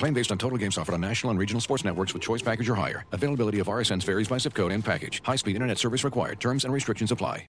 Claim 0.00 0.14
based 0.14 0.32
on 0.32 0.38
total 0.38 0.56
games 0.56 0.78
offered 0.78 0.94
on 0.94 1.00
national 1.02 1.30
and 1.30 1.38
regional 1.38 1.60
sports 1.60 1.84
networks 1.84 2.14
with 2.14 2.22
choice 2.22 2.40
package 2.40 2.70
or 2.70 2.74
higher. 2.74 3.04
Availability 3.12 3.58
of 3.58 3.66
RSNs 3.66 4.02
varies 4.02 4.28
by 4.28 4.38
zip 4.38 4.54
code 4.54 4.72
and 4.72 4.82
package. 4.82 5.20
High-speed 5.22 5.54
internet 5.54 5.76
service 5.76 6.04
required. 6.04 6.40
Terms 6.40 6.64
and 6.64 6.72
restrictions 6.72 7.12
apply. 7.12 7.46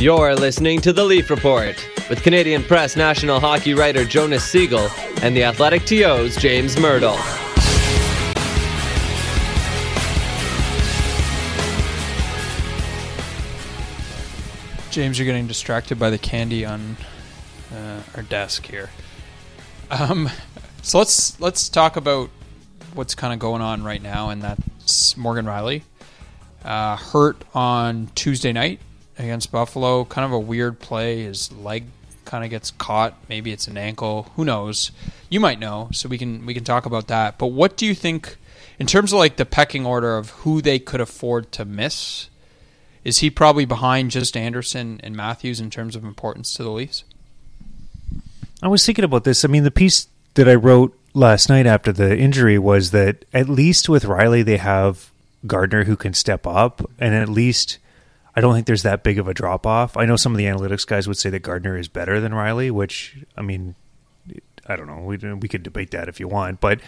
You're 0.00 0.34
listening 0.34 0.80
to 0.80 0.92
The 0.94 1.04
Leaf 1.04 1.28
Report 1.28 1.76
with 2.08 2.22
Canadian 2.22 2.62
Press 2.62 2.96
national 2.96 3.40
hockey 3.40 3.74
writer 3.74 4.06
Jonas 4.06 4.42
Siegel 4.42 4.88
and 5.20 5.36
the 5.36 5.44
Athletic 5.44 5.84
TO's 5.84 6.36
James 6.36 6.76
Mirtle. 6.76 7.18
James, 14.90 15.18
you're 15.18 15.26
getting 15.26 15.46
distracted 15.46 15.98
by 15.98 16.08
the 16.08 16.18
candy 16.18 16.64
on 16.64 16.96
uh, 17.70 18.00
our 18.16 18.22
desk 18.22 18.64
here. 18.64 18.88
Um, 19.94 20.28
so 20.82 20.98
let's 20.98 21.38
let's 21.40 21.68
talk 21.68 21.96
about 21.96 22.28
what's 22.94 23.14
kind 23.14 23.32
of 23.32 23.38
going 23.38 23.62
on 23.62 23.84
right 23.84 24.02
now, 24.02 24.30
and 24.30 24.42
that's 24.42 25.16
Morgan 25.16 25.46
Rielly 25.46 25.82
uh, 26.64 26.96
hurt 26.96 27.36
on 27.54 28.08
Tuesday 28.16 28.52
night 28.52 28.80
against 29.20 29.52
Buffalo. 29.52 30.04
Kind 30.04 30.24
of 30.24 30.32
a 30.32 30.38
weird 30.38 30.80
play. 30.80 31.22
His 31.22 31.52
leg 31.52 31.84
kind 32.24 32.42
of 32.42 32.50
gets 32.50 32.72
caught. 32.72 33.14
Maybe 33.28 33.52
it's 33.52 33.68
an 33.68 33.78
ankle. 33.78 34.32
Who 34.34 34.44
knows? 34.44 34.90
You 35.28 35.38
might 35.38 35.60
know, 35.60 35.90
so 35.92 36.08
we 36.08 36.18
can 36.18 36.44
we 36.44 36.54
can 36.54 36.64
talk 36.64 36.86
about 36.86 37.06
that. 37.06 37.38
But 37.38 37.48
what 37.48 37.76
do 37.76 37.86
you 37.86 37.94
think 37.94 38.36
in 38.80 38.88
terms 38.88 39.12
of 39.12 39.20
like 39.20 39.36
the 39.36 39.46
pecking 39.46 39.86
order 39.86 40.16
of 40.16 40.30
who 40.30 40.60
they 40.60 40.80
could 40.80 41.00
afford 41.00 41.52
to 41.52 41.64
miss? 41.64 42.30
Is 43.04 43.18
he 43.18 43.30
probably 43.30 43.64
behind 43.64 44.10
just 44.10 44.36
Andersen 44.36 45.00
and 45.04 45.14
Matthews 45.14 45.60
in 45.60 45.70
terms 45.70 45.94
of 45.94 46.02
importance 46.02 46.52
to 46.54 46.64
the 46.64 46.70
Leafs? 46.70 47.04
I 48.64 48.68
was 48.68 48.84
thinking 48.84 49.04
about 49.04 49.24
this. 49.24 49.44
I 49.44 49.48
mean, 49.48 49.62
the 49.62 49.70
piece 49.70 50.08
that 50.34 50.48
I 50.48 50.54
wrote 50.54 50.98
last 51.12 51.50
night 51.50 51.66
after 51.66 51.92
the 51.92 52.16
injury 52.16 52.58
was 52.58 52.92
that 52.92 53.26
at 53.34 53.48
least 53.48 53.90
with 53.90 54.04
Rielly, 54.04 54.42
they 54.42 54.56
have 54.56 55.12
Gardiner 55.46 55.84
who 55.84 55.96
can 55.96 56.14
step 56.14 56.46
up, 56.46 56.80
and 56.98 57.14
at 57.14 57.28
least 57.28 57.78
I 58.34 58.40
don't 58.40 58.54
think 58.54 58.66
there's 58.66 58.82
that 58.82 59.02
big 59.02 59.18
of 59.18 59.28
a 59.28 59.34
drop 59.34 59.66
off. 59.66 59.98
I 59.98 60.06
know 60.06 60.16
some 60.16 60.32
of 60.32 60.38
the 60.38 60.46
analytics 60.46 60.86
guys 60.86 61.06
would 61.06 61.18
say 61.18 61.28
that 61.28 61.40
Gardiner 61.40 61.76
is 61.76 61.88
better 61.88 62.20
than 62.20 62.32
Rielly, 62.32 62.70
which 62.70 63.18
I 63.36 63.42
mean, 63.42 63.74
I 64.66 64.76
don't 64.76 64.86
know. 64.86 65.00
We 65.00 65.18
we 65.18 65.48
could 65.48 65.62
debate 65.62 65.90
that 65.90 66.08
if 66.08 66.18
you 66.18 66.26
want, 66.26 66.60
but 66.60 66.80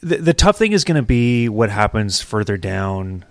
the 0.00 0.18
the 0.18 0.34
tough 0.34 0.58
thing 0.58 0.70
is 0.70 0.84
going 0.84 0.94
to 0.94 1.02
be 1.02 1.48
what 1.48 1.70
happens 1.70 2.20
further 2.20 2.56
down. 2.56 3.24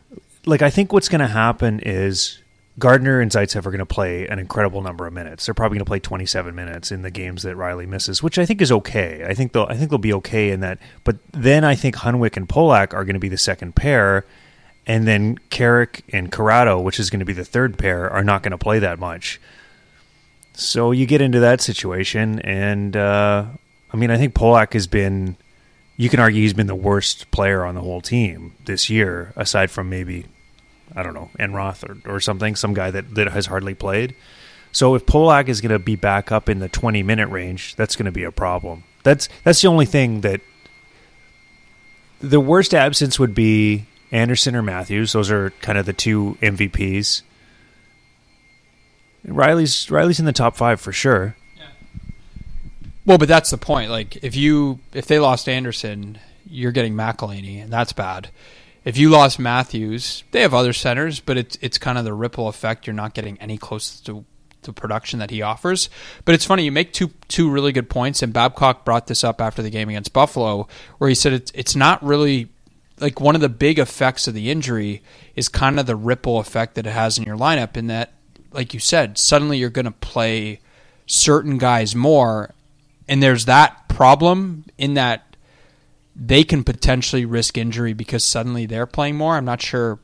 Like 0.46 0.62
I 0.62 0.70
think 0.70 0.92
what's 0.92 1.08
going 1.08 1.22
to 1.22 1.28
happen 1.28 1.80
is 1.80 2.40
Gardiner 2.80 3.20
and 3.20 3.32
Zaitsev 3.32 3.66
are 3.66 3.72
going 3.72 3.80
to 3.80 3.86
play 3.86 4.28
an 4.28 4.38
incredible 4.38 4.82
number 4.82 5.08
of 5.08 5.14
minutes. 5.14 5.46
They're 5.46 5.56
probably 5.56 5.78
going 5.78 5.86
to 5.86 5.90
play 5.90 6.00
27 6.00 6.54
minutes 6.54 6.92
in 6.92 7.02
the 7.02 7.10
games 7.10 7.42
that 7.44 7.56
Rielly 7.56 7.88
misses, 7.88 8.22
which 8.22 8.38
I 8.38 8.46
think 8.46 8.62
is 8.62 8.72
okay. 8.72 9.26
I 9.28 9.34
think 9.34 9.54
they'll 9.54 9.66
I 9.68 9.76
think 9.76 9.90
they'll 9.90 9.98
be 9.98 10.14
okay 10.14 10.52
in 10.52 10.60
that. 10.60 10.78
But 11.04 11.18
then 11.32 11.64
I 11.64 11.74
think 11.74 11.96
Hunwick 11.96 12.38
and 12.38 12.48
Polak 12.48 12.94
are 12.94 13.04
going 13.04 13.16
to 13.16 13.20
be 13.20 13.30
the 13.30 13.38
second 13.38 13.76
pair, 13.76 14.26
and 14.86 15.08
then 15.08 15.38
Carrick 15.50 16.04
and 16.14 16.32
Corrado, 16.32 16.80
which 16.80 17.00
is 17.00 17.10
going 17.10 17.20
to 17.20 17.26
be 17.26 17.34
the 17.34 17.46
third 17.46 17.80
pair, 17.80 18.10
are 18.12 18.24
not 18.24 18.44
going 18.44 18.52
to 18.52 18.58
play 18.60 18.78
that 18.80 19.00
much. 19.00 19.42
So 20.54 20.92
you 20.92 21.08
get 21.08 21.22
into 21.22 21.40
that 21.40 21.62
situation, 21.62 22.40
and 22.42 22.96
uh, 22.96 23.46
I 23.92 23.98
mean, 23.98 24.12
I 24.12 24.18
think 24.18 24.36
Polak 24.36 24.74
has 24.74 24.88
been. 24.88 25.38
You 26.00 26.10
can 26.10 26.20
argue 26.20 26.44
he's 26.44 26.54
been 26.54 26.68
the 26.68 26.76
worst 26.76 27.32
player 27.32 27.66
on 27.66 27.74
the 27.74 27.82
whole 27.82 28.02
team 28.02 28.54
this 28.66 28.88
year, 28.88 29.34
aside 29.36 29.72
from 29.72 29.90
maybe 29.90 30.28
I 30.98 31.04
don't 31.04 31.14
know, 31.14 31.30
Enroth 31.40 31.88
or, 31.88 32.16
or 32.16 32.20
something, 32.20 32.56
some 32.56 32.74
guy 32.74 32.90
that, 32.90 33.14
that 33.14 33.32
has 33.32 33.46
hardly 33.46 33.76
played. 33.76 34.16
So 34.72 34.96
if 34.96 35.06
Polak 35.06 35.48
is 35.48 35.62
going 35.62 35.72
to 35.72 35.80
be 35.80 35.96
back 35.96 36.32
up 36.32 36.50
in 36.50 36.58
the 36.58 36.68
20 36.68 37.04
minute 37.04 37.30
range, 37.30 37.76
that's 37.76 37.96
going 37.96 38.08
to 38.08 38.12
be 38.12 38.24
a 38.24 38.32
problem. 38.32 38.84
That's 39.04 39.30
that's 39.44 39.62
the 39.62 39.68
only 39.68 39.86
thing 39.86 40.22
that 40.22 40.42
the 42.20 42.40
worst 42.40 42.74
absence 42.74 43.20
would 43.20 43.36
be 43.36 43.86
Andersen 44.12 44.56
or 44.56 44.64
Matthews. 44.64 45.14
Those 45.14 45.30
are 45.30 45.52
kind 45.62 45.78
of 45.78 45.86
the 45.86 45.94
two 45.94 46.38
MVPs. 46.42 47.22
Rielly's 49.28 49.88
Rielly's 49.88 50.20
in 50.20 50.26
the 50.26 50.34
top 50.34 50.56
five 50.56 50.82
for 50.82 50.92
sure. 50.92 51.36
Yeah. 51.58 51.68
Well, 53.06 53.18
but 53.18 53.28
that's 53.28 53.52
the 53.52 53.58
point. 53.58 53.92
Like 53.92 54.18
if 54.24 54.36
you 54.36 54.80
if 54.94 55.06
they 55.06 55.20
lost 55.20 55.48
Andersen, 55.48 56.18
you're 56.50 56.72
getting 56.72 56.94
McElhinney, 56.94 57.62
and 57.62 57.72
that's 57.72 57.94
bad. 57.94 58.30
If 58.88 58.96
you 58.96 59.10
lost 59.10 59.38
Matthews, 59.38 60.24
they 60.32 60.44
have 60.44 60.54
other 60.54 60.72
centers, 60.72 61.20
but 61.20 61.38
it's 61.38 61.58
it's 61.60 61.78
kind 61.78 61.98
of 61.98 62.06
the 62.06 62.14
ripple 62.14 62.48
effect. 62.48 62.88
You're 62.88 62.94
not 62.94 63.14
getting 63.14 63.38
any 63.42 63.58
close 63.58 64.00
to 64.00 64.24
the 64.62 64.72
production 64.72 65.20
that 65.20 65.30
he 65.30 65.42
offers. 65.42 65.90
But 66.24 66.36
it's 66.36 66.46
funny, 66.46 66.64
you 66.64 66.72
make 66.72 66.94
two 66.94 67.12
two 67.28 67.50
really 67.50 67.74
good 67.74 67.90
points, 67.90 68.24
and 68.24 68.32
Babcock 68.32 68.86
brought 68.86 69.08
this 69.08 69.26
up 69.26 69.42
after 69.42 69.62
the 69.62 69.70
game 69.70 69.90
against 69.90 70.14
Buffalo, 70.14 70.70
where 71.00 71.10
he 71.10 71.16
said 71.16 71.34
it's 71.34 71.52
it's 71.54 71.76
not 71.76 72.02
really 72.02 72.48
like 72.98 73.20
one 73.20 73.36
of 73.36 73.42
the 73.42 73.50
big 73.50 73.78
effects 73.78 74.26
of 74.26 74.34
the 74.34 74.50
injury 74.50 75.04
is 75.36 75.50
kind 75.50 75.82
of 75.82 75.86
the 75.86 75.98
ripple 75.98 76.40
effect 76.40 76.76
that 76.76 76.88
it 76.88 76.92
has 76.92 77.18
in 77.18 77.26
your 77.26 77.36
lineup. 77.36 77.76
In 77.76 77.88
that, 77.88 78.14
like 78.54 78.74
you 78.74 78.80
said, 78.80 79.18
suddenly 79.18 79.58
you're 79.58 79.70
going 79.70 79.84
to 79.84 79.92
play 79.92 80.62
certain 81.08 81.58
guys 81.58 81.94
more, 81.94 82.54
and 83.06 83.22
there's 83.22 83.44
that 83.44 83.90
problem 83.90 84.64
in 84.78 84.94
that 84.94 85.27
they 86.20 86.44
can 86.44 86.64
potentially 86.64 87.26
risk 87.26 87.58
injury 87.58 87.94
because 87.94 88.24
suddenly 88.24 88.66
they're 88.66 88.88
playing 88.88 89.16
more. 89.16 89.36
I'm 89.36 89.46
not 89.46 89.62
sure 89.62 90.00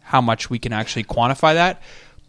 how 0.00 0.20
much 0.20 0.48
we 0.48 0.58
can 0.58 0.72
actually 0.72 1.04
quantify 1.04 1.54
that, 1.54 1.82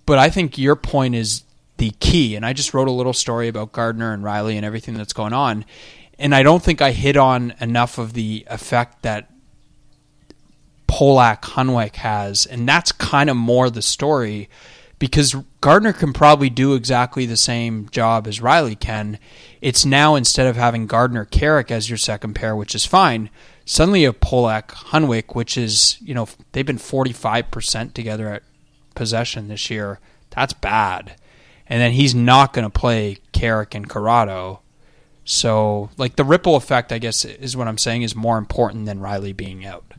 but 0.06 0.19
I 0.19 0.30
think 0.30 0.57
your 0.57 0.75
point 0.75 1.15
is 1.15 1.44
the 1.77 1.91
key. 2.01 2.36
And 2.36 2.45
I 2.45 2.51
just 2.51 2.74
wrote 2.74 2.89
a 2.89 2.91
little 2.91 3.13
story 3.13 3.47
about 3.47 3.71
Gardiner 3.71 4.12
and 4.12 4.24
Rielly 4.24 4.56
and 4.56 4.65
everything 4.65 4.95
that's 4.95 5.13
going 5.13 5.31
on. 5.31 5.63
And 6.18 6.36
I 6.36 6.44
don't 6.44 6.62
think 6.62 6.81
I 6.81 6.91
hit 6.91 7.15
on 7.15 7.53
enough 7.62 7.97
of 7.97 8.12
the 8.12 8.45
effect 8.50 9.03
that 9.03 9.31
Polak 10.88 11.41
Hunwick 11.41 11.95
has. 11.95 12.45
And 12.45 12.68
that's 12.68 12.91
kind 12.91 13.30
of 13.30 13.38
more 13.38 13.69
the 13.69 13.81
story 13.81 14.50
because 15.00 15.34
Gardiner 15.62 15.94
can 15.94 16.12
probably 16.12 16.50
do 16.50 16.75
exactly 16.75 17.25
the 17.25 17.38
same 17.38 17.88
job 17.90 18.28
as 18.28 18.42
Rielly 18.42 18.78
can. 18.78 19.18
It's 19.62 19.86
now 19.86 20.16
instead 20.16 20.46
of 20.46 20.57
having 20.57 20.88
Gardiner 20.88 21.25
Carrick 21.25 21.72
as 21.72 21.90
your 21.90 21.98
second 21.98 22.34
pair, 22.34 22.56
which 22.56 22.75
is 22.75 22.86
fine, 22.86 23.30
suddenly 23.66 24.04
a 24.04 24.12
Polak 24.12 24.68
Hunwick, 24.68 25.36
which 25.36 25.57
is, 25.57 25.98
you 26.01 26.13
know, 26.13 26.28
they've 26.51 26.66
been 26.66 26.78
45% 26.78 27.94
together 27.94 28.28
at 28.28 28.44
possession 28.94 29.48
this 29.48 29.69
year. 29.69 30.00
That's 30.31 30.54
bad. 30.54 31.16
And 31.66 31.81
then 31.81 31.94
he's 31.94 32.13
not 32.13 32.51
going 32.51 32.69
to 32.69 32.80
play 32.80 33.19
Carrick 33.31 33.74
and 33.74 33.90
Corrado. 33.90 34.62
So, 35.24 35.92
like 35.98 36.16
the 36.16 36.24
ripple 36.24 36.56
effect, 36.56 36.92
I 36.92 36.98
guess, 36.98 37.24
is 37.24 37.56
what 37.56 37.68
I'm 37.68 37.78
saying 37.78 38.01
is 38.01 38.16
more 38.16 38.38
important 38.38 38.88
than 38.88 39.00
Rielly 39.00 39.36
being 39.38 39.63
out. 39.63 39.94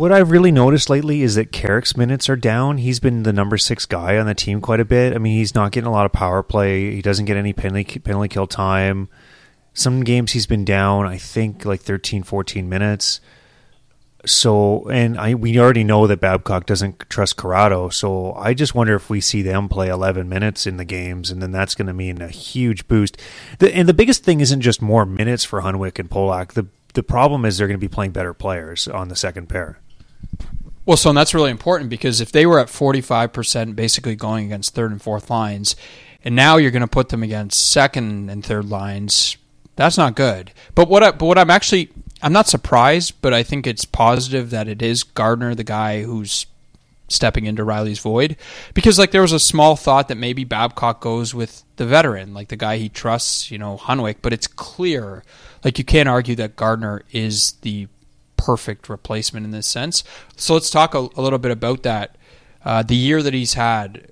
What 0.00 0.12
I've 0.12 0.30
really 0.30 0.50
noticed 0.50 0.88
lately 0.88 1.20
is 1.20 1.34
that 1.34 1.52
Carrick's 1.52 1.94
minutes 1.94 2.30
are 2.30 2.36
down. 2.36 2.78
He's 2.78 3.00
been 3.00 3.24
the 3.24 3.34
number 3.34 3.58
six 3.58 3.84
guy 3.84 4.16
on 4.16 4.24
the 4.24 4.34
team 4.34 4.62
quite 4.62 4.80
a 4.80 4.84
bit. 4.86 5.14
I 5.14 5.18
mean, 5.18 5.36
he's 5.36 5.54
not 5.54 5.72
getting 5.72 5.88
a 5.88 5.92
lot 5.92 6.06
of 6.06 6.12
power 6.12 6.42
play. 6.42 6.94
He 6.94 7.02
doesn't 7.02 7.26
get 7.26 7.36
any 7.36 7.52
penalty 7.52 7.98
penalty 7.98 8.28
kill 8.28 8.46
time. 8.46 9.10
Some 9.74 10.02
games 10.02 10.32
he's 10.32 10.46
been 10.46 10.64
down, 10.64 11.04
I 11.04 11.18
think, 11.18 11.66
like 11.66 11.82
13, 11.82 12.22
14 12.22 12.66
minutes. 12.66 13.20
So, 14.24 14.88
and 14.88 15.20
I 15.20 15.34
we 15.34 15.60
already 15.60 15.84
know 15.84 16.06
that 16.06 16.18
Babcock 16.18 16.64
doesn't 16.64 17.00
trust 17.10 17.36
Corrado. 17.36 17.90
So, 17.90 18.32
I 18.36 18.54
just 18.54 18.74
wonder 18.74 18.94
if 18.94 19.10
we 19.10 19.20
see 19.20 19.42
them 19.42 19.68
play 19.68 19.90
11 19.90 20.30
minutes 20.30 20.66
in 20.66 20.78
the 20.78 20.86
games, 20.86 21.30
and 21.30 21.42
then 21.42 21.52
that's 21.52 21.74
going 21.74 21.88
to 21.88 21.92
mean 21.92 22.22
a 22.22 22.28
huge 22.28 22.88
boost. 22.88 23.18
The, 23.58 23.76
and 23.76 23.86
the 23.86 23.92
biggest 23.92 24.24
thing 24.24 24.40
isn't 24.40 24.62
just 24.62 24.80
more 24.80 25.04
minutes 25.04 25.44
for 25.44 25.60
Hunwick 25.60 25.98
and 25.98 26.08
Polak. 26.08 26.54
The 26.54 26.68
the 26.94 27.02
problem 27.02 27.44
is 27.44 27.58
they're 27.58 27.68
going 27.68 27.78
to 27.78 27.86
be 27.86 27.86
playing 27.86 28.12
better 28.12 28.32
players 28.32 28.88
on 28.88 29.08
the 29.08 29.14
second 29.14 29.50
pair. 29.50 29.78
Well, 30.86 30.96
so 30.96 31.12
that's 31.12 31.34
really 31.34 31.50
important 31.50 31.90
because 31.90 32.20
if 32.20 32.32
they 32.32 32.46
were 32.46 32.58
at 32.58 32.68
45% 32.68 33.76
basically 33.76 34.16
going 34.16 34.46
against 34.46 34.74
third 34.74 34.90
and 34.90 35.00
fourth 35.00 35.30
lines, 35.30 35.76
and 36.24 36.34
now 36.34 36.56
you're 36.56 36.70
going 36.70 36.80
to 36.80 36.88
put 36.88 37.10
them 37.10 37.22
against 37.22 37.70
second 37.70 38.30
and 38.30 38.44
third 38.44 38.66
lines, 38.66 39.36
that's 39.76 39.98
not 39.98 40.16
good. 40.16 40.52
But 40.74 40.88
what 40.88 41.02
I, 41.02 41.10
but 41.12 41.26
what 41.26 41.38
I'm 41.38 41.50
actually 41.50 41.90
I'm 42.22 42.32
not 42.32 42.48
surprised, 42.48 43.14
but 43.22 43.32
I 43.32 43.42
think 43.42 43.66
it's 43.66 43.84
positive 43.84 44.50
that 44.50 44.68
it 44.68 44.82
is 44.82 45.02
Gardiner, 45.02 45.54
the 45.54 45.64
guy 45.64 46.02
who's 46.02 46.46
stepping 47.08 47.46
into 47.46 47.64
Rielly's 47.64 47.98
void. 47.98 48.36
Because 48.74 48.98
like 48.98 49.10
there 49.10 49.22
was 49.22 49.32
a 49.32 49.40
small 49.40 49.76
thought 49.76 50.08
that 50.08 50.16
maybe 50.16 50.44
Babcock 50.44 51.00
goes 51.00 51.34
with 51.34 51.64
the 51.76 51.86
veteran, 51.86 52.34
like 52.34 52.48
the 52.48 52.56
guy 52.56 52.76
he 52.76 52.88
trusts, 52.88 53.50
you 53.50 53.58
know, 53.58 53.78
Hunwick, 53.78 54.16
but 54.22 54.32
it's 54.32 54.46
clear, 54.46 55.24
like 55.64 55.78
you 55.78 55.84
can't 55.84 56.08
argue 56.08 56.36
that 56.36 56.56
Gardiner 56.56 57.02
is 57.10 57.52
the 57.62 57.88
perfect 58.44 58.88
replacement 58.88 59.44
in 59.44 59.52
this 59.52 59.66
sense. 59.66 60.02
So 60.36 60.54
let's 60.54 60.70
talk 60.70 60.94
a, 60.94 61.08
a 61.16 61.22
little 61.22 61.38
bit 61.38 61.50
about 61.50 61.82
that. 61.82 62.16
Uh, 62.64 62.82
the 62.82 62.96
year 62.96 63.22
that 63.22 63.34
he's 63.34 63.54
had, 63.54 64.10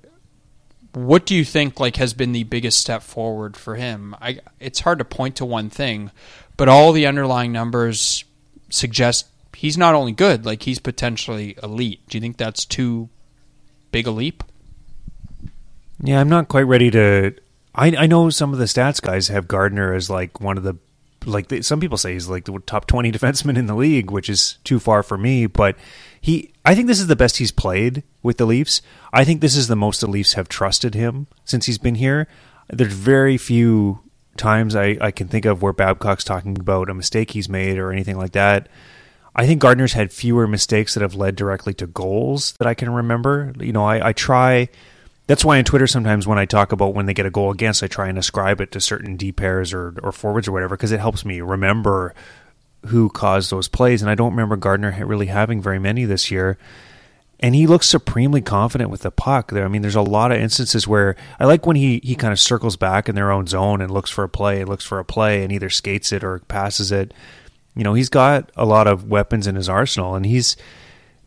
what 0.93 1.25
do 1.25 1.35
you 1.35 1.45
think 1.45 1.79
like 1.79 1.97
has 1.97 2.13
been 2.13 2.31
the 2.31 2.43
biggest 2.43 2.79
step 2.79 3.03
forward 3.03 3.55
for 3.55 3.75
him? 3.75 4.15
I 4.21 4.39
it's 4.59 4.81
hard 4.81 4.99
to 4.99 5.05
point 5.05 5.35
to 5.37 5.45
one 5.45 5.69
thing, 5.69 6.11
but 6.57 6.67
all 6.67 6.91
the 6.91 7.05
underlying 7.05 7.51
numbers 7.51 8.23
suggest 8.69 9.27
he's 9.55 9.77
not 9.77 9.95
only 9.95 10.11
good, 10.11 10.45
like 10.45 10.63
he's 10.63 10.79
potentially 10.79 11.57
elite. 11.61 12.07
Do 12.07 12.17
you 12.17 12.21
think 12.21 12.37
that's 12.37 12.65
too 12.65 13.09
big 13.91 14.07
a 14.07 14.11
leap? 14.11 14.43
Yeah, 16.01 16.19
I'm 16.19 16.29
not 16.29 16.47
quite 16.47 16.63
ready 16.63 16.89
to. 16.91 17.35
I 17.75 17.95
I 17.95 18.07
know 18.07 18.29
some 18.29 18.53
of 18.53 18.59
the 18.59 18.65
stats 18.65 19.01
guys 19.01 19.27
have 19.27 19.47
Gardiner 19.47 19.93
as 19.93 20.09
like 20.09 20.41
one 20.41 20.57
of 20.57 20.63
the 20.63 20.75
like 21.25 21.63
some 21.63 21.79
people 21.79 21.97
say 21.97 22.13
he's 22.13 22.27
like 22.27 22.45
the 22.45 22.59
top 22.65 22.87
20 22.87 23.11
defenseman 23.13 23.57
in 23.57 23.65
the 23.67 23.75
league, 23.75 24.11
which 24.11 24.29
is 24.29 24.57
too 24.63 24.79
far 24.79 25.03
for 25.03 25.17
me. 25.17 25.45
But 25.45 25.75
he, 26.21 26.53
I 26.65 26.75
think 26.75 26.87
this 26.87 26.99
is 26.99 27.07
the 27.07 27.15
best 27.15 27.37
he's 27.37 27.51
played 27.51 28.03
with 28.21 28.37
the 28.37 28.45
Leafs. 28.45 28.81
I 29.13 29.23
think 29.23 29.41
this 29.41 29.55
is 29.55 29.67
the 29.67 29.75
most 29.75 30.01
the 30.01 30.07
Leafs 30.07 30.33
have 30.33 30.49
trusted 30.49 30.95
him 30.95 31.27
since 31.45 31.65
he's 31.65 31.77
been 31.77 31.95
here. 31.95 32.27
There's 32.69 32.93
very 32.93 33.37
few 33.37 33.99
times 34.37 34.75
I, 34.75 34.97
I 35.01 35.11
can 35.11 35.27
think 35.27 35.45
of 35.45 35.61
where 35.61 35.73
Babcock's 35.73 36.23
talking 36.23 36.57
about 36.57 36.89
a 36.89 36.93
mistake 36.93 37.31
he's 37.31 37.49
made 37.49 37.77
or 37.77 37.91
anything 37.91 38.17
like 38.17 38.31
that. 38.33 38.69
I 39.35 39.45
think 39.45 39.61
Gardiner's 39.61 39.93
had 39.93 40.11
fewer 40.11 40.47
mistakes 40.47 40.93
that 40.93 41.01
have 41.01 41.15
led 41.15 41.35
directly 41.35 41.73
to 41.75 41.87
goals 41.87 42.53
that 42.59 42.67
I 42.67 42.73
can 42.73 42.89
remember. 42.89 43.53
You 43.59 43.71
know, 43.71 43.85
I, 43.85 44.09
I 44.09 44.13
try. 44.13 44.69
That's 45.29 45.45
why 45.45 45.59
on 45.59 45.63
Twitter 45.63 45.85
sometimes 45.85 46.25
when 46.25 46.39
I 46.39 46.45
talk 46.45 46.71
about 46.71 46.95
when 46.95 47.05
they 47.05 47.13
get 47.13 47.27
a 47.27 47.29
goal 47.29 47.51
against, 47.51 47.83
I 47.83 47.87
try 47.87 48.09
and 48.09 48.17
ascribe 48.17 48.59
it 48.61 48.71
to 48.71 48.81
certain 48.81 49.15
D 49.15 49.31
pairs 49.31 49.73
or 49.73 49.93
or 50.01 50.11
forwards 50.11 50.47
or 50.47 50.51
whatever 50.51 50.75
because 50.75 50.91
it 50.91 50.99
helps 50.99 51.23
me 51.23 51.39
remember 51.39 52.15
who 52.87 53.09
caused 53.09 53.51
those 53.51 53.67
plays. 53.67 54.01
And 54.01 54.09
I 54.09 54.15
don't 54.15 54.31
remember 54.31 54.55
Gardiner 54.55 55.05
really 55.05 55.27
having 55.27 55.61
very 55.61 55.77
many 55.77 56.05
this 56.05 56.31
year. 56.31 56.57
And 57.41 57.53
he 57.53 57.67
looks 57.67 57.87
supremely 57.87 58.41
confident 58.41 58.89
with 58.89 59.01
the 59.01 59.11
puck. 59.11 59.51
There, 59.51 59.63
I 59.63 59.67
mean, 59.67 59.83
there's 59.83 59.95
a 59.95 60.01
lot 60.01 60.31
of 60.31 60.39
instances 60.39 60.87
where 60.87 61.15
I 61.39 61.45
like 61.45 61.67
when 61.67 61.75
he 61.75 62.01
he 62.03 62.15
kind 62.15 62.33
of 62.33 62.39
circles 62.39 62.75
back 62.75 63.07
in 63.07 63.13
their 63.13 63.31
own 63.31 63.45
zone 63.45 63.81
and 63.81 63.91
looks 63.91 64.09
for 64.09 64.23
a 64.23 64.29
play, 64.29 64.65
looks 64.65 64.83
for 64.83 64.97
a 64.97 65.05
play, 65.05 65.43
and 65.43 65.51
either 65.53 65.69
skates 65.69 66.11
it 66.11 66.23
or 66.23 66.39
passes 66.39 66.91
it 66.91 67.13
you 67.79 67.83
know, 67.85 67.93
he's 67.93 68.09
got 68.09 68.51
a 68.57 68.65
lot 68.65 68.87
of 68.87 69.09
weapons 69.09 69.47
in 69.47 69.55
his 69.55 69.69
arsenal, 69.69 70.15
and 70.15 70.25
he's 70.25 70.57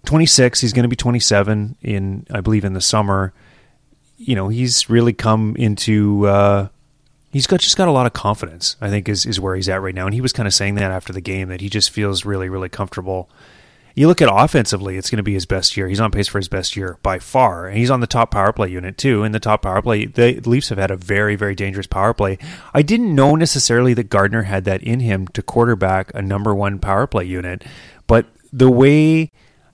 26. 0.04 0.60
He's 0.60 0.74
going 0.74 0.82
to 0.82 0.88
be 0.88 0.96
27 0.96 1.76
in, 1.80 2.26
I 2.30 2.42
believe, 2.42 2.66
in 2.66 2.74
the 2.74 2.80
summer. 2.82 3.32
You 4.22 4.34
know, 4.34 4.48
he's 4.48 4.88
really 4.88 5.12
come 5.12 5.56
into. 5.56 6.26
Uh, 6.26 6.68
he's 7.30 7.46
got 7.46 7.60
just 7.60 7.76
got 7.76 7.88
a 7.88 7.92
lot 7.92 8.06
of 8.06 8.12
confidence. 8.12 8.76
I 8.80 8.88
think 8.88 9.08
is 9.08 9.26
is 9.26 9.40
where 9.40 9.56
he's 9.56 9.68
at 9.68 9.82
right 9.82 9.94
now, 9.94 10.06
and 10.06 10.14
he 10.14 10.20
was 10.20 10.32
kind 10.32 10.46
of 10.46 10.54
saying 10.54 10.76
that 10.76 10.90
after 10.90 11.12
the 11.12 11.20
game 11.20 11.48
that 11.48 11.60
he 11.60 11.68
just 11.68 11.90
feels 11.90 12.24
really 12.24 12.48
really 12.48 12.68
comfortable 12.68 13.28
you 13.94 14.06
look 14.06 14.22
at 14.22 14.28
offensively, 14.32 14.96
it's 14.96 15.10
going 15.10 15.18
to 15.18 15.22
be 15.22 15.34
his 15.34 15.46
best 15.46 15.76
year. 15.76 15.88
He's 15.88 16.00
on 16.00 16.10
pace 16.10 16.28
for 16.28 16.38
his 16.38 16.48
best 16.48 16.76
year 16.76 16.98
by 17.02 17.18
far, 17.18 17.66
and 17.66 17.76
he's 17.76 17.90
on 17.90 18.00
the 18.00 18.06
top 18.06 18.30
power 18.30 18.52
play 18.52 18.68
unit 18.70 18.96
too. 18.96 19.22
In 19.22 19.32
the 19.32 19.40
top 19.40 19.62
power 19.62 19.82
play, 19.82 20.06
the 20.06 20.40
Leafs 20.40 20.70
have 20.70 20.78
had 20.78 20.90
a 20.90 20.96
very, 20.96 21.36
very 21.36 21.54
dangerous 21.54 21.86
power 21.86 22.14
play. 22.14 22.38
I 22.72 22.82
didn't 22.82 23.14
know 23.14 23.36
necessarily 23.36 23.94
that 23.94 24.04
Gardiner 24.04 24.42
had 24.42 24.64
that 24.64 24.82
in 24.82 25.00
him 25.00 25.28
to 25.28 25.42
quarterback 25.42 26.10
a 26.14 26.22
number 26.22 26.54
one 26.54 26.78
power 26.78 27.06
play 27.06 27.24
unit, 27.24 27.64
but 28.06 28.26
the 28.52 28.70
way 28.70 29.30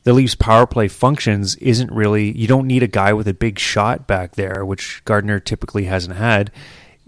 the 0.09 0.15
Leafs 0.15 0.35
power 0.35 0.67
play 0.67 0.89
functions 0.89 1.55
isn't 1.57 1.93
really. 1.93 2.33
You 2.35 2.47
don't 2.47 2.67
need 2.67 2.83
a 2.83 2.87
guy 2.87 3.13
with 3.13 3.29
a 3.29 3.35
big 3.35 3.59
shot 3.59 4.07
back 4.07 4.37
there, 4.37 4.65
which 4.65 5.03
Gardiner 5.05 5.39
typically 5.39 5.85
hasn't 5.85 6.17
had 6.17 6.51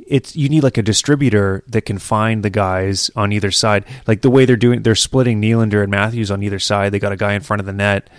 it's 0.06 0.37
you 0.37 0.50
need 0.50 0.62
like 0.62 0.76
a 0.76 0.82
distributor 0.82 1.62
that 1.69 1.82
can 1.82 1.99
find 1.99 2.43
the 2.43 2.50
guys 2.50 3.11
on 3.17 3.32
either 3.32 3.50
side. 3.50 3.85
Like 4.06 4.20
the 4.20 4.29
way 4.29 4.44
they're 4.44 4.56
doing, 4.56 4.82
they're 4.82 4.94
splitting 4.97 5.41
Nylander 5.41 5.82
and 5.82 5.91
Matthews 5.91 6.31
on 6.31 6.43
either 6.43 6.58
side. 6.58 6.93
They 6.93 6.99
got 6.99 7.12
a 7.12 7.17
guy 7.17 7.32
in 7.32 7.41
front 7.41 7.61
of 7.61 7.67
the 7.67 7.73
net, 7.73 8.11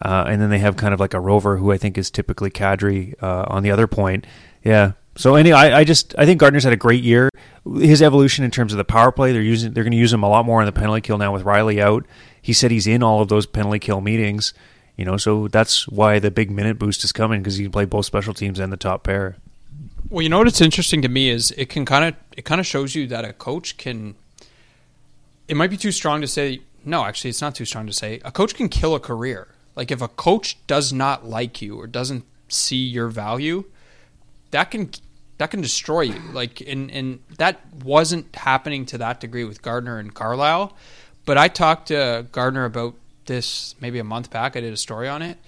uh, 0.00 0.24
and 0.28 0.40
then 0.40 0.48
they 0.48 0.60
have 0.60 0.76
kind 0.76 0.94
of 0.94 1.00
like 1.00 1.12
a 1.12 1.20
rover 1.20 1.58
who 1.58 1.72
I 1.72 1.76
think 1.76 1.98
is 1.98 2.10
typically 2.10 2.50
Kadri 2.50 3.20
uh, 3.22 3.44
on 3.48 3.64
the 3.64 3.70
other 3.70 3.86
point. 3.86 4.26
Yeah. 4.64 4.92
So 5.16 5.34
anyway, 5.34 5.58
I, 5.58 5.80
I 5.80 5.84
just 5.84 6.14
I 6.16 6.24
think 6.24 6.40
Gardiner's 6.40 6.64
had 6.64 6.72
a 6.72 6.76
great 6.76 7.02
year. 7.02 7.28
His 7.66 8.00
evolution 8.00 8.44
in 8.44 8.50
terms 8.50 8.72
of 8.72 8.78
the 8.78 8.84
power 8.84 9.12
play, 9.12 9.32
they're 9.32 9.42
using 9.42 9.72
they're 9.72 9.84
going 9.84 9.92
to 9.92 9.98
use 9.98 10.12
him 10.12 10.22
a 10.22 10.28
lot 10.28 10.46
more 10.46 10.62
in 10.62 10.66
the 10.66 10.72
penalty 10.72 11.00
kill 11.02 11.18
now 11.18 11.32
with 11.32 11.42
Rielly 11.44 11.80
out. 11.80 12.06
He 12.42 12.52
said 12.52 12.72
he's 12.72 12.88
in 12.88 13.02
all 13.02 13.22
of 13.22 13.28
those 13.28 13.46
penalty 13.46 13.78
kill 13.78 14.00
meetings. 14.00 14.52
You 14.96 15.06
know, 15.06 15.16
so 15.16 15.48
that's 15.48 15.88
why 15.88 16.18
the 16.18 16.30
big 16.30 16.50
minute 16.50 16.78
boost 16.78 17.02
is 17.04 17.12
coming 17.12 17.40
because 17.40 17.56
he 17.56 17.64
can 17.64 17.72
play 17.72 17.86
both 17.86 18.04
special 18.04 18.34
teams 18.34 18.58
and 18.58 18.70
the 18.70 18.76
top 18.76 19.04
pair. 19.04 19.36
Well, 20.10 20.20
you 20.20 20.28
know 20.28 20.40
what's 20.40 20.60
interesting 20.60 21.00
to 21.02 21.08
me 21.08 21.30
is 21.30 21.52
it 21.52 21.70
can 21.70 21.86
kind 21.86 22.04
of 22.04 22.14
it 22.36 22.44
kind 22.44 22.60
of 22.60 22.66
shows 22.66 22.94
you 22.94 23.06
that 23.06 23.24
a 23.24 23.32
coach 23.32 23.78
can. 23.78 24.16
It 25.48 25.56
might 25.56 25.70
be 25.70 25.78
too 25.78 25.92
strong 25.92 26.20
to 26.20 26.26
say. 26.26 26.60
No, 26.84 27.04
actually, 27.04 27.30
it's 27.30 27.40
not 27.40 27.54
too 27.54 27.64
strong 27.64 27.86
to 27.86 27.92
say. 27.92 28.20
A 28.24 28.32
coach 28.32 28.54
can 28.54 28.68
kill 28.68 28.94
a 28.94 29.00
career. 29.00 29.48
Like 29.74 29.90
if 29.90 30.02
a 30.02 30.08
coach 30.08 30.58
does 30.66 30.92
not 30.92 31.24
like 31.24 31.62
you 31.62 31.80
or 31.80 31.86
doesn't 31.86 32.24
see 32.48 32.84
your 32.84 33.08
value, 33.08 33.64
that 34.50 34.70
can 34.70 34.90
that 35.38 35.50
can 35.50 35.60
destroy 35.60 36.02
you. 36.02 36.20
Like 36.32 36.60
and 36.60 36.90
and 36.90 37.20
that 37.38 37.60
wasn't 37.82 38.34
happening 38.36 38.84
to 38.86 38.98
that 38.98 39.20
degree 39.20 39.44
with 39.44 39.62
Gardiner 39.62 39.98
and 39.98 40.14
Carlyle. 40.14 40.76
But 41.24 41.38
I 41.38 41.48
talked 41.48 41.88
to 41.88 42.26
Gardiner 42.32 42.64
about 42.64 42.94
this 43.26 43.74
maybe 43.80 43.98
a 43.98 44.04
month 44.04 44.30
back. 44.30 44.56
I 44.56 44.60
did 44.60 44.72
a 44.72 44.76
story 44.76 45.08
on 45.08 45.22
it, 45.22 45.38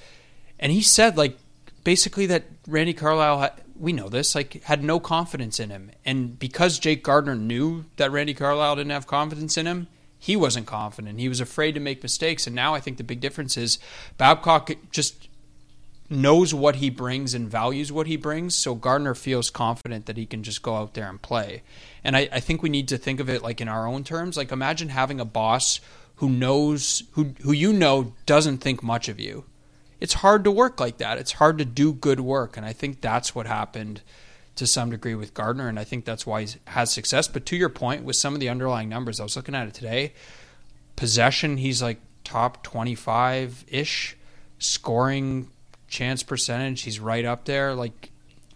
and 0.59 0.71
he 0.71 0.83
said 0.83 1.17
like 1.17 1.39
basically 1.83 2.27
that 2.27 2.45
Randy 2.67 2.95
Carlyle 2.95 3.51
we 3.79 3.93
know 3.93 4.09
this, 4.09 4.35
like 4.35 4.63
had 4.65 4.83
no 4.83 5.01
confidence 5.01 5.59
in 5.59 5.71
him. 5.71 5.91
And 6.05 6.39
because 6.39 6.79
Jake 6.79 7.03
Gardiner 7.03 7.35
knew 7.35 7.85
that 7.97 8.13
Randy 8.13 8.35
Carlyle 8.35 8.77
didn't 8.77 8.93
have 8.93 9.07
confidence 9.07 9.57
in 9.57 9.67
him, 9.67 9.89
he 10.19 10.37
wasn't 10.37 10.67
confident. 10.67 11.19
He 11.19 11.29
was 11.29 11.41
afraid 11.41 11.73
to 11.73 11.81
make 11.81 12.03
mistakes. 12.03 12.47
And 12.47 12.55
now 12.55 12.75
I 12.75 12.81
think 12.81 12.97
the 12.97 13.05
big 13.05 13.21
difference 13.21 13.57
is 13.57 13.79
Babcock 14.17 14.71
just 14.91 15.29
knows 16.15 16.55
what 16.55 16.77
he 16.77 16.91
brings 16.91 17.35
and 17.35 17.49
values 17.49 17.93
what 17.93 18.07
he 18.07 18.17
brings. 18.17 18.55
So 18.55 18.75
Gardiner 18.75 19.15
feels 19.15 19.51
confident 19.51 20.07
that 20.07 20.17
he 20.17 20.27
can 20.27 20.43
just 20.43 20.63
go 20.63 20.77
out 20.77 20.95
there 20.95 21.09
and 21.09 21.21
play. 21.21 21.63
And 22.03 22.17
I, 22.17 22.29
I 22.33 22.41
think 22.41 22.63
we 22.63 22.69
need 22.69 22.89
to 22.89 22.99
think 22.99 23.21
of 23.21 23.29
it 23.29 23.43
like 23.43 23.61
in 23.61 23.69
our 23.69 23.87
own 23.87 24.05
terms. 24.05 24.37
Like 24.37 24.53
imagine 24.53 24.89
having 24.89 25.21
a 25.21 25.25
boss 25.25 25.81
who 26.17 26.29
knows 26.31 27.03
who 27.13 27.35
who 27.43 27.53
you 27.53 27.73
know 27.73 28.15
doesn't 28.25 28.59
think 28.59 28.83
much 28.83 29.09
of 29.09 29.19
you 29.19 29.45
it's 30.05 30.15
hard 30.15 30.45
to 30.45 30.51
work 30.51 30.81
like 30.81 30.99
that. 30.99 31.17
It's 31.17 31.33
hard 31.33 31.57
to 31.59 31.65
do 31.65 31.93
good 31.93 32.21
work, 32.21 32.59
and 32.59 32.67
I 32.67 32.75
think 32.75 33.01
that's 33.01 33.35
what 33.35 33.47
happened 33.47 34.03
to 34.57 34.67
some 34.67 34.91
degree 34.91 35.15
with 35.15 35.33
Gardiner, 35.33 35.67
and 35.67 35.79
I 35.79 35.85
think 35.85 36.05
that's 36.05 36.27
why 36.27 36.45
he 36.45 36.57
has 36.67 36.93
success. 36.93 37.27
But 37.27 37.47
to 37.47 37.57
your 37.57 37.71
point, 37.71 38.05
with 38.05 38.17
some 38.17 38.35
of 38.35 38.41
the 38.41 38.51
underlying 38.51 38.91
numbers, 38.91 39.19
I 39.19 39.23
was 39.23 39.35
looking 39.35 39.55
at 39.55 39.67
it 39.67 39.73
today. 39.73 40.13
Possession, 40.95 41.57
he's 41.57 41.83
like 41.83 42.01
top 42.23 42.63
twenty-five 42.63 43.65
ish. 43.69 44.17
Scoring 44.59 45.49
chance 45.95 46.23
percentage, 46.23 46.83
he's 46.83 47.01
right 47.01 47.25
up 47.25 47.45
there. 47.45 47.75
Like 47.75 48.11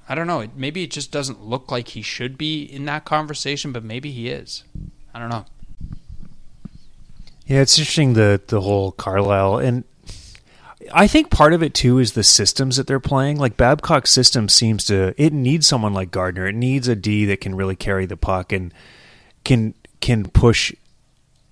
I 0.08 0.14
don't 0.14 0.26
know. 0.26 0.46
Maybe 0.56 0.82
it 0.82 0.90
just 0.90 1.12
doesn't 1.12 1.42
look 1.42 1.70
like 1.70 1.88
he 1.88 2.02
should 2.02 2.36
be 2.36 2.62
in 2.62 2.84
that 2.86 3.04
conversation, 3.04 3.72
but 3.72 3.84
maybe 3.84 4.10
he 4.10 4.28
is. 4.28 4.64
I 5.14 5.18
don't 5.18 5.28
know. 5.28 5.44
Yeah, 7.46 7.60
it's 7.60 7.78
interesting 7.78 8.14
the 8.14 8.40
the 8.46 8.60
whole 8.60 8.92
Carlyle 8.92 9.58
and 9.58 9.84
I 10.92 11.06
think 11.06 11.30
part 11.30 11.52
of 11.52 11.62
it 11.62 11.74
too 11.74 11.98
is 11.98 12.12
the 12.12 12.22
systems 12.22 12.76
that 12.76 12.86
they're 12.86 13.00
playing. 13.00 13.38
Like 13.38 13.56
Babcock's 13.56 14.10
system 14.10 14.48
seems 14.48 14.84
to 14.84 15.14
it 15.16 15.32
needs 15.32 15.66
someone 15.66 15.94
like 15.94 16.10
Gardiner. 16.10 16.46
It 16.46 16.54
needs 16.54 16.88
a 16.88 16.96
D 16.96 17.24
that 17.26 17.40
can 17.40 17.54
really 17.54 17.76
carry 17.76 18.06
the 18.06 18.16
puck 18.16 18.52
and 18.52 18.72
can 19.44 19.74
can 20.00 20.24
push 20.24 20.72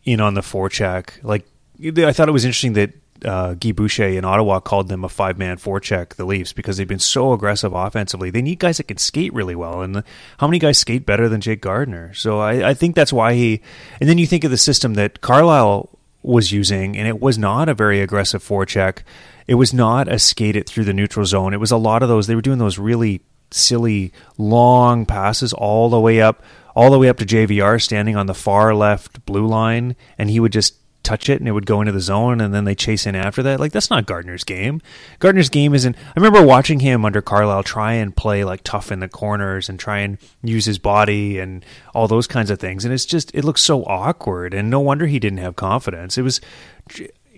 in 0.05 0.21
on 0.21 0.35
the 0.35 0.41
forecheck. 0.41 1.23
Like 1.23 1.47
I 1.83 2.13
thought 2.13 2.29
it 2.29 2.33
was 2.33 2.45
interesting 2.45 2.75
that 2.75 2.93
uh, 3.25 3.55
Guy 3.55 3.73
Boucher 3.73 4.09
in 4.09 4.25
Ottawa 4.25 4.61
called 4.61 4.89
them 4.89 5.05
a 5.05 5.09
five 5.09 5.39
man 5.39 5.57
forecheck, 5.57 6.15
the 6.15 6.25
Leafs, 6.25 6.53
because 6.53 6.77
they've 6.77 6.89
been 6.89 6.99
so 6.99 7.33
aggressive 7.33 7.73
offensively. 7.73 8.31
They 8.31 8.43
need 8.43 8.59
guys 8.59 8.77
that 8.79 8.89
can 8.89 8.99
skate 8.99 9.33
really 9.33 9.55
well. 9.55 9.83
And 9.83 10.03
how 10.39 10.47
many 10.47 10.59
guys 10.59 10.79
skate 10.79 11.07
better 11.07 11.29
than 11.29 11.41
Jake 11.41 11.61
Gardiner? 11.61 12.15
So 12.15 12.41
I, 12.41 12.71
I 12.71 12.75
think 12.75 12.95
that's 12.95 13.13
why 13.13 13.35
he. 13.35 13.63
And 14.01 14.09
then 14.09 14.19
you 14.19 14.27
think 14.27 14.45
of 14.45 14.51
the 14.51 14.59
system 14.59 14.95
that 14.95 15.21
Carlyle 15.21 15.91
was 16.23 16.53
using, 16.53 16.97
and 16.97 17.07
it 17.07 17.21
was 17.21 17.39
not 17.39 17.69
a 17.69 17.75
very 17.75 18.01
aggressive 18.01 18.43
forecheck. 18.43 18.99
It 19.47 19.55
was 19.55 19.73
not 19.73 20.09
a 20.09 20.19
skate 20.19 20.57
it 20.57 20.69
through 20.69 20.85
the 20.85 20.93
neutral 20.93 21.25
zone. 21.25 21.55
It 21.55 21.61
was 21.61 21.71
a 21.71 21.77
lot 21.77 22.03
of 22.03 22.09
those. 22.09 22.27
They 22.27 22.35
were 22.35 22.43
doing 22.43 22.59
those 22.59 22.79
really 22.79 23.23
silly 23.53 24.13
long 24.37 25.07
passes 25.07 25.53
all 25.53 25.89
the 25.89 26.01
way 26.01 26.21
up, 26.21 26.43
all 26.75 26.91
the 26.91 26.99
way 26.99 27.09
up 27.09 27.19
to 27.19 27.25
JVR 27.25 27.81
standing 27.81 28.17
on 28.17 28.27
the 28.27 28.35
far 28.35 28.75
left 28.75 29.25
blue 29.25 29.47
line, 29.47 29.95
and 30.19 30.29
he 30.29 30.41
would 30.41 30.53
just 30.53 30.75
touch 31.07 31.29
it 31.29 31.39
and 31.39 31.47
it 31.47 31.53
would 31.53 31.67
go 31.67 31.81
into 31.81 31.93
the 31.93 32.01
zone 32.01 32.41
and 32.41 32.53
then 32.53 32.65
they 32.65 32.75
chase 32.75 33.07
in 33.07 33.15
after 33.15 33.43
that. 33.45 33.61
Like 33.61 33.73
that's 33.73 33.91
not 33.91 34.07
Gardiner's 34.07 34.45
game. 34.45 34.83
Gardiner's 35.21 35.49
game 35.49 35.73
isn't 35.75 35.97
I 35.97 36.13
remember 36.17 36.43
watching 36.43 36.81
him 36.81 37.05
under 37.05 37.23
Carlyle 37.23 37.63
try 37.63 37.93
and 37.93 38.15
play 38.15 38.45
like 38.45 38.63
tough 38.65 38.91
in 38.91 38.99
the 39.01 39.09
corners 39.09 39.69
and 39.69 39.79
try 39.79 40.01
and 40.01 40.19
use 40.43 40.65
his 40.65 40.79
body 40.79 41.39
and 41.39 41.65
all 41.95 42.09
those 42.09 42.27
kinds 42.27 42.51
of 42.51 42.59
things 42.59 42.85
and 42.85 42.93
it's 42.93 43.07
just 43.07 43.33
it 43.35 43.45
looks 43.45 43.63
so 43.63 43.85
awkward 43.85 44.53
and 44.53 44.69
no 44.69 44.81
wonder 44.81 45.07
he 45.07 45.21
didn't 45.21 45.39
have 45.39 45.55
confidence. 45.55 46.19
It 46.19 46.23
was 46.23 46.41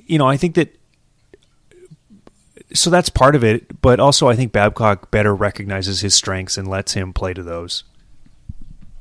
you 0.06 0.16
know, 0.16 0.26
I 0.26 0.38
think 0.38 0.54
that 0.54 0.74
so 2.72 2.90
that's 2.90 3.08
part 3.08 3.34
of 3.34 3.44
it, 3.44 3.80
but 3.80 4.00
also 4.00 4.28
I 4.28 4.36
think 4.36 4.52
Babcock 4.52 5.10
better 5.10 5.34
recognizes 5.34 6.00
his 6.00 6.14
strengths 6.14 6.56
and 6.56 6.66
lets 6.66 6.94
him 6.94 7.12
play 7.12 7.34
to 7.34 7.42
those. 7.42 7.84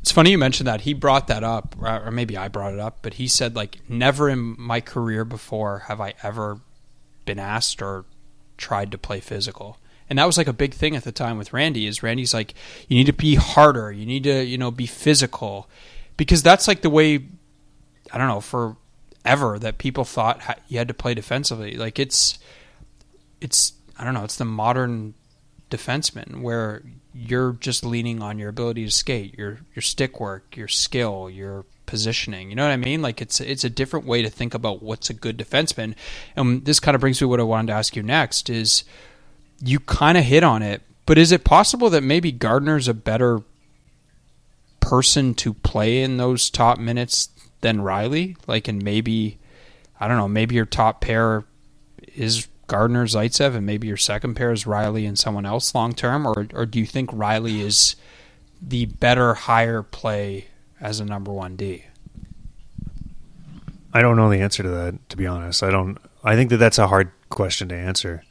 It's 0.02 0.12
funny 0.12 0.32
you 0.32 0.38
mentioned 0.38 0.68
that. 0.68 0.82
He 0.82 0.94
brought 0.94 1.28
that 1.28 1.44
up, 1.44 1.76
or 1.82 2.12
maybe 2.12 2.38
I 2.38 2.48
brought 2.48 2.74
it 2.74 2.80
up, 2.80 3.00
but 3.02 3.16
he 3.16 3.28
said, 3.28 3.56
like, 3.56 3.80
never 3.90 4.30
in 4.30 4.56
my 4.58 4.80
career 4.80 5.26
before 5.26 5.80
have 5.88 6.00
I 6.00 6.14
ever 6.24 6.62
been 7.26 7.40
asked 7.40 7.82
or 7.82 8.06
tried 8.58 8.92
to 8.92 8.98
play 8.98 9.20
physical. 9.20 9.78
And 10.10 10.18
that 10.18 10.26
was 10.26 10.38
like 10.38 10.48
a 10.48 10.54
big 10.54 10.74
thing 10.74 10.96
at 10.96 11.04
the 11.04 11.12
time 11.12 11.38
with 11.38 11.52
Randy 11.52 11.86
is 11.86 12.02
Randy's 12.02 12.34
like, 12.34 12.54
you 12.88 12.98
need 12.98 13.08
to 13.08 13.14
be 13.14 13.36
harder. 13.36 13.92
You 13.92 14.06
need 14.06 14.24
to, 14.24 14.44
you 14.44 14.58
know, 14.58 14.72
be 14.72 14.86
physical. 14.86 15.70
Because 16.16 16.42
that's 16.42 16.68
like 16.68 16.82
the 16.82 16.90
way, 16.90 17.26
I 18.12 18.18
don't 18.18 18.30
know, 18.30 18.40
forever 18.40 19.60
that 19.60 19.78
people 19.78 20.06
thought 20.06 20.42
you 20.70 20.78
had 20.78 20.88
to 20.88 20.94
play 20.94 21.14
defensively. 21.14 21.76
Like 21.76 22.00
it's, 22.00 22.40
it's, 23.42 23.74
I 24.00 24.06
don't 24.06 24.14
know, 24.14 24.24
it's 24.24 24.38
the 24.38 24.46
modern 24.46 25.14
defenseman 25.70 26.42
where 26.42 26.84
you're 27.18 27.54
just 27.54 27.84
leaning 27.84 28.22
on 28.22 28.38
your 28.38 28.50
ability 28.50 28.86
to 28.86 28.92
skate, 28.92 29.38
your 29.38 29.60
your 29.74 29.82
stick 29.82 30.20
work, 30.20 30.56
your 30.56 30.68
skill, 30.68 31.30
your 31.30 31.66
positioning. 31.86 32.50
You 32.50 32.56
know 32.56 32.64
what 32.64 32.74
I 32.74 32.78
mean? 32.78 33.02
Like 33.02 33.22
it's 33.22 33.42
it's 33.42 33.64
a 33.64 33.70
different 33.70 34.06
way 34.06 34.22
to 34.22 34.30
think 34.30 34.54
about 34.54 34.84
what's 34.84 35.10
a 35.10 35.14
good 35.14 35.38
defenseman. 35.38 35.96
And 36.36 36.64
this 36.66 36.80
kind 36.80 36.94
of 36.94 37.02
brings 37.02 37.20
me 37.20 37.26
to 37.26 37.30
what 37.30 37.40
I 37.40 37.44
wanted 37.44 37.68
to 37.68 37.74
ask 37.74 37.96
you 37.96 38.04
next 38.04 38.50
is 38.50 38.84
you 39.60 39.80
kind 39.80 40.18
of 40.18 40.24
hit 40.24 40.44
on 40.44 40.62
it, 40.62 40.84
but 41.08 41.18
is 41.18 41.32
it 41.32 41.44
possible 41.44 41.90
that 41.90 42.04
maybe 42.04 42.32
Gardiner's 42.32 42.88
a 42.88 42.94
better 42.94 43.42
person 44.80 45.34
to 45.36 45.54
play 45.54 46.04
in 46.04 46.18
those 46.18 46.52
top 46.52 46.78
minutes 46.78 47.30
than 47.62 47.80
Rielly? 47.80 48.38
Like 48.46 48.68
and 48.68 48.84
maybe 48.84 49.40
I 50.00 50.08
don't 50.08 50.18
know, 50.18 50.28
maybe 50.28 50.54
your 50.54 50.66
top 50.66 51.02
pair 51.02 51.46
is 52.16 52.48
Gardiner, 52.68 53.06
Zaitsev, 53.06 53.56
and 53.56 53.66
maybe 53.66 53.88
your 53.88 53.98
second 53.98 54.36
pair 54.36 54.52
is 54.52 54.66
Rielly 54.66 55.08
and 55.08 55.18
someone 55.18 55.46
else 55.46 55.74
long 55.74 55.94
term, 55.94 56.28
or 56.28 56.48
or 56.54 56.66
do 56.66 56.80
you 56.80 56.86
think 56.86 57.10
Rielly 57.12 57.60
is 57.60 57.96
the 58.62 58.86
better, 58.86 59.34
higher 59.34 59.82
play 59.82 60.48
as 60.80 61.00
a 61.00 61.06
number 61.06 61.32
one 61.32 61.56
D? 61.56 61.86
I 63.94 64.02
don't 64.02 64.18
know 64.18 64.30
the 64.30 64.42
answer 64.42 64.64
to 64.64 64.70
that. 64.70 65.10
To 65.10 65.18
be 65.18 65.26
honest, 65.26 65.64
I 65.64 65.72
don't. 65.72 65.98
I 66.24 66.36
think 66.36 66.50
that 66.50 66.58
that's 66.58 66.78
a 66.78 66.88
hard 66.88 67.12
question 67.30 67.70
to 67.70 67.76
answer. 67.76 68.24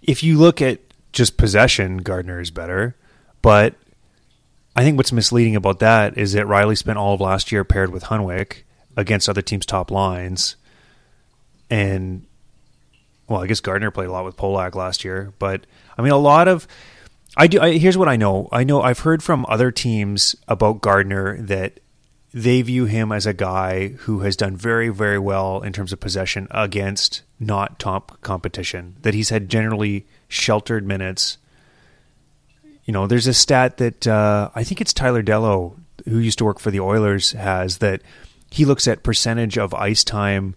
If 0.00 0.22
you 0.22 0.38
look 0.38 0.60
at 0.62 0.80
just 1.12 1.36
possession, 1.36 1.98
Gardiner 1.98 2.40
is 2.40 2.50
better, 2.50 2.96
but 3.42 3.74
I 4.74 4.82
think 4.82 4.96
what's 4.96 5.12
misleading 5.12 5.56
about 5.56 5.78
that 5.80 6.16
is 6.16 6.32
that 6.32 6.46
Rielly 6.46 6.76
spent 6.76 6.98
all 6.98 7.14
of 7.14 7.20
last 7.20 7.52
year 7.52 7.64
paired 7.64 7.92
with 7.92 8.04
Hunwick 8.04 8.62
against 8.96 9.28
other 9.28 9.42
teams' 9.42 9.66
top 9.66 9.90
lines, 9.90 10.56
and 11.68 12.26
well, 13.32 13.42
I 13.42 13.46
guess 13.46 13.60
Gardiner 13.60 13.90
played 13.90 14.08
a 14.08 14.12
lot 14.12 14.24
with 14.24 14.36
Polak 14.36 14.74
last 14.74 15.04
year, 15.04 15.32
but 15.38 15.66
I 15.96 16.02
mean, 16.02 16.12
a 16.12 16.18
lot 16.18 16.48
of 16.48 16.68
I 17.36 17.46
do. 17.46 17.60
I, 17.60 17.78
here's 17.78 17.96
what 17.96 18.08
I 18.08 18.16
know. 18.16 18.48
I 18.52 18.62
know 18.62 18.82
I've 18.82 19.00
heard 19.00 19.22
from 19.22 19.46
other 19.48 19.70
teams 19.70 20.36
about 20.48 20.82
Gardiner 20.82 21.40
that 21.40 21.80
they 22.34 22.60
view 22.62 22.84
him 22.84 23.10
as 23.10 23.26
a 23.26 23.32
guy 23.32 23.88
who 23.88 24.20
has 24.20 24.36
done 24.36 24.56
very, 24.56 24.90
very 24.90 25.18
well 25.18 25.62
in 25.62 25.72
terms 25.72 25.92
of 25.92 26.00
possession 26.00 26.46
against 26.50 27.22
not 27.40 27.78
top 27.78 28.20
competition. 28.20 28.96
That 29.02 29.14
he's 29.14 29.30
had 29.30 29.48
generally 29.48 30.06
sheltered 30.28 30.86
minutes. 30.86 31.38
You 32.84 32.92
know, 32.92 33.06
there's 33.06 33.26
a 33.26 33.34
stat 33.34 33.78
that 33.78 34.06
uh, 34.06 34.50
I 34.54 34.64
think 34.64 34.80
it's 34.80 34.92
Tyler 34.92 35.22
Dellow, 35.22 35.78
who 36.06 36.18
used 36.18 36.38
to 36.38 36.44
work 36.44 36.58
for 36.58 36.70
the 36.70 36.80
Oilers, 36.80 37.32
has 37.32 37.78
that 37.78 38.02
he 38.50 38.66
looks 38.66 38.86
at 38.86 39.02
percentage 39.02 39.56
of 39.56 39.72
ice 39.72 40.04
time 40.04 40.54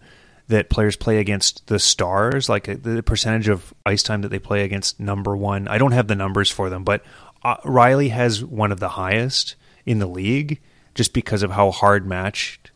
that 0.47 0.69
players 0.69 0.95
play 0.95 1.17
against 1.17 1.65
the 1.67 1.79
stars, 1.79 2.49
like 2.49 2.69
uh, 2.69 2.75
the 2.79 3.01
percentage 3.01 3.47
of 3.47 3.73
ice 3.85 4.03
time 4.03 4.21
that 4.21 4.29
they 4.29 4.39
play 4.39 4.63
against 4.63 4.99
number 4.99 5.35
one. 5.35 5.67
I 5.67 5.77
don't 5.77 5.91
have 5.91 6.07
the 6.07 6.15
numbers 6.15 6.51
for 6.51 6.69
them, 6.69 6.83
but 6.83 7.03
uh, 7.43 7.57
Rielly 7.57 8.11
has 8.11 8.43
one 8.43 8.71
of 8.71 8.79
the 8.79 8.89
highest 8.89 9.55
in 9.85 9.99
the 9.99 10.05
league 10.05 10.61
just 10.93 11.13
because 11.13 11.43
of 11.43 11.51
how 11.51 11.71
hard 11.71 12.07
matched 12.07 12.71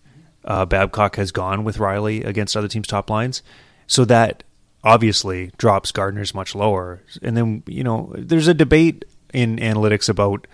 uh, 0.46 0.66
Babcock 0.66 1.16
has 1.18 1.32
gone 1.32 1.64
with 1.64 1.78
Rielly 1.78 2.26
against 2.26 2.58
other 2.58 2.68
teams' 2.68 2.88
top 2.88 3.10
lines. 3.10 3.44
So 3.88 4.06
that 4.06 4.44
obviously 4.84 5.52
drops 5.58 5.92
Gardiner's 5.92 6.34
much 6.34 6.56
lower. 6.56 7.02
And 7.22 7.36
then, 7.36 7.64
you 7.68 7.84
know, 7.84 8.14
there's 8.16 8.48
a 8.48 8.54
debate 8.54 9.06
in 9.34 9.58
analytics 9.58 10.10
about 10.10 10.48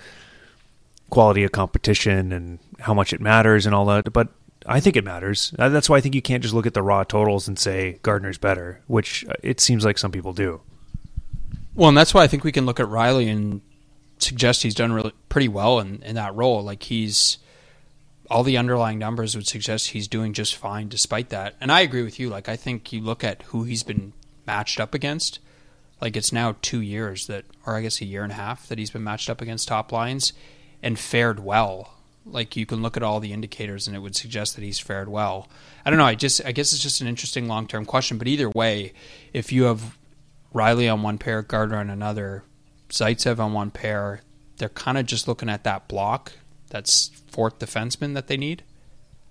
quality 1.09 1.43
of 1.43 1.51
competition 1.51 2.31
and 2.31 2.59
how 2.79 2.93
much 2.93 3.13
it 3.13 3.21
matters 3.21 3.65
and 3.65 3.75
all 3.75 3.85
that. 3.85 4.11
But 4.11 4.29
I 4.67 4.79
think 4.79 4.95
it 4.95 5.03
matters. 5.03 5.53
Uh, 5.57 5.69
that's 5.69 5.89
why 5.89 5.97
I 5.97 6.01
think 6.01 6.15
you 6.15 6.21
can't 6.21 6.41
just 6.41 6.53
look 6.53 6.65
at 6.65 6.73
the 6.73 6.81
raw 6.81 7.03
totals 7.03 7.47
and 7.47 7.57
say 7.57 7.99
Gardiner's 8.01 8.37
better, 8.37 8.81
which 8.87 9.25
uh, 9.29 9.33
it 9.43 9.59
seems 9.59 9.85
like 9.85 9.97
some 9.97 10.11
people 10.11 10.33
do. 10.33 10.61
Well, 11.75 11.89
and 11.89 11.97
that's 11.97 12.13
why 12.13 12.23
I 12.23 12.27
think 12.27 12.43
we 12.43 12.51
can 12.51 12.65
look 12.65 12.79
at 12.79 12.87
Rielly 12.87 13.31
and 13.31 13.61
suggest 14.17 14.63
he's 14.63 14.75
done 14.75 14.93
really 14.93 15.13
pretty 15.29 15.47
well 15.47 15.79
in, 15.79 16.01
in 16.03 16.15
that 16.15 16.35
role. 16.35 16.63
Like 16.63 16.83
he's 16.83 17.37
all 18.29 18.43
the 18.43 18.57
underlying 18.57 18.97
numbers 18.97 19.35
would 19.35 19.47
suggest 19.47 19.89
he's 19.89 20.07
doing 20.07 20.33
just 20.33 20.55
fine 20.55 20.87
despite 20.87 21.29
that. 21.29 21.55
And 21.61 21.71
I 21.71 21.81
agree 21.81 22.03
with 22.03 22.19
you. 22.19 22.29
Like 22.29 22.49
I 22.49 22.55
think 22.55 22.91
you 22.91 23.01
look 23.01 23.23
at 23.23 23.43
who 23.43 23.63
he's 23.63 23.83
been 23.83 24.13
matched 24.47 24.79
up 24.79 24.93
against. 24.93 25.39
Like 26.01 26.15
it's 26.15 26.31
now 26.31 26.55
two 26.61 26.81
years 26.81 27.27
that, 27.27 27.45
or 27.65 27.75
I 27.75 27.81
guess 27.81 28.01
a 28.01 28.05
year 28.05 28.23
and 28.23 28.31
a 28.31 28.35
half 28.35 28.67
that 28.67 28.79
he's 28.79 28.89
been 28.89 29.03
matched 29.03 29.29
up 29.29 29.41
against 29.41 29.67
top 29.67 29.91
lines 29.91 30.33
and 30.81 30.97
fared 30.97 31.39
well 31.39 31.94
like 32.25 32.55
you 32.55 32.65
can 32.65 32.81
look 32.81 32.97
at 32.97 33.03
all 33.03 33.19
the 33.19 33.33
indicators 33.33 33.87
and 33.87 33.95
it 33.95 33.99
would 33.99 34.15
suggest 34.15 34.55
that 34.55 34.63
he's 34.63 34.79
fared 34.79 35.07
well. 35.07 35.47
I 35.85 35.89
don't 35.89 35.99
know. 35.99 36.05
I 36.05 36.15
just 36.15 36.43
I 36.45 36.51
guess 36.51 36.73
it's 36.73 36.81
just 36.81 37.01
an 37.01 37.07
interesting 37.07 37.47
long 37.47 37.67
term 37.67 37.85
question. 37.85 38.17
But 38.17 38.27
either 38.27 38.49
way, 38.49 38.93
if 39.33 39.51
you 39.51 39.63
have 39.63 39.97
Rielly 40.53 40.91
on 40.91 41.03
one 41.03 41.17
pair, 41.17 41.41
Gardiner 41.41 41.77
on 41.77 41.89
another, 41.89 42.43
Zaitsev 42.89 43.39
on 43.39 43.53
one 43.53 43.71
pair, 43.71 44.21
they're 44.57 44.69
kind 44.69 44.97
of 44.97 45.05
just 45.05 45.27
looking 45.27 45.49
at 45.49 45.63
that 45.65 45.87
block, 45.87 46.33
that's 46.69 47.11
fourth 47.27 47.59
defenseman 47.59 48.13
that 48.13 48.27
they 48.27 48.37
need. 48.37 48.63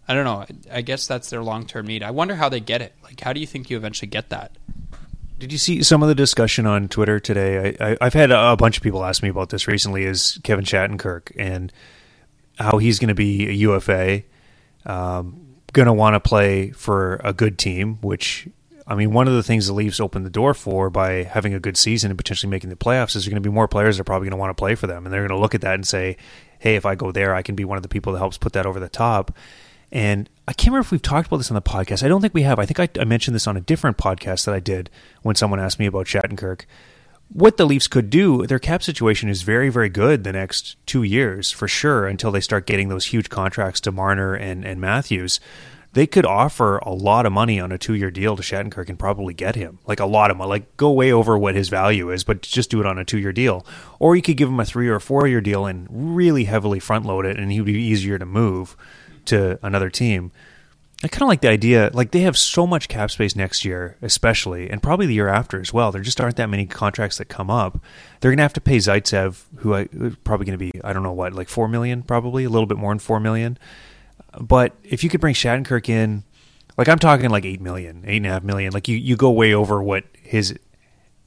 I 0.06 0.14
don't 0.14 0.24
know. 0.24 0.44
I 0.70 0.82
guess 0.82 1.06
that's 1.06 1.30
their 1.30 1.42
long 1.42 1.66
term 1.66 1.86
need. 1.86 2.02
I 2.02 2.10
wonder 2.10 2.34
how 2.34 2.48
they 2.48 2.60
get 2.60 2.82
it. 2.82 2.94
Like, 3.02 3.20
how 3.20 3.32
do 3.32 3.40
you 3.40 3.46
think 3.46 3.70
you 3.70 3.76
eventually 3.76 4.08
get 4.08 4.28
that? 4.28 4.52
Did 5.38 5.50
you 5.50 5.58
see 5.58 5.82
some 5.82 6.02
of 6.02 6.08
the 6.08 6.14
discussion 6.14 6.66
on 6.66 6.88
Twitter 6.88 7.18
today? 7.18 7.76
I, 7.80 7.96
have 8.04 8.14
had 8.14 8.30
a 8.30 8.56
bunch 8.56 8.76
of 8.76 8.82
people 8.82 9.04
ask 9.04 9.22
me 9.22 9.30
about 9.30 9.48
this 9.48 9.66
recently. 9.66 10.04
Is 10.04 10.38
Kevin 10.44 10.64
Shattenkirk 10.64 11.32
and 11.36 11.72
how 12.58 12.78
he's 12.78 12.98
going 12.98 13.08
to 13.08 13.14
be 13.14 13.48
a 13.48 13.52
UFA, 13.52 14.22
um, 14.86 15.56
going 15.72 15.86
to 15.86 15.92
want 15.92 16.14
to 16.14 16.20
play 16.20 16.70
for 16.70 17.20
a 17.24 17.32
good 17.32 17.58
team, 17.58 17.98
which 18.00 18.48
I 18.86 18.94
mean, 18.94 19.12
one 19.12 19.28
of 19.28 19.34
the 19.34 19.42
things 19.42 19.66
the 19.66 19.72
Leafs 19.72 19.98
opened 19.98 20.26
the 20.26 20.30
door 20.30 20.52
for 20.52 20.90
by 20.90 21.22
having 21.22 21.54
a 21.54 21.60
good 21.60 21.76
season 21.76 22.10
and 22.10 22.18
potentially 22.18 22.50
making 22.50 22.70
the 22.70 22.76
playoffs 22.76 23.08
is 23.08 23.14
there's 23.14 23.28
going 23.28 23.42
to 23.42 23.48
be 23.48 23.52
more 23.52 23.66
players 23.66 23.96
that 23.96 24.02
are 24.02 24.04
probably 24.04 24.26
going 24.26 24.36
to 24.36 24.40
want 24.40 24.50
to 24.50 24.60
play 24.60 24.74
for 24.74 24.86
them, 24.86 25.06
and 25.06 25.12
they're 25.12 25.26
going 25.26 25.36
to 25.36 25.40
look 25.40 25.54
at 25.54 25.62
that 25.62 25.74
and 25.74 25.86
say, 25.86 26.16
"Hey, 26.58 26.76
if 26.76 26.84
I 26.84 26.94
go 26.94 27.10
there, 27.10 27.34
I 27.34 27.42
can 27.42 27.54
be 27.54 27.64
one 27.64 27.76
of 27.78 27.82
the 27.82 27.88
people 27.88 28.12
that 28.12 28.18
helps 28.18 28.36
put 28.36 28.52
that 28.52 28.66
over 28.66 28.78
the 28.78 28.88
top." 28.88 29.36
And 29.90 30.28
I 30.48 30.52
can't 30.52 30.68
remember 30.68 30.86
if 30.86 30.90
we've 30.90 31.00
talked 31.00 31.28
about 31.28 31.36
this 31.36 31.50
on 31.50 31.54
the 31.54 31.62
podcast. 31.62 32.02
I 32.02 32.08
don't 32.08 32.20
think 32.20 32.34
we 32.34 32.42
have. 32.42 32.58
I 32.58 32.66
think 32.66 32.80
I, 32.80 32.88
I 33.00 33.04
mentioned 33.04 33.34
this 33.34 33.46
on 33.46 33.56
a 33.56 33.60
different 33.60 33.96
podcast 33.96 34.44
that 34.44 34.54
I 34.54 34.60
did 34.60 34.90
when 35.22 35.36
someone 35.36 35.60
asked 35.60 35.78
me 35.78 35.86
about 35.86 36.06
Shattenkirk 36.06 36.62
what 37.28 37.56
the 37.56 37.64
Leafs 37.66 37.88
could 37.88 38.10
do, 38.10 38.46
their 38.46 38.58
cap 38.58 38.82
situation 38.82 39.28
is 39.28 39.42
very, 39.42 39.68
very 39.68 39.88
good 39.88 40.24
the 40.24 40.32
next 40.32 40.76
two 40.86 41.02
years 41.02 41.50
for 41.50 41.66
sure 41.66 42.06
until 42.06 42.30
they 42.30 42.40
start 42.40 42.66
getting 42.66 42.88
those 42.88 43.06
huge 43.06 43.28
contracts 43.28 43.80
to 43.80 43.92
Marner 43.92 44.34
and, 44.34 44.64
and 44.64 44.80
Matthews. 44.80 45.40
they 45.94 46.06
could 46.08 46.26
offer 46.26 46.78
a 46.78 46.92
lot 46.92 47.24
of 47.24 47.32
money 47.32 47.58
on 47.60 47.72
a 47.72 47.78
two 47.78 47.94
year 47.94 48.10
deal 48.10 48.36
to 48.36 48.42
Shattenkirk 48.42 48.88
and 48.88 48.98
probably 48.98 49.32
get 49.32 49.54
him 49.54 49.78
like 49.86 50.00
a 50.00 50.06
lot 50.06 50.30
of 50.30 50.36
money, 50.36 50.48
like 50.48 50.76
go 50.76 50.90
way 50.90 51.12
over 51.12 51.38
what 51.38 51.54
his 51.54 51.68
value 51.68 52.10
is, 52.10 52.24
but 52.24 52.42
just 52.42 52.70
do 52.70 52.80
it 52.80 52.86
on 52.86 52.98
a 52.98 53.04
two 53.04 53.18
year 53.18 53.32
deal. 53.32 53.64
Or 53.98 54.14
you 54.16 54.22
could 54.22 54.36
give 54.36 54.48
him 54.48 54.60
a 54.60 54.64
three 54.64 54.88
or 54.88 55.00
four 55.00 55.26
year 55.26 55.40
deal 55.40 55.66
and 55.66 55.86
really 55.90 56.44
heavily 56.44 56.80
front 56.80 57.06
load 57.06 57.24
it, 57.24 57.38
and 57.38 57.50
he 57.50 57.60
would 57.60 57.66
be 57.66 57.74
easier 57.74 58.18
to 58.18 58.26
move 58.26 58.76
to 59.26 59.58
another 59.62 59.88
team. 59.88 60.32
I 61.02 61.08
kind 61.08 61.22
of 61.22 61.28
like 61.28 61.42
the 61.42 61.48
idea. 61.48 61.90
Like 61.92 62.12
they 62.12 62.20
have 62.20 62.38
so 62.38 62.66
much 62.66 62.88
cap 62.88 63.10
space 63.10 63.36
next 63.36 63.64
year, 63.64 63.96
especially, 64.00 64.70
and 64.70 64.82
probably 64.82 65.06
the 65.06 65.14
year 65.14 65.28
after 65.28 65.60
as 65.60 65.72
well. 65.72 65.92
There 65.92 66.00
just 66.00 66.20
aren't 66.20 66.36
that 66.36 66.48
many 66.48 66.66
contracts 66.66 67.18
that 67.18 67.26
come 67.26 67.50
up. 67.50 67.78
They're 68.20 68.30
going 68.30 68.38
to 68.38 68.44
have 68.44 68.54
to 68.54 68.60
pay 68.60 68.78
Zaitsev, 68.78 69.42
who 69.58 69.74
I 69.74 69.82
uh, 69.82 70.10
probably 70.24 70.46
going 70.46 70.58
to 70.58 70.72
be 70.72 70.72
I 70.82 70.92
don't 70.92 71.02
know 71.02 71.12
what, 71.12 71.34
like 71.34 71.48
four 71.48 71.68
million, 71.68 72.02
probably 72.02 72.44
a 72.44 72.48
little 72.48 72.66
bit 72.66 72.78
more 72.78 72.90
than 72.90 73.00
four 73.00 73.20
million. 73.20 73.58
But 74.40 74.74
if 74.82 75.04
you 75.04 75.10
could 75.10 75.20
bring 75.20 75.34
Shattenkirk 75.34 75.88
in, 75.88 76.24
like 76.76 76.88
I'm 76.88 76.98
talking 76.98 77.28
like 77.30 77.44
eight 77.44 77.60
million, 77.60 78.04
eight 78.06 78.18
and 78.18 78.26
a 78.26 78.30
half 78.30 78.42
million, 78.42 78.72
like 78.72 78.88
you 78.88 78.96
you 78.96 79.16
go 79.16 79.30
way 79.30 79.52
over 79.52 79.82
what 79.82 80.04
his 80.22 80.58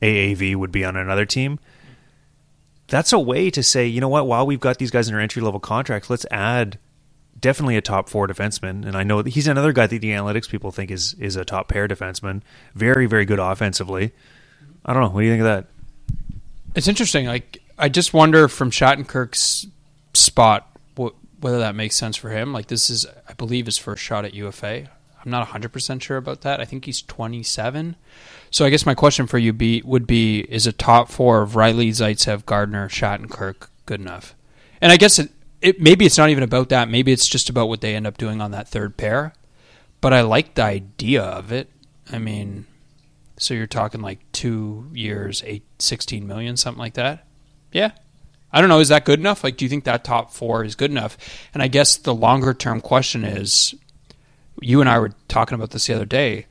AAV 0.01 0.55
would 0.55 0.71
be 0.71 0.85
on 0.85 0.95
another 0.95 1.25
team. 1.25 1.59
That's 2.87 3.11
a 3.11 3.19
way 3.19 3.49
to 3.49 3.61
say, 3.61 3.85
you 3.85 3.99
know 3.99 4.09
what? 4.09 4.27
While 4.27 4.47
we've 4.47 4.59
got 4.59 4.77
these 4.77 4.91
guys 4.91 5.09
in 5.09 5.13
our 5.13 5.19
entry 5.19 5.41
level 5.41 5.59
contracts, 5.59 6.09
let's 6.09 6.25
add 6.31 6.79
definitely 7.39 7.77
a 7.77 7.81
top 7.81 8.09
four 8.09 8.27
defenseman, 8.27 8.85
and 8.85 8.95
I 8.95 9.03
know 9.03 9.23
he's 9.23 9.47
another 9.47 9.73
guy 9.73 9.87
that 9.87 9.99
the 9.99 10.11
analytics 10.11 10.49
people 10.49 10.71
think 10.71 10.91
is 10.91 11.13
is 11.15 11.35
a 11.35 11.45
top 11.45 11.67
pair 11.67 11.87
defenseman. 11.87 12.41
Very 12.75 13.05
very 13.05 13.25
good 13.25 13.39
offensively. 13.39 14.11
I 14.85 14.93
don't 14.93 15.03
know. 15.03 15.09
What 15.09 15.21
do 15.21 15.25
you 15.25 15.31
think 15.31 15.41
of 15.41 15.47
that? 15.47 15.65
It's 16.75 16.87
interesting. 16.87 17.25
Like 17.25 17.61
I 17.77 17.89
just 17.89 18.13
wonder 18.13 18.47
from 18.47 18.71
Shattenkirk's 18.71 19.67
spot 20.13 20.67
whether 21.39 21.59
that 21.59 21.75
makes 21.75 21.95
sense 21.95 22.15
for 22.17 22.29
him. 22.29 22.53
Like 22.53 22.67
this 22.67 22.89
is, 22.89 23.05
I 23.27 23.33
believe, 23.33 23.65
his 23.65 23.77
first 23.77 24.03
shot 24.03 24.25
at 24.25 24.33
UFA. 24.33 24.89
I'm 25.23 25.31
not 25.31 25.39
100 25.39 25.71
percent 25.71 26.03
sure 26.03 26.17
about 26.17 26.41
that. 26.41 26.59
I 26.59 26.65
think 26.65 26.85
he's 26.85 27.01
27. 27.01 27.95
So 28.49 28.65
I 28.65 28.69
guess 28.69 28.85
my 28.85 28.95
question 28.95 29.27
for 29.27 29.37
you 29.37 29.53
be 29.53 29.81
would 29.83 30.07
be: 30.07 30.39
Is 30.41 30.67
a 30.67 30.71
top 30.71 31.09
four 31.09 31.41
of 31.41 31.51
Rielly, 31.51 31.89
Zaitsev, 31.89 32.45
Gardiner, 32.45 32.87
Shattenkirk 32.87 33.67
good 33.85 33.99
enough? 33.99 34.35
And 34.79 34.91
I 34.91 34.97
guess 34.97 35.19
it, 35.19 35.31
it 35.61 35.81
maybe 35.81 36.05
it's 36.05 36.17
not 36.17 36.29
even 36.29 36.43
about 36.43 36.69
that. 36.69 36.89
Maybe 36.89 37.11
it's 37.11 37.27
just 37.27 37.49
about 37.49 37.69
what 37.69 37.81
they 37.81 37.95
end 37.95 38.07
up 38.07 38.17
doing 38.17 38.41
on 38.41 38.51
that 38.51 38.67
third 38.67 38.97
pair. 38.97 39.33
But 40.01 40.13
I 40.13 40.21
like 40.21 40.55
the 40.55 40.63
idea 40.63 41.23
of 41.23 41.51
it. 41.51 41.69
I 42.11 42.19
mean, 42.19 42.65
so 43.37 43.53
you're 43.53 43.67
talking 43.67 44.01
like 44.01 44.19
two 44.31 44.89
years, 44.93 45.43
eight, 45.45 45.63
16 45.79 46.27
million, 46.27 46.57
something 46.57 46.79
like 46.79 46.93
that. 46.93 47.25
Yeah. 47.71 47.91
I 48.51 48.61
don't 48.61 48.69
know. 48.69 48.79
Is 48.79 48.89
that 48.89 49.05
good 49.05 49.19
enough? 49.19 49.43
Like, 49.43 49.57
do 49.57 49.65
you 49.65 49.69
think 49.69 49.83
that 49.83 50.03
top 50.03 50.31
four 50.31 50.63
is 50.63 50.75
good 50.75 50.91
enough? 50.91 51.17
And 51.53 51.61
I 51.61 51.67
guess 51.67 51.97
the 51.97 52.15
longer 52.15 52.53
term 52.53 52.79
question 52.79 53.23
is 53.23 53.75
you 54.61 54.79
and 54.79 54.89
I 54.89 54.99
were 54.99 55.13
talking 55.27 55.55
about 55.55 55.71
this 55.71 55.87
the 55.87 55.93
other 55.93 56.05
day. 56.05 56.45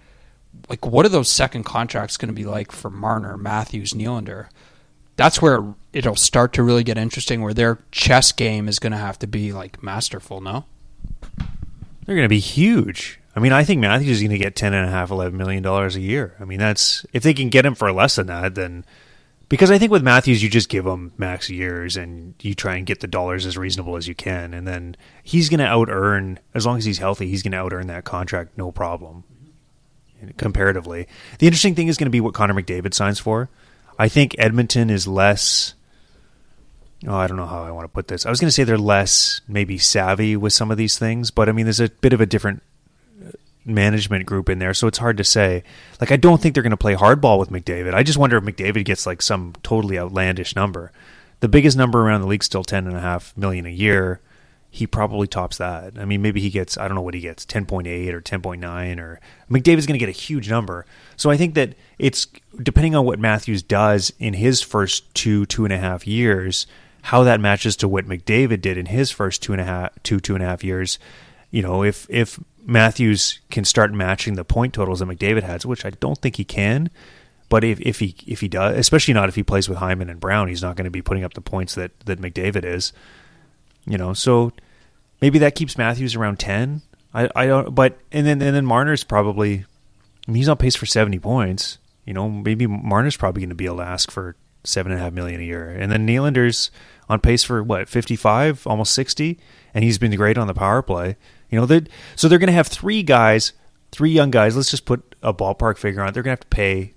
Like, 0.69 0.87
what 0.87 1.07
are 1.07 1.11
those 1.11 1.31
second 1.31 1.65
contracts 1.65 2.17
going 2.17 2.29
to 2.29 2.35
be 2.35 2.45
like 2.45 2.73
for 2.73 2.91
Marner, 2.91 3.37
Matthews, 3.37 3.93
Nylander? 3.93 4.49
That's 5.17 5.41
where 5.41 5.75
it'll 5.93 6.17
start 6.17 6.53
to 6.55 6.63
really 6.63 6.85
get 6.85 6.99
interesting, 6.99 7.43
where 7.43 7.55
their 7.55 7.79
chess 7.91 8.33
game 8.33 8.69
is 8.69 8.79
going 8.79 8.93
to 8.93 8.99
have 8.99 9.19
to 9.21 9.27
be 9.27 9.53
like 9.53 9.83
masterful, 9.83 10.41
no? 10.41 10.67
They're 12.05 12.15
going 12.15 12.25
to 12.25 12.29
be 12.29 12.39
huge. 12.39 13.19
I 13.35 13.41
mean, 13.41 13.53
I 13.53 13.65
think 13.65 13.81
Matthews 13.81 14.19
is 14.19 14.21
going 14.21 14.31
to 14.31 14.39
get 14.39 14.57
ten 14.57 14.73
and 14.73 14.87
a 14.87 14.91
half, 14.91 15.11
eleven 15.11 15.37
million 15.37 15.63
dollars 15.63 15.97
a 15.97 16.01
year. 16.01 16.37
I 16.41 16.45
mean, 16.45 16.59
that's 16.59 17.05
if 17.13 17.23
they 17.23 17.35
can 17.35 17.49
get 17.49 17.67
him 17.67 17.75
for 17.75 17.93
less 17.93 18.17
than 18.17 18.29
that, 18.29 18.55
then 18.55 18.85
because 19.49 19.71
I 19.71 19.79
think 19.79 19.93
with 19.93 20.03
Matthews, 20.03 20.43
you 20.43 20.49
just 20.49 20.69
give 20.69 20.87
him 20.87 21.13
max 21.17 21.49
years 21.49 21.97
and 21.97 22.35
you 22.41 22.55
try 22.55 22.77
and 22.77 22.87
get 22.87 23.01
the 23.01 23.07
dollars 23.07 23.47
as 23.47 23.57
reasonable 23.57 23.97
as 23.97 24.09
you 24.09 24.15
can, 24.15 24.55
and 24.55 24.67
then 24.67 24.97
he's 25.23 25.49
going 25.49 25.61
to 25.61 25.67
out 25.67 25.89
earn 25.89 26.39
as 26.55 26.67
long 26.67 26.79
as 26.79 26.85
he's 26.85 26.99
healthy. 26.99 27.29
He's 27.29 27.43
going 27.43 27.53
to 27.53 27.59
out 27.59 27.73
earn 27.73 27.87
that 27.89 28.05
contract, 28.05 28.57
no 28.57 28.73
problem. 28.73 29.25
Comparatively, 30.39 31.07
the 31.39 31.47
interesting 31.47 31.75
thing 31.75 31.89
is 31.89 31.97
going 31.97 32.07
to 32.07 32.11
be 32.11 32.21
what 32.21 32.35
Connor 32.35 32.55
McDavid 32.55 32.95
signs 32.95 33.19
for. 33.19 33.51
I 33.99 34.09
think 34.09 34.35
Edmonton 34.39 34.91
is 34.91 35.09
less. 35.09 35.75
Oh, 37.07 37.15
I 37.15 37.27
don't 37.27 37.37
know 37.37 37.47
how 37.47 37.63
I 37.63 37.71
want 37.71 37.85
to 37.85 37.93
put 37.93 38.09
this. 38.09 38.27
I 38.27 38.31
was 38.31 38.41
going 38.41 38.49
to 38.49 38.53
say 38.53 38.65
they're 38.65 38.79
less 38.79 39.41
maybe 39.49 39.79
savvy 39.79 40.37
with 40.37 40.53
some 40.53 40.71
of 40.71 40.77
these 40.77 40.99
things, 40.99 41.31
but 41.31 41.49
I 41.49 41.53
mean, 41.53 41.67
there's 41.67 41.81
a 41.81 41.89
bit 41.89 42.13
of 42.13 42.21
a 42.21 42.27
different 42.27 42.63
uh, 43.25 43.33
management 43.65 44.27
group 44.27 44.49
in 44.49 44.59
there, 44.59 44.75
so 44.75 44.87
it's 44.87 44.99
hard 44.99 45.17
to 45.19 45.25
say. 45.25 45.63
Like, 46.01 46.11
I 46.11 46.17
don't 46.17 46.41
think 46.41 46.55
they're 46.55 46.63
going 46.63 46.71
to 46.71 46.77
play 46.77 46.95
hardball 46.95 47.39
with 47.39 47.51
McDavid. 47.51 47.95
I 47.95 48.03
just 48.03 48.19
wonder 48.19 48.37
if 48.37 48.45
McDavid 48.45 48.85
gets 48.85 49.07
like 49.07 49.23
some 49.23 49.55
totally 49.63 49.99
outlandish 49.99 50.57
number. 50.57 50.91
The 51.41 51.49
biggest 51.49 51.77
number 51.77 52.01
around 52.01 52.23
the 52.23 52.29
league 52.29 52.45
still 52.45 52.65
ten 52.65 52.87
and 52.87 52.97
a 52.97 53.01
half 53.01 53.37
million 53.37 53.67
a 53.67 53.71
year. 53.71 54.21
He 54.77 54.87
probably 54.87 55.27
tops 55.27 55.57
that. 55.57 55.95
I 55.99 56.05
mean, 56.05 56.21
maybe 56.21 56.41
he 56.41 56.51
gets 56.51 56.77
I 56.77 56.87
don't 56.87 56.95
know 56.95 57.03
what 57.03 57.15
he 57.15 57.21
gets 57.21 57.47
ten 57.47 57.65
point 57.65 57.87
eight 57.87 58.13
or 58.15 58.21
ten 58.21 58.43
point 58.43 58.61
nine 58.61 59.01
or 59.01 59.21
McDavid's 59.51 59.87
going 59.87 59.99
to 59.99 60.07
get 60.07 60.11
a 60.11 60.13
huge 60.13 60.51
number. 60.51 60.85
So 61.17 61.31
I 61.31 61.39
think 61.39 61.55
that 61.55 61.75
it's 61.99 62.27
depending 62.63 62.95
on 62.95 63.07
what 63.07 63.19
Matthews 63.19 63.63
does 63.63 64.13
in 64.19 64.35
his 64.35 64.61
first 64.61 65.15
two 65.15 65.47
two 65.47 65.65
and 65.65 65.73
a 65.73 65.79
half 65.79 66.07
years, 66.07 66.67
how 67.03 67.23
that 67.23 67.41
matches 67.41 67.75
to 67.77 67.89
what 67.89 68.07
McDavid 68.07 68.61
did 68.61 68.77
in 68.77 68.87
his 68.87 69.11
first 69.11 69.43
two 69.43 69.53
and 69.53 69.63
a 69.63 69.65
half 69.65 69.91
two 70.03 70.21
two 70.21 70.35
and 70.35 70.45
a 70.45 70.47
half 70.47 70.63
years. 70.63 70.99
You 71.51 71.63
know, 71.63 71.83
if 71.83 72.07
if 72.11 72.39
Matthews 72.67 73.41
can 73.51 73.65
start 73.65 73.95
matching 73.95 74.35
the 74.35 74.45
point 74.45 74.75
totals 74.75 74.99
that 74.99 75.09
McDavid 75.09 75.45
has, 75.45 75.65
which 75.65 75.87
I 75.87 75.91
don't 75.91 76.19
think 76.19 76.37
he 76.37 76.45
can. 76.45 76.91
But 77.49 77.65
if, 77.65 77.81
if 77.81 78.01
he 78.01 78.15
if 78.27 78.41
he 78.41 78.49
does, 78.49 78.77
especially 78.77 79.15
not 79.15 79.29
if 79.29 79.37
he 79.37 79.43
plays 79.43 79.69
with 79.69 79.79
Hyman 79.79 80.11
and 80.11 80.21
Brown, 80.21 80.49
he's 80.49 80.63
not 80.63 80.77
going 80.77 80.85
to 80.85 80.91
be 80.91 81.01
putting 81.01 81.25
up 81.25 81.35
the 81.35 81.41
points 81.41 81.77
that, 81.77 81.99
that 82.01 82.21
McDavid 82.21 82.65
is. 82.65 82.93
You 83.87 83.97
know, 83.97 84.13
so 84.15 84.53
maybe 85.21 85.39
that 85.39 85.55
keeps 85.55 85.79
Matthews 85.79 86.15
around 86.15 86.39
ten. 86.39 86.83
I, 87.15 87.29
I 87.35 87.47
don't, 87.47 87.75
but 87.75 87.99
and 88.13 88.27
then 88.27 88.43
and 88.43 88.55
then 88.55 88.67
Marner's 88.67 89.05
probably, 89.05 89.65
I 90.27 90.31
mean, 90.31 90.37
he's 90.37 90.49
on 90.49 90.57
pace 90.57 90.77
for 90.77 90.87
seventy 90.87 91.19
points. 91.19 91.79
You 92.05 92.15
know, 92.15 92.29
maybe 92.29 92.67
Marner's 92.67 93.17
probably 93.17 93.41
going 93.43 93.51
to 93.51 93.57
be 93.57 93.67
able 93.67 93.79
to 93.79 93.83
ask 93.83 94.11
for 94.11 94.37
seven 94.65 94.93
and 94.93 95.01
a 95.01 95.05
half 95.05 95.13
million 95.13 95.41
a 95.41 95.45
year, 95.45 95.71
and 95.71 95.91
then 95.91 96.07
Nylander's 96.07 96.71
on 97.09 97.21
pace 97.21 97.45
for 97.45 97.63
what 97.63 97.89
fifty 97.89 98.17
five, 98.17 98.67
almost 98.67 98.93
sixty, 98.93 99.39
and 99.73 99.85
he's 99.85 99.99
been 99.99 100.15
great 100.15 100.37
on 100.37 100.47
the 100.47 100.55
power 100.55 100.83
play. 100.83 101.17
You 101.51 101.59
know, 101.59 101.67
they 101.67 101.83
so 102.17 102.29
they're 102.29 102.39
going 102.39 102.49
to 102.49 102.53
have 102.53 102.67
three 102.67 103.03
guys, 103.03 103.53
three 103.93 104.11
young 104.11 104.31
guys. 104.31 104.57
Let's 104.57 104.71
just 104.71 104.85
put 104.85 105.15
a 105.23 105.33
ballpark 105.33 105.79
figure 105.79 106.03
on 106.03 106.09
it. 106.09 106.13
They're 106.13 106.23
going 106.23 106.37
to 106.37 106.41
have 106.43 106.51
to 106.51 106.55
pay 106.55 106.95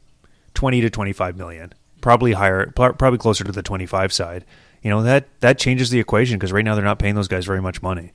twenty 0.54 0.82
to 0.82 0.90
twenty 0.90 1.14
five 1.14 1.38
million, 1.38 1.74
probably 2.02 2.34
higher, 2.34 2.72
probably 2.72 3.20
closer 3.20 3.44
to 3.44 3.52
the 3.52 3.64
twenty 3.64 3.86
five 3.86 4.12
side. 4.12 4.46
You 4.82 4.90
know 4.90 5.04
that 5.04 5.28
that 5.42 5.60
changes 5.60 5.90
the 5.90 6.00
equation 6.00 6.38
because 6.38 6.52
right 6.52 6.64
now 6.64 6.76
they're 6.76 6.84
not 6.84 7.00
paying 7.00 7.16
those 7.16 7.28
guys 7.28 7.46
very 7.46 7.62
much 7.62 7.82
money. 7.82 8.14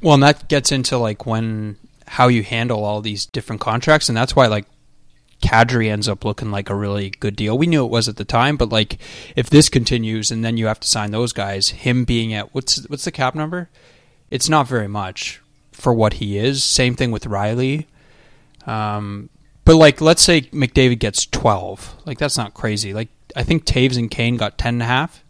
Well, 0.00 0.14
and 0.14 0.22
that 0.22 0.48
gets 0.48 0.72
into 0.72 0.98
like 0.98 1.26
when 1.26 1.76
how 2.06 2.28
you 2.28 2.42
handle 2.42 2.84
all 2.84 3.00
these 3.00 3.26
different 3.26 3.60
contracts, 3.60 4.08
and 4.08 4.16
that's 4.16 4.34
why 4.34 4.46
like 4.46 4.66
Kadri 5.42 5.88
ends 5.88 6.08
up 6.08 6.24
looking 6.24 6.50
like 6.50 6.70
a 6.70 6.74
really 6.74 7.10
good 7.10 7.36
deal. 7.36 7.56
We 7.56 7.66
knew 7.66 7.84
it 7.84 7.90
was 7.90 8.08
at 8.08 8.16
the 8.16 8.24
time, 8.24 8.56
but 8.56 8.70
like 8.70 8.98
if 9.36 9.50
this 9.50 9.68
continues 9.68 10.30
and 10.30 10.44
then 10.44 10.56
you 10.56 10.66
have 10.66 10.80
to 10.80 10.88
sign 10.88 11.12
those 11.12 11.32
guys, 11.32 11.70
him 11.70 12.04
being 12.04 12.34
at 12.34 12.54
what's 12.54 12.88
what's 12.88 13.04
the 13.04 13.12
cap 13.12 13.34
number? 13.34 13.70
it's 14.32 14.48
not 14.48 14.66
very 14.66 14.88
much 14.88 15.42
for 15.72 15.92
what 15.92 16.14
he 16.14 16.38
is. 16.38 16.64
Same 16.64 16.96
thing 16.96 17.10
with 17.10 17.24
Rielly. 17.24 17.84
Um, 18.66 19.28
but 19.66 19.76
like, 19.76 20.00
let's 20.00 20.22
say 20.22 20.40
McDavid 20.40 20.98
gets 20.98 21.26
twelve. 21.26 21.94
Like 22.06 22.18
that's 22.18 22.38
not 22.38 22.54
crazy. 22.54 22.94
Like 22.94 23.10
I 23.36 23.42
think 23.42 23.66
Toews 23.66 23.98
and 23.98 24.10
Kane 24.10 24.38
got 24.38 24.56
ten 24.56 24.76
and 24.76 24.82
a 24.82 24.86
half. 24.86 25.21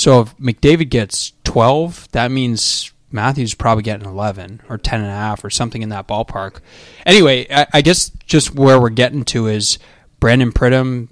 So 0.00 0.20
if 0.20 0.36
McDavid 0.38 0.90
gets 0.90 1.32
twelve, 1.44 2.08
that 2.12 2.30
means 2.30 2.92
Matthews 3.10 3.54
probably 3.54 3.82
getting 3.82 4.06
eleven 4.06 4.62
or 4.68 4.78
10 4.78 5.00
and 5.00 5.08
a 5.08 5.14
half 5.14 5.44
or 5.44 5.50
something 5.50 5.82
in 5.82 5.88
that 5.90 6.08
ballpark. 6.08 6.60
Anyway, 7.04 7.46
I, 7.50 7.66
I 7.74 7.82
guess 7.82 8.10
just 8.26 8.54
where 8.54 8.80
we're 8.80 8.90
getting 8.90 9.24
to 9.26 9.46
is 9.46 9.78
Brandon 10.20 10.52
Pridham 10.52 11.08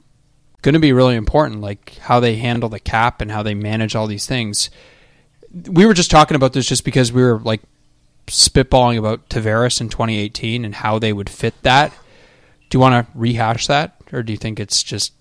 going 0.63 0.75
to 0.75 0.79
be 0.79 0.93
really 0.93 1.17
important, 1.17 1.61
like 1.61 1.99
how 1.99 2.21
they 2.21 2.37
handle 2.37 2.69
the 2.69 2.81
cap 2.81 3.21
and 3.21 3.31
how 3.31 3.43
they 3.43 3.55
manage 3.55 3.95
all 3.95 4.07
these 4.07 4.27
things 4.27 4.71
we 5.53 5.87
were 5.87 5.95
just 5.95 6.11
talking 6.11 6.35
about 6.35 6.53
this 6.53 6.67
just 6.67 6.85
because 6.85 7.13
we 7.13 7.23
were 7.23 7.39
like 7.41 7.63
spitballing 8.27 8.99
about 8.99 9.29
Tavares 9.29 9.81
in 9.81 9.89
2018 9.89 10.65
and 10.65 10.75
how 10.75 10.99
they 10.99 11.13
would 11.13 11.31
fit 11.31 11.55
that. 11.63 11.93
Do 12.69 12.77
you 12.77 12.81
want 12.81 13.07
to 13.07 13.19
rehash 13.19 13.67
that, 13.67 13.97
or 14.13 14.23
do 14.23 14.33
you 14.33 14.37
think 14.37 14.61
it's 14.61 14.83
just 14.83 15.15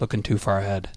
looking 0.00 0.22
too 0.22 0.38
far 0.38 0.60
ahead? 0.60 0.88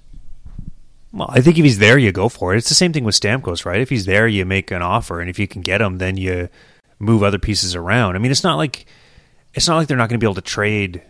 Well, 1.13 1.29
I 1.31 1.41
think 1.41 1.57
if 1.57 1.63
he's 1.63 1.77
there, 1.77 1.97
you 1.97 2.11
go 2.11 2.27
for 2.27 2.53
it. 2.53 2.57
It's 2.57 2.69
the 2.69 2.75
same 2.75 2.91
thing 2.91 3.03
with 3.03 3.19
Stamkos, 3.19 3.65
right? 3.65 3.79
If 3.79 3.89
he's 3.89 4.05
there, 4.05 4.27
you 4.27 4.45
make 4.45 4.71
an 4.71 4.81
offer, 4.81 5.21
and 5.21 5.29
if 5.29 5.37
you 5.37 5.47
can 5.47 5.61
get 5.61 5.79
him, 5.79 5.99
then 5.99 6.17
you 6.17 6.49
move 6.97 7.21
other 7.21 7.39
pieces 7.39 7.75
around. 7.75 8.15
I 8.15 8.19
mean, 8.19 8.31
it's 8.31 8.43
not 8.43 8.57
like 8.57 8.85
it's 9.53 9.67
not 9.67 9.77
like 9.77 9.87
they're 9.87 9.97
not 9.97 10.09
going 10.09 10.19
to 10.19 10.23
be 10.23 10.27
able 10.27 10.35
to 10.35 10.41
trade 10.41 11.03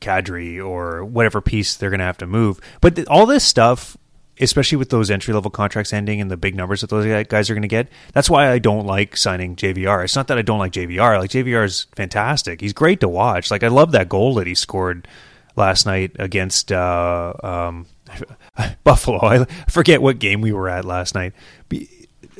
Kadri 0.00 0.62
or 0.62 1.04
whatever 1.04 1.40
piece 1.40 1.76
they're 1.76 1.90
going 1.90 2.00
to 2.00 2.04
have 2.04 2.18
to 2.18 2.26
move. 2.26 2.60
But 2.82 2.96
th- 2.96 3.08
all 3.08 3.24
this 3.24 3.44
stuff 3.44 3.96
especially 4.40 4.76
with 4.76 4.90
those 4.90 5.10
entry 5.10 5.32
level 5.32 5.50
contracts 5.50 5.92
ending 5.92 6.20
and 6.20 6.30
the 6.30 6.36
big 6.36 6.54
numbers 6.54 6.80
that 6.80 6.90
those 6.90 7.26
guys 7.26 7.50
are 7.50 7.54
going 7.54 7.62
to 7.62 7.68
get. 7.68 7.88
That's 8.12 8.30
why 8.30 8.50
I 8.50 8.58
don't 8.58 8.86
like 8.86 9.16
signing 9.16 9.56
JVR. 9.56 10.04
It's 10.04 10.16
not 10.16 10.28
that 10.28 10.38
I 10.38 10.42
don't 10.42 10.58
like 10.58 10.72
JVR. 10.72 11.18
Like 11.18 11.30
JVR 11.30 11.64
is 11.64 11.86
fantastic. 11.94 12.60
He's 12.60 12.72
great 12.72 13.00
to 13.00 13.08
watch. 13.08 13.50
Like 13.50 13.62
I 13.62 13.68
love 13.68 13.92
that 13.92 14.08
goal 14.08 14.34
that 14.34 14.46
he 14.46 14.54
scored 14.54 15.06
last 15.54 15.86
night 15.86 16.16
against 16.18 16.72
uh, 16.72 17.34
um, 17.42 17.86
Buffalo. 18.84 19.24
I 19.24 19.44
forget 19.68 20.02
what 20.02 20.18
game 20.18 20.40
we 20.40 20.52
were 20.52 20.68
at 20.68 20.84
last 20.84 21.14
night. 21.14 21.32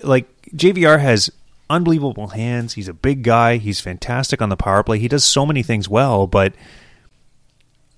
Like 0.02 0.26
JVR 0.54 1.00
has 1.00 1.30
unbelievable 1.70 2.28
hands. 2.28 2.74
He's 2.74 2.88
a 2.88 2.94
big 2.94 3.22
guy. 3.22 3.56
He's 3.56 3.80
fantastic 3.80 4.42
on 4.42 4.50
the 4.50 4.56
power 4.56 4.82
play. 4.82 4.98
He 4.98 5.08
does 5.08 5.24
so 5.24 5.46
many 5.46 5.62
things 5.62 5.88
well, 5.88 6.26
but 6.26 6.52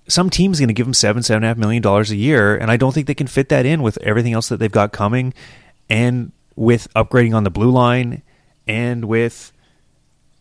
some 0.08 0.30
team's 0.30 0.60
going 0.60 0.68
to 0.68 0.74
give 0.74 0.86
him 0.86 0.94
seven, 0.94 1.22
seven 1.22 1.38
and 1.38 1.44
a 1.44 1.48
half 1.48 1.56
million 1.56 1.82
dollars 1.82 2.10
a 2.10 2.16
year, 2.16 2.56
and 2.56 2.70
I 2.70 2.76
don't 2.76 2.92
think 2.92 3.06
they 3.06 3.14
can 3.14 3.26
fit 3.26 3.48
that 3.48 3.66
in 3.66 3.82
with 3.82 3.98
everything 4.02 4.32
else 4.32 4.48
that 4.48 4.58
they've 4.58 4.70
got 4.70 4.92
coming, 4.92 5.32
and 5.88 6.32
with 6.56 6.92
upgrading 6.94 7.34
on 7.34 7.44
the 7.44 7.50
blue 7.50 7.70
line, 7.70 8.22
and 8.66 9.06
with 9.06 9.52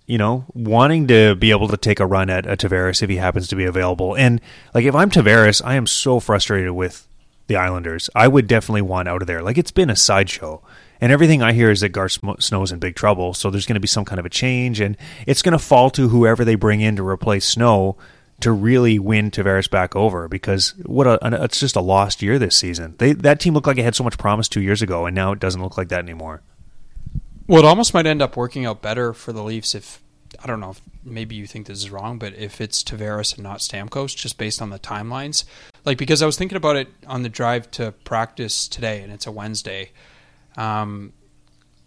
you 0.05 0.17
know 0.17 0.45
wanting 0.53 1.07
to 1.07 1.35
be 1.35 1.51
able 1.51 1.69
to 1.69 1.77
take 1.77 1.99
a 1.99 2.05
run 2.05 2.29
at 2.29 2.45
a 2.45 2.57
Tavares 2.57 3.01
if 3.01 3.09
he 3.09 3.15
happens 3.15 3.47
to 3.49 3.55
be 3.55 3.65
available. 3.65 4.15
And 4.15 4.41
like 4.73 4.85
if 4.85 4.95
I'm 4.95 5.09
Tavares, 5.09 5.61
I 5.63 5.75
am 5.75 5.87
so 5.87 6.19
frustrated 6.19 6.71
with 6.71 7.07
the 7.47 7.55
Islanders. 7.55 8.09
I 8.15 8.27
would 8.27 8.47
definitely 8.47 8.81
want 8.81 9.07
out 9.07 9.21
of 9.21 9.27
there. 9.27 9.41
Like 9.41 9.57
it's 9.57 9.71
been 9.71 9.89
a 9.89 9.95
sideshow. 9.95 10.63
And 11.01 11.11
everything 11.11 11.41
I 11.41 11.51
hear 11.51 11.69
is 11.69 11.81
that 11.81 11.89
Garth 11.89 12.19
Snow's 12.39 12.71
in 12.71 12.79
big 12.79 12.95
trouble. 12.95 13.33
So 13.33 13.49
there's 13.49 13.65
going 13.65 13.75
to 13.75 13.81
be 13.81 13.87
some 13.87 14.05
kind 14.05 14.19
of 14.19 14.25
a 14.25 14.29
change, 14.29 14.79
and 14.79 14.95
it's 15.27 15.41
going 15.41 15.51
to 15.51 15.59
fall 15.59 15.89
to 15.89 16.07
whoever 16.07 16.45
they 16.45 16.55
bring 16.55 16.79
in 16.79 16.95
to 16.95 17.05
replace 17.05 17.45
Snow 17.45 17.97
to 18.39 18.51
really 18.51 18.99
win 18.99 19.29
Tavares 19.29 19.69
back 19.69 19.95
over 19.95 20.27
because 20.27 20.73
what 20.85 21.05
a, 21.07 21.43
it's 21.43 21.59
just 21.59 21.75
a 21.75 21.81
lost 21.81 22.21
year 22.21 22.39
this 22.39 22.55
season. 22.55 22.95
They 22.99 23.13
that 23.13 23.39
team 23.39 23.53
looked 23.53 23.67
like 23.67 23.77
it 23.77 23.83
had 23.83 23.95
so 23.95 24.03
much 24.03 24.17
promise 24.17 24.47
two 24.47 24.61
years 24.61 24.81
ago, 24.81 25.05
and 25.05 25.13
now 25.13 25.33
it 25.33 25.39
doesn't 25.39 25.61
look 25.61 25.77
like 25.77 25.89
that 25.89 25.99
anymore. 25.99 26.41
Well, 27.47 27.63
it 27.63 27.65
almost 27.65 27.93
might 27.93 28.05
end 28.05 28.21
up 28.21 28.37
working 28.37 28.65
out 28.65 28.81
better 28.81 29.13
for 29.13 29.33
the 29.33 29.43
Leafs 29.43 29.75
if 29.75 30.01
I 30.41 30.47
don't 30.47 30.59
know 30.59 30.71
if 30.71 30.81
maybe 31.03 31.35
you 31.35 31.47
think 31.47 31.67
this 31.67 31.79
is 31.79 31.91
wrong, 31.91 32.17
but 32.17 32.33
if 32.35 32.61
it's 32.61 32.83
Tavares 32.83 33.35
and 33.35 33.43
not 33.43 33.59
Stamkos, 33.59 34.15
just 34.15 34.37
based 34.37 34.61
on 34.61 34.69
the 34.69 34.79
timelines, 34.79 35.43
like 35.85 35.97
because 35.97 36.21
I 36.21 36.25
was 36.25 36.37
thinking 36.37 36.55
about 36.55 36.75
it 36.75 36.87
on 37.07 37.23
the 37.23 37.29
drive 37.29 37.69
to 37.71 37.91
practice 38.03 38.67
today, 38.67 39.01
and 39.01 39.11
it's 39.11 39.27
a 39.27 39.31
Wednesday. 39.31 39.91
Um, 40.57 41.13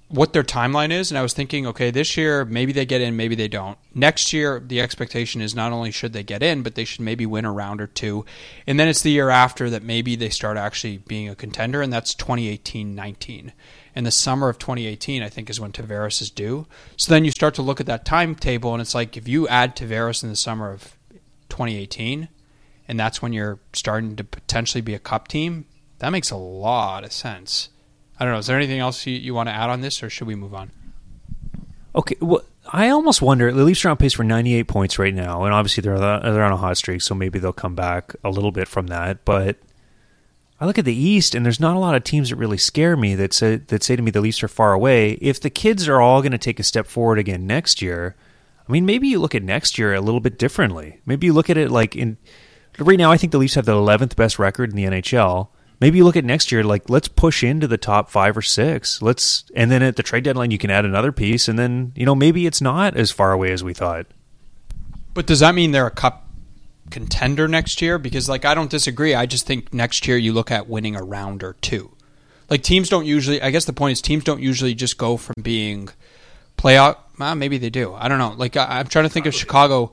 what 0.09 0.33
their 0.33 0.45
timeline 0.45 0.93
is, 0.93 1.11
and 1.11 1.19
I 1.19 1.23
was 1.23 1.33
thinking, 1.33 1.67
okay, 1.67 1.91
this 1.91 2.17
year 2.17 2.45
maybe 2.45 2.73
they 2.73 2.87
get 2.87 3.01
in, 3.01 3.17
maybe 3.17 3.35
they 3.35 3.49
don't. 3.49 3.77
Next 3.93 4.33
year, 4.33 4.63
the 4.65 4.81
expectation 4.81 5.41
is 5.41 5.55
not 5.55 5.73
only 5.73 5.91
should 5.91 6.13
they 6.13 6.23
get 6.23 6.43
in, 6.43 6.63
but 6.63 6.77
they 6.77 6.85
should 6.85 7.01
maybe 7.01 7.27
win 7.27 7.45
a 7.45 7.53
round 7.53 7.81
or 7.81 7.89
two, 7.89 8.25
and 8.67 8.79
then 8.79 8.89
it's 8.89 9.03
the 9.03 9.11
year 9.11 9.31
after 9.31 9.69
that 9.71 9.83
maybe 9.83 10.15
they 10.15 10.29
start 10.29 10.57
actually 10.57 10.99
being 10.99 11.29
a 11.29 11.35
contender, 11.35 11.83
and 11.83 11.93
that's 11.93 12.15
2018-19. 12.15 13.53
And 13.97 14.07
the 14.07 14.11
summer 14.11 14.51
of 14.51 14.59
2018, 14.59 15.23
I 15.23 15.31
think, 15.31 15.49
is 15.49 15.59
when 15.59 15.73
Tavares 15.73 16.21
is 16.21 16.31
due. 16.31 16.67
So 16.97 17.11
then 17.11 17.25
you 17.25 17.31
start 17.31 17.55
to 17.55 17.63
look 17.63 17.81
at 17.81 17.87
that 17.87 18.05
timetable, 18.05 18.75
and 18.75 18.83
it's 18.83 18.95
like 18.95 19.17
if 19.17 19.27
you 19.27 19.49
add 19.49 19.75
Tavares 19.75 20.23
in 20.23 20.29
the 20.29 20.37
summer 20.37 20.71
of 20.71 20.97
2018, 21.49 22.29
and 22.87 23.01
that's 23.01 23.23
when 23.23 23.33
you're 23.33 23.59
starting 23.73 24.15
to 24.17 24.23
potentially 24.23 24.83
be 24.83 24.93
a 24.93 24.99
cup 24.99 25.29
team, 25.29 25.65
that 25.99 26.11
makes 26.11 26.31
a 26.31 26.37
lot 26.37 27.05
of 27.05 27.13
sense. 27.13 27.71
I 28.21 28.25
don't 28.25 28.35
know. 28.35 28.39
Is 28.39 28.47
there 28.47 28.57
anything 28.57 28.81
else 28.81 29.07
you, 29.07 29.15
you 29.15 29.33
want 29.33 29.49
to 29.49 29.55
add 29.55 29.71
on 29.71 29.81
this, 29.81 30.03
or 30.03 30.11
should 30.11 30.27
we 30.27 30.35
move 30.35 30.55
on? 30.55 30.71
Okay. 31.95 32.17
Well, 32.21 32.43
I 32.71 32.91
almost 32.91 33.23
wonder. 33.23 33.51
The 33.51 33.65
Leafs 33.65 33.85
are 33.87 33.89
on 33.89 33.97
pace 33.97 34.13
for 34.13 34.25
98 34.25 34.65
points 34.65 34.99
right 34.99 35.15
now, 35.15 35.45
and 35.45 35.55
obviously 35.55 35.81
they're 35.81 35.99
they're 35.99 36.45
on 36.45 36.53
a 36.53 36.57
hot 36.57 36.77
streak, 36.77 37.01
so 37.01 37.15
maybe 37.15 37.39
they'll 37.39 37.53
come 37.53 37.75
back 37.75 38.15
a 38.23 38.29
little 38.29 38.53
bit 38.53 38.69
from 38.69 38.89
that. 38.89 39.25
But 39.25 39.57
I 40.59 40.67
look 40.67 40.79
at 40.79 40.85
the 40.85 40.95
East, 40.95 41.35
and 41.35 41.45
there's 41.45 41.61
not 41.61 41.77
a 41.77 41.81
lot 41.81 41.95
of 41.95 42.05
teams 42.05 42.31
that 42.31 42.37
really 42.37 42.57
scare 42.57 42.97
me 42.97 43.15
that 43.15 43.33
say 43.33 43.57
that 43.57 43.83
say 43.83 43.97
to 43.97 44.03
me 44.03 44.11
the 44.11 44.21
Leafs 44.21 44.43
are 44.43 44.49
far 44.49 44.73
away. 44.73 45.13
If 45.21 45.41
the 45.41 45.51
kids 45.51 45.87
are 45.87 46.01
all 46.01 46.23
going 46.23 46.33
to 46.33 46.39
take 46.39 46.59
a 46.59 46.65
step 46.65 46.87
forward 46.87 47.19
again 47.19 47.47
next 47.47 47.83
year, 47.83 48.17
I 48.67 48.73
mean, 48.73 48.87
maybe 48.87 49.09
you 49.09 49.19
look 49.19 49.35
at 49.35 49.43
next 49.43 49.79
year 49.79 49.95
a 49.95 50.01
little 50.01 50.21
bit 50.21 50.39
differently. 50.39 51.01
Maybe 51.05 51.27
you 51.27 51.33
look 51.33 51.51
at 51.51 51.59
it 51.59 51.71
like 51.71 51.95
in 51.95 52.17
right 52.79 52.99
now. 52.99 53.13
I 53.13 53.17
think 53.17 53.33
the 53.33 53.39
Leafs 53.39 53.55
have 53.55 53.67
the 53.67 53.73
11th 53.73 54.17
best 54.17 54.39
record 54.39 54.71
in 54.71 54.77
the 54.77 54.85
NHL 54.85 55.49
maybe 55.81 55.99
you 55.99 56.05
look 56.05 56.17
at 56.17 56.25
next 56.25 56.51
year 56.51 56.65
like 56.65 56.89
let's 56.89 57.09
push 57.09 57.43
into 57.43 57.67
the 57.67 57.77
top 57.77 58.11
five 58.11 58.37
or 58.37 58.43
six 58.43 59.03
let's 59.03 59.45
and 59.55 59.71
then 59.71 59.83
at 59.83 59.97
the 59.97 60.03
trade 60.03 60.25
deadline 60.25 60.51
you 60.51 60.59
can 60.59 60.71
add 60.71 60.85
another 60.85 61.13
piece 61.13 61.49
and 61.49 61.59
then 61.59 61.93
you 61.95 62.07
know 62.07 62.15
maybe 62.15 62.47
it's 62.47 62.61
not 62.61 62.97
as 62.97 63.11
far 63.11 63.33
away 63.33 63.53
as 63.53 63.63
we 63.63 63.75
thought 63.75 64.07
but 65.15 65.27
does 65.27 65.41
that 65.41 65.55
mean 65.55 65.73
they're 65.73 65.87
a 65.87 65.91
cup 65.91 66.26
contender 66.91 67.49
next 67.49 67.83
year 67.83 67.99
because 67.99 68.29
like 68.29 68.45
i 68.45 68.55
don't 68.55 68.71
disagree 68.71 69.15
i 69.15 69.27
just 69.27 69.47
think 69.47 69.73
next 69.75 70.07
year 70.07 70.17
you 70.17 70.33
look 70.33 70.51
at 70.51 70.69
winning 70.69 70.97
a 70.97 71.03
round 71.03 71.43
or 71.43 71.55
two 71.61 71.91
like 72.49 72.63
teams 72.63 72.89
don't 72.89 73.07
usually 73.07 73.41
i 73.43 73.51
guess 73.51 73.65
the 73.65 73.73
point 73.73 73.93
is 73.93 74.01
teams 74.01 74.25
don't 74.25 74.41
usually 74.41 74.75
just 74.75 74.97
go 74.99 75.17
from 75.17 75.35
being 75.43 75.89
playoff 76.57 76.97
well, 77.19 77.35
maybe 77.35 77.59
they 77.59 77.71
do 77.71 77.95
i 77.95 78.09
don't 78.09 78.19
know 78.19 78.35
like 78.37 78.57
I, 78.57 78.81
am 78.81 78.87
trying 78.87 79.05
to 79.05 79.09
think 79.09 79.27
of 79.27 79.35
chicago 79.35 79.93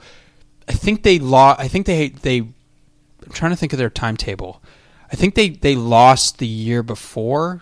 i 0.67 0.73
think 0.73 1.03
they 1.03 1.19
lost 1.19 1.59
i 1.59 1.67
think 1.67 1.85
they 1.85 2.09
they 2.09 2.39
i'm 2.39 3.31
trying 3.31 3.51
to 3.51 3.57
think 3.57 3.73
of 3.73 3.79
their 3.79 3.89
timetable 3.89 4.61
I 5.13 5.15
think 5.15 5.35
they, 5.35 5.49
they 5.49 5.75
lost 5.75 6.39
the 6.39 6.47
year 6.47 6.81
before. 6.81 7.61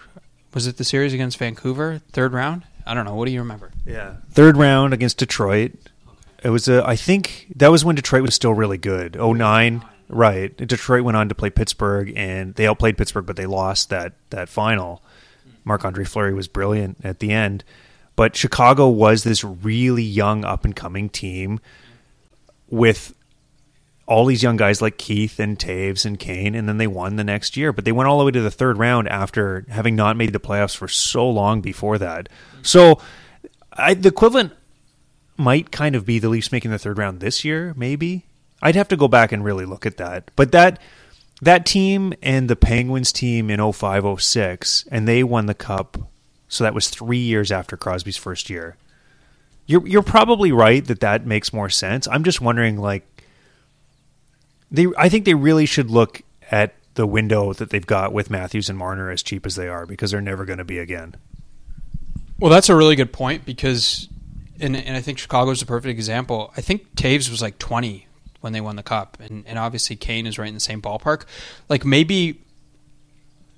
Was 0.54 0.68
it 0.68 0.78
the 0.78 0.86
series 0.86 1.14
against 1.14 1.38
Vancouver, 1.38 2.00
third 2.14 2.32
round? 2.32 2.64
I 2.86 2.94
don't 2.94 3.04
know. 3.04 3.14
What 3.14 3.26
do 3.26 3.34
you 3.34 3.42
remember? 3.42 3.72
Yeah, 3.86 4.16
third 4.32 4.56
round 4.56 4.94
against 4.94 5.18
Detroit. 5.18 5.74
It 6.44 6.50
was 6.50 6.68
a. 6.68 6.86
I 6.86 6.96
think 6.96 7.48
that 7.56 7.70
was 7.70 7.86
when 7.86 7.96
Detroit 7.96 8.24
was 8.24 8.34
still 8.34 8.54
really 8.54 8.78
good. 8.78 9.16
Oh 9.18 9.34
nine, 9.34 9.86
right? 10.10 10.56
Detroit 10.56 11.04
went 11.04 11.18
on 11.18 11.30
to 11.30 11.36
play 11.36 11.50
Pittsburgh, 11.50 12.14
and 12.16 12.56
they 12.56 12.68
outplayed 12.68 12.98
Pittsburgh, 12.98 13.26
but 13.26 13.36
they 13.36 13.46
lost 13.46 13.90
that 13.90 14.14
that 14.32 14.50
final. 14.50 15.04
Marc 15.64 15.86
Andre 15.86 16.04
Fleury 16.04 16.34
was 16.34 16.48
brilliant 16.48 16.98
at 17.04 17.20
the 17.20 17.32
end, 17.32 17.64
but 18.16 18.36
Chicago 18.36 18.90
was 18.90 19.24
this 19.24 19.44
really 19.44 20.04
young, 20.04 20.44
up 20.44 20.66
and 20.66 20.76
coming 20.76 21.10
team 21.10 21.60
with 22.70 23.14
all 24.08 24.26
these 24.26 24.42
young 24.42 24.58
guys 24.58 24.82
like 24.82 24.98
Keith 24.98 25.40
and 25.40 25.60
Toews 25.60 26.06
and 26.06 26.20
Kane, 26.20 26.56
and 26.56 26.68
then 26.68 26.78
they 26.78 26.88
won 26.88 27.16
the 27.16 27.24
next 27.24 27.56
year. 27.56 27.72
But 27.72 27.86
they 27.86 27.92
went 27.92 28.10
all 28.10 28.18
the 28.18 28.26
way 28.26 28.32
to 28.32 28.42
the 28.42 28.52
third 28.52 28.78
round 28.78 29.08
after 29.08 29.66
having 29.70 29.96
not 29.96 30.18
made 30.18 30.34
the 30.34 30.40
playoffs 30.40 30.76
for 30.76 30.88
so 30.88 31.30
long 31.30 31.62
before 31.62 31.98
that. 32.00 32.28
So 32.64 33.00
I, 33.72 33.94
the 33.94 34.10
equivalent 34.10 34.54
might 35.38 35.72
kind 35.72 35.96
of 35.96 36.06
be 36.06 36.20
the 36.20 36.30
Leafs 36.30 36.52
making 36.52 36.72
the 36.72 36.80
third 36.80 36.98
round 36.98 37.20
this 37.20 37.44
year, 37.44 37.74
maybe. 37.76 38.26
I'd 38.62 38.76
have 38.76 38.88
to 38.90 38.98
go 38.98 39.08
back 39.08 39.32
and 39.32 39.44
really 39.44 39.66
look 39.66 39.86
at 39.86 39.98
that. 39.98 40.30
But 40.36 40.52
that 40.52 40.80
that 41.42 41.66
team 41.66 42.14
and 42.22 42.50
the 42.50 42.56
Penguins 42.56 43.12
team 43.12 43.50
in 43.50 43.72
05 43.72 44.22
06, 44.22 44.86
and 44.92 45.08
they 45.08 45.24
won 45.24 45.48
the 45.48 45.54
cup. 45.54 45.98
So 46.48 46.64
that 46.64 46.76
was 46.76 46.90
three 46.90 47.18
years 47.18 47.52
after 47.52 47.76
Crosby's 47.76 48.18
first 48.18 48.50
year. 48.50 48.76
You're 49.66 49.88
you're 49.88 50.04
probably 50.04 50.52
right 50.52 50.86
that 50.86 51.00
that 51.00 51.26
makes 51.26 51.54
more 51.54 51.70
sense. 51.70 52.08
I'm 52.08 52.24
just 52.24 52.42
wondering, 52.42 52.78
like, 52.78 53.06
they 54.70 54.88
I 54.98 55.10
think 55.10 55.26
they 55.26 55.34
really 55.34 55.66
should 55.66 55.90
look 55.90 56.22
at 56.52 56.76
the 56.96 57.08
window 57.08 57.54
that 57.54 57.70
they've 57.70 57.86
got 57.86 58.12
with 58.14 58.30
Matthews 58.30 58.70
and 58.70 58.78
Marner 58.78 59.10
as 59.10 59.24
cheap 59.24 59.46
as 59.46 59.56
they 59.56 59.68
are 59.68 59.86
because 59.86 60.12
they're 60.12 60.22
never 60.22 60.46
going 60.46 60.60
to 60.60 60.66
be 60.66 60.78
again. 60.78 61.16
Well, 62.38 62.52
that's 62.52 62.70
a 62.70 62.76
really 62.76 62.96
good 62.96 63.14
point 63.14 63.46
because, 63.46 64.10
and, 64.62 64.76
and 64.76 64.96
I 64.96 65.02
think 65.02 65.18
Chicago 65.18 65.52
is 65.52 65.62
a 65.62 65.66
perfect 65.66 65.92
example. 65.92 66.54
I 66.56 66.62
think 66.62 66.96
Toews 66.96 67.30
was 67.30 67.42
like 67.42 67.58
20 67.60 68.08
when 68.42 68.54
they 68.54 68.62
won 68.62 68.76
the 68.76 68.84
cup, 68.84 69.18
and, 69.20 69.46
and 69.48 69.60
obviously 69.60 69.96
Kane 69.96 70.26
is 70.26 70.40
right 70.40 70.48
in 70.48 70.54
the 70.54 70.60
same 70.60 70.82
ballpark. 70.82 71.26
Like 71.70 71.86
maybe 71.86 72.42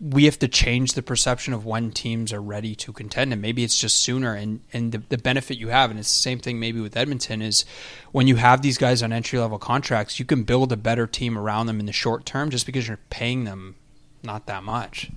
we 0.04 0.26
have 0.26 0.38
to 0.40 0.48
change 0.50 0.94
the 0.94 1.02
perception 1.02 1.54
of 1.54 1.66
when 1.66 1.92
teams 1.92 2.34
are 2.34 2.42
ready 2.42 2.76
to 2.76 2.92
contend 2.92 3.32
and 3.32 3.42
maybe 3.42 3.64
it's 3.64 3.78
just 3.78 4.00
sooner 4.00 4.34
and 4.34 4.60
and 4.74 4.92
the, 4.92 4.98
the 5.10 5.18
benefit 5.18 5.58
you 5.58 5.70
have 5.70 5.90
and 5.90 6.00
it's 6.00 6.10
the 6.10 6.22
same 6.22 6.40
thing 6.40 6.60
maybe 6.60 6.82
with 6.82 6.98
edmonton 6.98 7.42
is 7.42 7.64
when 8.12 8.28
you 8.28 8.36
have 8.36 8.62
these 8.62 8.78
guys 8.78 9.02
on 9.02 9.14
entry 9.14 9.40
level 9.40 9.58
contracts 9.58 10.20
you 10.20 10.26
can 10.26 10.44
build 10.44 10.74
a 10.74 10.78
better 10.78 11.08
team 11.08 11.38
around 11.38 11.68
them 11.68 11.80
in 11.80 11.86
the 11.86 11.94
short 11.94 12.26
term 12.26 12.50
just 12.50 12.66
because 12.66 12.86
you're 12.86 13.00
paying 13.10 13.46
them 13.46 13.76
not 14.24 14.46
that 14.46 14.62
much 14.62 15.10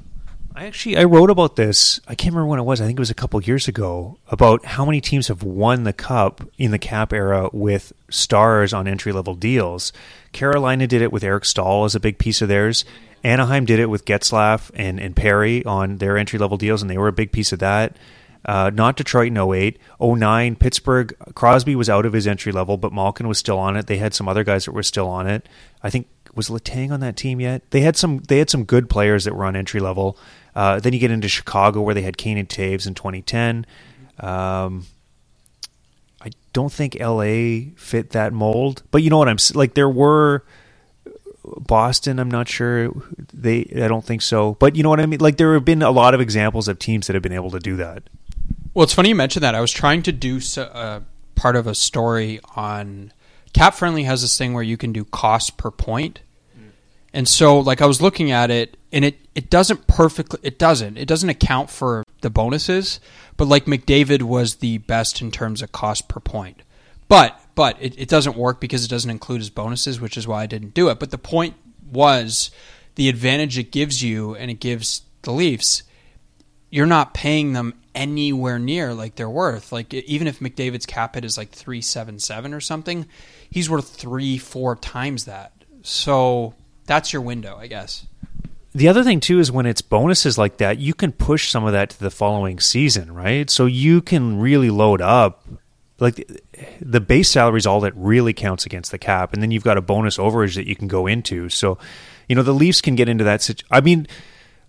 I 0.57 0.65
actually 0.65 0.97
I 0.97 1.05
wrote 1.05 1.29
about 1.29 1.57
this. 1.57 2.01
I 2.09 2.15
can't 2.15 2.35
remember 2.35 2.49
when 2.49 2.59
it 2.59 2.63
was. 2.63 2.81
I 2.81 2.87
think 2.87 2.99
it 2.99 3.01
was 3.01 3.11
a 3.11 3.15
couple 3.15 3.43
years 3.43 3.69
ago 3.69 4.17
about 4.29 4.65
how 4.65 4.87
many 4.87 5.03
teams 5.03 5.29
have 5.29 5.43
won 5.43 5.85
the 5.85 5.93
cup 5.93 6.41
in 6.57 6.71
the 6.71 6.79
cap 6.79 7.13
era 7.13 7.51
with 7.53 7.93
stars 8.09 8.73
on 8.73 8.89
entry 8.89 9.13
level 9.13 9.35
deals. 9.35 9.93
Carolina 10.33 10.87
did 10.87 11.03
it 11.03 11.13
with 11.13 11.23
Eric 11.23 11.45
Staal 11.45 11.85
as 11.85 11.95
a 11.95 12.01
big 12.01 12.17
piece 12.17 12.41
of 12.41 12.49
theirs. 12.49 12.87
Anaheim 13.23 13.67
did 13.67 13.81
it 13.81 13.91
with 13.91 14.07
Getzlaf 14.07 14.71
and, 14.75 14.99
and 14.99 15.15
Perry 15.15 15.63
on 15.67 15.99
their 15.99 16.17
entry 16.17 16.39
level 16.39 16.57
deals, 16.57 16.81
and 16.81 16.91
they 16.91 16.97
were 16.97 17.09
a 17.09 17.13
big 17.13 17.33
piece 17.33 17.53
of 17.53 17.59
that. 17.59 17.99
Uh, 18.43 18.71
not 18.73 18.97
Detroit 18.97 19.27
in 19.27 19.37
08. 19.37 19.79
09, 20.01 20.57
Pittsburgh, 20.57 21.15
Crosby 21.35 21.77
was 21.77 21.91
out 21.91 22.07
of 22.07 22.15
his 22.15 22.27
entry 22.27 22.53
level, 22.53 22.79
but 22.79 22.95
Malkin 22.95 23.29
was 23.29 23.37
still 23.37 23.59
on 23.59 23.77
it. 23.77 23.89
They 23.89 23.99
had 23.99 24.15
some 24.15 24.29
other 24.29 24.45
guys 24.45 24.65
that 24.65 24.73
were 24.73 24.85
still 24.85 25.09
on 25.09 25.27
it. 25.27 25.47
I 25.83 25.91
think 25.91 26.07
was 26.37 26.49
Letang 26.49 26.93
on 26.93 27.01
that 27.01 27.17
team 27.17 27.41
yet? 27.41 27.71
They 27.71 27.81
had 27.81 27.97
some 27.97 28.19
they 28.29 28.39
had 28.39 28.51
some 28.51 28.65
good 28.65 28.89
players 28.89 29.25
that 29.25 29.35
were 29.35 29.45
on 29.45 29.57
entry 29.57 29.81
level. 29.81 30.19
Uh, 30.57 30.81
then 30.81 30.95
you 30.95 30.99
get 30.99 31.11
into 31.11 31.29
Chicago 31.29 31.83
where 31.83 31.95
they 31.95 32.01
had 32.01 32.17
and 32.25 32.49
Toews 32.49 32.87
in 32.87 32.95
2010. 32.95 33.67
Um, 34.19 34.87
I 36.23 36.31
don't 36.55 36.73
think 36.73 36.97
LA 36.99 37.73
fit 37.77 38.11
that 38.11 38.33
mold, 38.33 38.83
but 38.91 39.03
you 39.03 39.11
know 39.11 39.19
what 39.19 39.29
I'm 39.29 39.37
like. 39.55 39.75
There 39.75 39.89
were 39.89 40.45
Boston, 41.45 42.19
I'm 42.19 42.31
not 42.31 42.49
sure. 42.49 42.91
They, 43.35 43.71
I 43.77 43.87
don't 43.87 44.05
think 44.05 44.23
so. 44.23 44.55
But 44.55 44.77
you 44.77 44.83
know 44.83 44.89
what 44.89 44.99
I 44.99 45.05
mean? 45.05 45.21
Like 45.21 45.37
there 45.37 45.53
have 45.53 45.67
been 45.67 45.83
a 45.83 45.91
lot 45.91 46.15
of 46.15 46.23
examples 46.23 46.69
of 46.69 46.79
teams 46.79 47.07
that 47.07 47.13
have 47.13 47.23
been 47.23 47.33
able 47.33 47.51
to 47.51 47.61
do 47.61 47.77
that. 47.77 48.05
Well, 48.73 48.85
it's 48.85 48.95
funny 48.95 49.11
you 49.11 49.15
mentioned 49.15 49.43
that. 49.43 49.55
I 49.55 49.61
was 49.61 49.73
trying 49.73 50.03
to 50.05 50.13
do 50.13 50.41
uh, 50.57 51.01
part 51.35 51.57
of 51.57 51.67
a 51.67 51.75
story 51.75 52.41
on 52.57 53.13
Cap 53.53 53.75
Friendly 53.75 54.05
has 54.05 54.23
this 54.23 54.37
thing 54.37 54.55
where 54.55 54.63
you 54.63 54.79
can 54.79 54.93
do 54.93 55.05
cost 55.05 55.59
per 55.59 55.71
point. 55.71 56.21
And 57.17 57.27
so, 57.27 57.61
like, 57.61 57.81
I 57.81 57.87
was 57.87 58.03
looking 58.03 58.31
at 58.31 58.51
it, 58.51 58.77
and 58.93 59.03
it, 59.03 59.19
it 59.35 59.49
doesn't 59.49 59.87
perfectly, 59.87 60.39
it 60.43 60.59
doesn't. 60.59 60.99
It 60.99 61.09
doesn't 61.09 61.31
account 61.31 61.71
for 61.71 62.05
the 62.21 62.29
bonuses, 62.29 63.01
but 63.39 63.49
like 63.49 63.65
McDavid 63.65 64.21
was 64.21 64.57
the 64.57 64.77
best 64.77 65.23
in 65.23 65.31
terms 65.31 65.63
of 65.63 65.73
cost 65.73 66.09
per 66.09 66.21
point. 66.21 66.61
But, 67.09 67.41
but 67.55 67.79
it, 67.81 67.99
it 67.99 68.11
doesn't 68.11 68.37
work 68.37 68.61
because 68.61 68.85
it 68.85 68.91
doesn't 68.91 69.11
include 69.11 69.41
his 69.41 69.49
bonuses, 69.49 69.99
which 69.99 70.19
is 70.19 70.29
why 70.29 70.43
I 70.43 70.47
didn't 70.47 70.75
do 70.75 70.91
it. 70.91 70.99
But 71.01 71.11
the 71.11 71.17
point 71.17 71.55
was 71.91 72.51
the 72.97 73.09
advantage 73.09 73.57
it 73.57 73.73
gives 73.73 74.03
you 74.03 74.35
and 74.35 74.51
it 74.51 74.61
gives 74.61 75.01
the 75.23 75.33
Leafs, 75.33 75.85
you're 76.69 76.85
not 76.85 77.15
paying 77.15 77.55
them 77.55 77.81
anywhere 77.95 78.59
near 78.59 78.93
like 78.93 79.15
they're 79.15 79.31
worth. 79.31 79.73
Like 79.73 79.95
even 79.95 80.27
if 80.27 80.41
McDavid's 80.41 80.85
cap 80.85 81.15
hit 81.15 81.25
is 81.25 81.39
like 81.39 81.49
three 81.49 81.81
seven 81.81 82.19
seven 82.19 82.53
or 82.53 82.61
something, 82.61 83.07
he's 83.49 83.71
worth 83.71 83.89
three 83.89 84.37
four 84.37 84.77
times 84.77 85.25
that. 85.25 85.55
So 85.81 86.53
that's 86.87 87.13
your 87.13 87.23
window, 87.23 87.57
I 87.59 87.67
guess. 87.67 88.07
The 88.75 88.89
other 88.89 89.03
thing 89.05 89.21
too 89.21 89.39
is 89.39 89.51
when 89.51 89.67
it's 89.67 89.81
bonuses 89.81 90.37
like 90.37 90.59
that, 90.59 90.79
you 90.79 90.93
can 90.93 91.13
push 91.13 91.51
some 91.51 91.65
of 91.65 91.73
that 91.73 91.91
to 91.91 91.99
the 91.99 92.11
following 92.11 92.61
season, 92.61 93.15
right? 93.15 93.49
So 93.49 93.65
you 93.67 94.03
can 94.03 94.39
really 94.39 94.71
load 94.71 95.01
up. 95.01 95.47
Like 95.99 96.31
the 96.81 97.01
base 97.01 97.31
salary 97.31 97.57
is 97.57 97.67
all 97.67 97.81
that 97.81 97.95
really 97.97 98.35
counts 98.35 98.67
against 98.67 98.91
the 98.91 98.99
cap, 98.99 99.33
and 99.33 99.43
then 99.43 99.51
you've 99.51 99.65
got 99.65 99.79
a 99.79 99.81
bonus 99.81 100.19
overage 100.19 100.55
that 100.57 100.67
you 100.67 100.77
can 100.77 100.89
go 100.89 101.07
into. 101.07 101.49
So, 101.49 101.79
you 102.29 102.37
know, 102.37 102.43
the 102.43 102.53
Leafs 102.53 102.83
can 102.83 102.97
get 102.97 103.09
into 103.09 103.25
that. 103.25 103.41
Situ- 103.41 103.65
I 103.71 103.81
mean, 103.81 104.07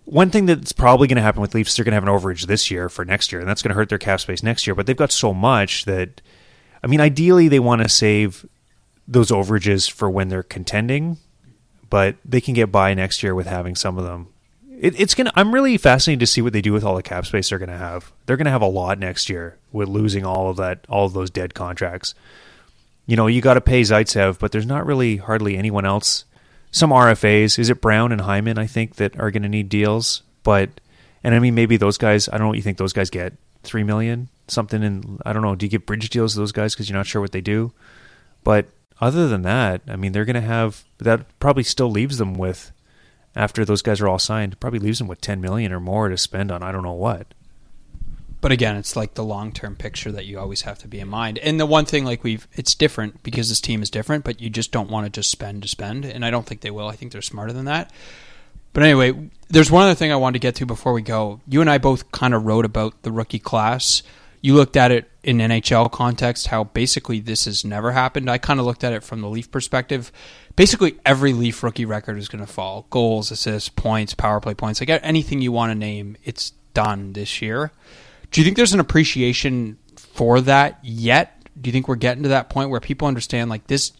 one 0.06 0.30
thing 0.30 0.46
that's 0.46 0.72
probably 0.72 1.06
going 1.06 1.16
to 1.16 1.22
happen 1.22 1.42
with 1.42 1.54
Leafs, 1.54 1.76
they're 1.76 1.84
going 1.84 1.92
to 1.92 1.96
have 1.96 2.02
an 2.02 2.08
overage 2.08 2.46
this 2.46 2.70
year 2.70 2.88
for 2.88 3.04
next 3.04 3.30
year, 3.30 3.42
and 3.42 3.48
that's 3.48 3.60
going 3.60 3.68
to 3.68 3.74
hurt 3.74 3.90
their 3.90 3.98
cap 3.98 4.20
space 4.20 4.42
next 4.42 4.66
year. 4.66 4.74
But 4.74 4.86
they've 4.86 4.96
got 4.96 5.12
so 5.12 5.34
much 5.34 5.84
that, 5.84 6.22
I 6.82 6.86
mean, 6.86 7.02
ideally 7.02 7.48
they 7.48 7.60
want 7.60 7.82
to 7.82 7.90
save 7.90 8.46
those 9.06 9.30
overages 9.30 9.90
for 9.90 10.08
when 10.08 10.28
they're 10.28 10.42
contending, 10.42 11.18
but 11.90 12.16
they 12.24 12.40
can 12.40 12.54
get 12.54 12.72
by 12.72 12.94
next 12.94 13.22
year 13.22 13.34
with 13.34 13.46
having 13.46 13.74
some 13.74 13.98
of 13.98 14.04
them. 14.04 14.28
It, 14.80 14.98
it's 15.00 15.14
gonna. 15.14 15.32
I'm 15.34 15.54
really 15.54 15.76
fascinated 15.76 16.20
to 16.20 16.26
see 16.26 16.40
what 16.40 16.52
they 16.52 16.60
do 16.60 16.72
with 16.72 16.84
all 16.84 16.94
the 16.94 17.02
cap 17.02 17.26
space 17.26 17.48
they're 17.48 17.58
to 17.58 17.66
have. 17.66 18.12
They're 18.26 18.36
to 18.36 18.50
have 18.50 18.62
a 18.62 18.66
lot 18.66 18.98
next 18.98 19.28
year 19.28 19.58
with 19.72 19.88
losing 19.88 20.24
all 20.24 20.50
of 20.50 20.56
that, 20.58 20.84
all 20.88 21.06
of 21.06 21.12
those 21.12 21.30
dead 21.30 21.54
contracts. 21.54 22.14
You 23.06 23.16
know, 23.16 23.26
you 23.26 23.40
got 23.40 23.54
to 23.54 23.60
pay 23.60 23.80
Zaitsev, 23.80 24.38
but 24.38 24.52
there's 24.52 24.66
not 24.66 24.86
really 24.86 25.16
hardly 25.16 25.56
anyone 25.56 25.84
else 25.84 26.24
some 26.70 26.90
RFAs. 26.90 27.58
Is 27.58 27.70
it 27.70 27.80
Brown 27.80 28.12
and 28.12 28.20
Hyman? 28.20 28.58
I 28.58 28.66
think 28.66 28.96
that 28.96 29.18
are 29.18 29.30
to 29.30 29.48
need 29.48 29.68
deals, 29.68 30.22
but 30.42 30.68
and 31.24 31.34
I 31.34 31.38
mean 31.38 31.54
maybe 31.54 31.76
those 31.76 31.98
guys. 31.98 32.28
I 32.28 32.32
don't 32.32 32.42
know 32.42 32.48
what 32.48 32.56
you 32.56 32.62
think 32.62 32.78
those 32.78 32.92
guys 32.92 33.10
get 33.10 33.34
three 33.62 33.84
million 33.84 34.28
something, 34.46 34.82
and 34.82 35.20
I 35.24 35.32
don't 35.32 35.42
know. 35.42 35.54
Do 35.54 35.66
you 35.66 35.70
get 35.70 35.86
bridge 35.86 36.08
deals 36.10 36.34
to 36.34 36.40
those 36.40 36.52
guys 36.52 36.74
because 36.74 36.88
you're 36.88 36.98
not 36.98 37.06
sure 37.06 37.20
what 37.20 37.32
they 37.32 37.40
do? 37.40 37.72
But 38.44 38.66
other 39.00 39.28
than 39.28 39.42
that, 39.42 39.82
I 39.88 39.96
mean 39.96 40.12
they're 40.12 40.24
going 40.24 40.34
to 40.34 40.40
have 40.40 40.84
that 40.98 41.26
probably 41.38 41.62
still 41.62 41.90
leaves 41.90 42.18
them 42.18 42.34
with 42.34 42.72
after 43.36 43.64
those 43.64 43.82
guys 43.82 44.00
are 44.00 44.08
all 44.08 44.18
signed. 44.18 44.58
Probably 44.60 44.80
leaves 44.80 44.98
them 44.98 45.08
with 45.08 45.20
ten 45.20 45.40
million 45.40 45.72
or 45.72 45.80
more 45.80 46.08
to 46.08 46.16
spend 46.16 46.50
on 46.50 46.62
I 46.62 46.72
don't 46.72 46.82
know 46.82 46.92
what. 46.92 47.34
But 48.40 48.52
again, 48.52 48.76
it's 48.76 48.94
like 48.94 49.14
the 49.14 49.24
long 49.24 49.52
term 49.52 49.74
picture 49.74 50.12
that 50.12 50.26
you 50.26 50.38
always 50.38 50.62
have 50.62 50.78
to 50.80 50.88
be 50.88 51.00
in 51.00 51.08
mind. 51.08 51.38
And 51.38 51.58
the 51.58 51.66
one 51.66 51.84
thing, 51.84 52.04
like 52.04 52.22
we've, 52.22 52.46
it's 52.54 52.74
different 52.74 53.22
because 53.22 53.48
this 53.48 53.60
team 53.60 53.82
is 53.82 53.90
different, 53.90 54.24
but 54.24 54.40
you 54.40 54.48
just 54.48 54.70
don't 54.70 54.90
want 54.90 55.06
to 55.06 55.10
just 55.10 55.30
spend 55.30 55.62
to 55.62 55.68
spend. 55.68 56.04
And 56.04 56.24
I 56.24 56.30
don't 56.30 56.46
think 56.46 56.60
they 56.60 56.70
will. 56.70 56.86
I 56.86 56.94
think 56.94 57.10
they're 57.10 57.22
smarter 57.22 57.52
than 57.52 57.64
that. 57.64 57.92
But 58.72 58.84
anyway, 58.84 59.30
there's 59.48 59.70
one 59.70 59.84
other 59.84 59.94
thing 59.94 60.12
I 60.12 60.16
wanted 60.16 60.34
to 60.34 60.46
get 60.46 60.54
to 60.56 60.66
before 60.66 60.92
we 60.92 61.02
go. 61.02 61.40
You 61.48 61.60
and 61.60 61.70
I 61.70 61.78
both 61.78 62.12
kind 62.12 62.32
of 62.32 62.46
wrote 62.46 62.64
about 62.64 63.02
the 63.02 63.10
rookie 63.10 63.40
class. 63.40 64.02
You 64.40 64.54
looked 64.54 64.76
at 64.76 64.90
it 64.90 65.10
in 65.22 65.38
NHL 65.38 65.90
context, 65.90 66.48
how 66.48 66.64
basically 66.64 67.20
this 67.20 67.46
has 67.46 67.64
never 67.64 67.92
happened. 67.92 68.30
I 68.30 68.38
kind 68.38 68.60
of 68.60 68.66
looked 68.66 68.84
at 68.84 68.92
it 68.92 69.02
from 69.02 69.20
the 69.20 69.28
Leaf 69.28 69.50
perspective. 69.50 70.12
Basically, 70.56 70.98
every 71.04 71.32
Leaf 71.32 71.62
rookie 71.62 71.84
record 71.84 72.18
is 72.18 72.28
going 72.28 72.44
to 72.44 72.52
fall 72.52 72.86
goals, 72.90 73.30
assists, 73.30 73.68
points, 73.68 74.14
power 74.14 74.40
play 74.40 74.54
points, 74.54 74.80
like 74.80 74.90
anything 75.02 75.40
you 75.40 75.52
want 75.52 75.70
to 75.70 75.74
name, 75.74 76.16
it's 76.24 76.52
done 76.74 77.12
this 77.12 77.42
year. 77.42 77.72
Do 78.30 78.40
you 78.40 78.44
think 78.44 78.56
there's 78.56 78.74
an 78.74 78.80
appreciation 78.80 79.78
for 79.96 80.40
that 80.42 80.78
yet? 80.82 81.42
Do 81.60 81.68
you 81.68 81.72
think 81.72 81.88
we're 81.88 81.96
getting 81.96 82.22
to 82.22 82.28
that 82.30 82.50
point 82.50 82.70
where 82.70 82.80
people 82.80 83.08
understand 83.08 83.50
like 83.50 83.66
this 83.66 83.92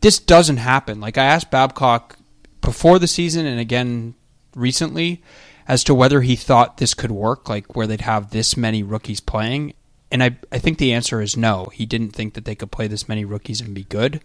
this 0.00 0.18
doesn't 0.18 0.58
happen? 0.58 1.00
Like 1.00 1.18
I 1.18 1.24
asked 1.24 1.50
Babcock 1.50 2.16
before 2.60 2.98
the 2.98 3.08
season 3.08 3.46
and 3.46 3.58
again 3.58 4.14
recently 4.54 5.22
as 5.68 5.84
to 5.84 5.94
whether 5.94 6.22
he 6.22 6.34
thought 6.34 6.78
this 6.78 6.94
could 6.94 7.12
work, 7.12 7.48
like 7.48 7.76
where 7.76 7.86
they'd 7.86 8.00
have 8.00 8.30
this 8.30 8.56
many 8.56 8.82
rookies 8.82 9.20
playing. 9.20 9.74
And 10.10 10.22
I, 10.22 10.36
I 10.50 10.58
think 10.58 10.78
the 10.78 10.94
answer 10.94 11.20
is 11.20 11.36
no. 11.36 11.66
He 11.66 11.84
didn't 11.84 12.10
think 12.10 12.32
that 12.34 12.46
they 12.46 12.54
could 12.54 12.72
play 12.72 12.86
this 12.86 13.08
many 13.08 13.26
rookies 13.26 13.60
and 13.60 13.74
be 13.74 13.84
good. 13.84 14.22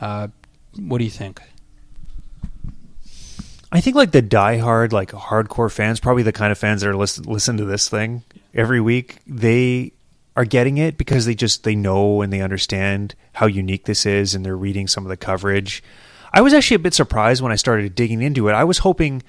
Uh, 0.00 0.28
what 0.76 0.98
do 0.98 1.04
you 1.04 1.10
think? 1.10 1.40
I 3.70 3.80
think 3.80 3.94
like 3.94 4.10
the 4.10 4.22
diehard, 4.22 4.92
like 4.92 5.12
hardcore 5.12 5.70
fans, 5.70 6.00
probably 6.00 6.24
the 6.24 6.32
kind 6.32 6.50
of 6.50 6.58
fans 6.58 6.80
that 6.80 6.90
are 6.90 6.96
listen 6.96 7.24
listen 7.24 7.56
to 7.58 7.64
this 7.64 7.88
thing 7.88 8.24
every 8.54 8.80
week. 8.80 9.18
They 9.26 9.92
are 10.34 10.44
getting 10.44 10.78
it 10.78 10.98
because 10.98 11.26
they 11.26 11.34
just 11.34 11.64
they 11.64 11.74
know 11.74 12.22
and 12.22 12.32
they 12.32 12.40
understand 12.40 13.14
how 13.34 13.46
unique 13.46 13.84
this 13.84 14.06
is, 14.06 14.34
and 14.34 14.44
they're 14.44 14.56
reading 14.56 14.86
some 14.86 15.04
of 15.04 15.08
the 15.08 15.16
coverage. 15.16 15.82
I 16.32 16.42
was 16.42 16.52
actually 16.52 16.76
a 16.76 16.80
bit 16.80 16.94
surprised 16.94 17.42
when 17.42 17.52
I 17.52 17.56
started 17.56 17.94
digging 17.94 18.22
into 18.22 18.48
it. 18.48 18.52
I 18.52 18.64
was 18.64 18.78
hoping 18.78 19.22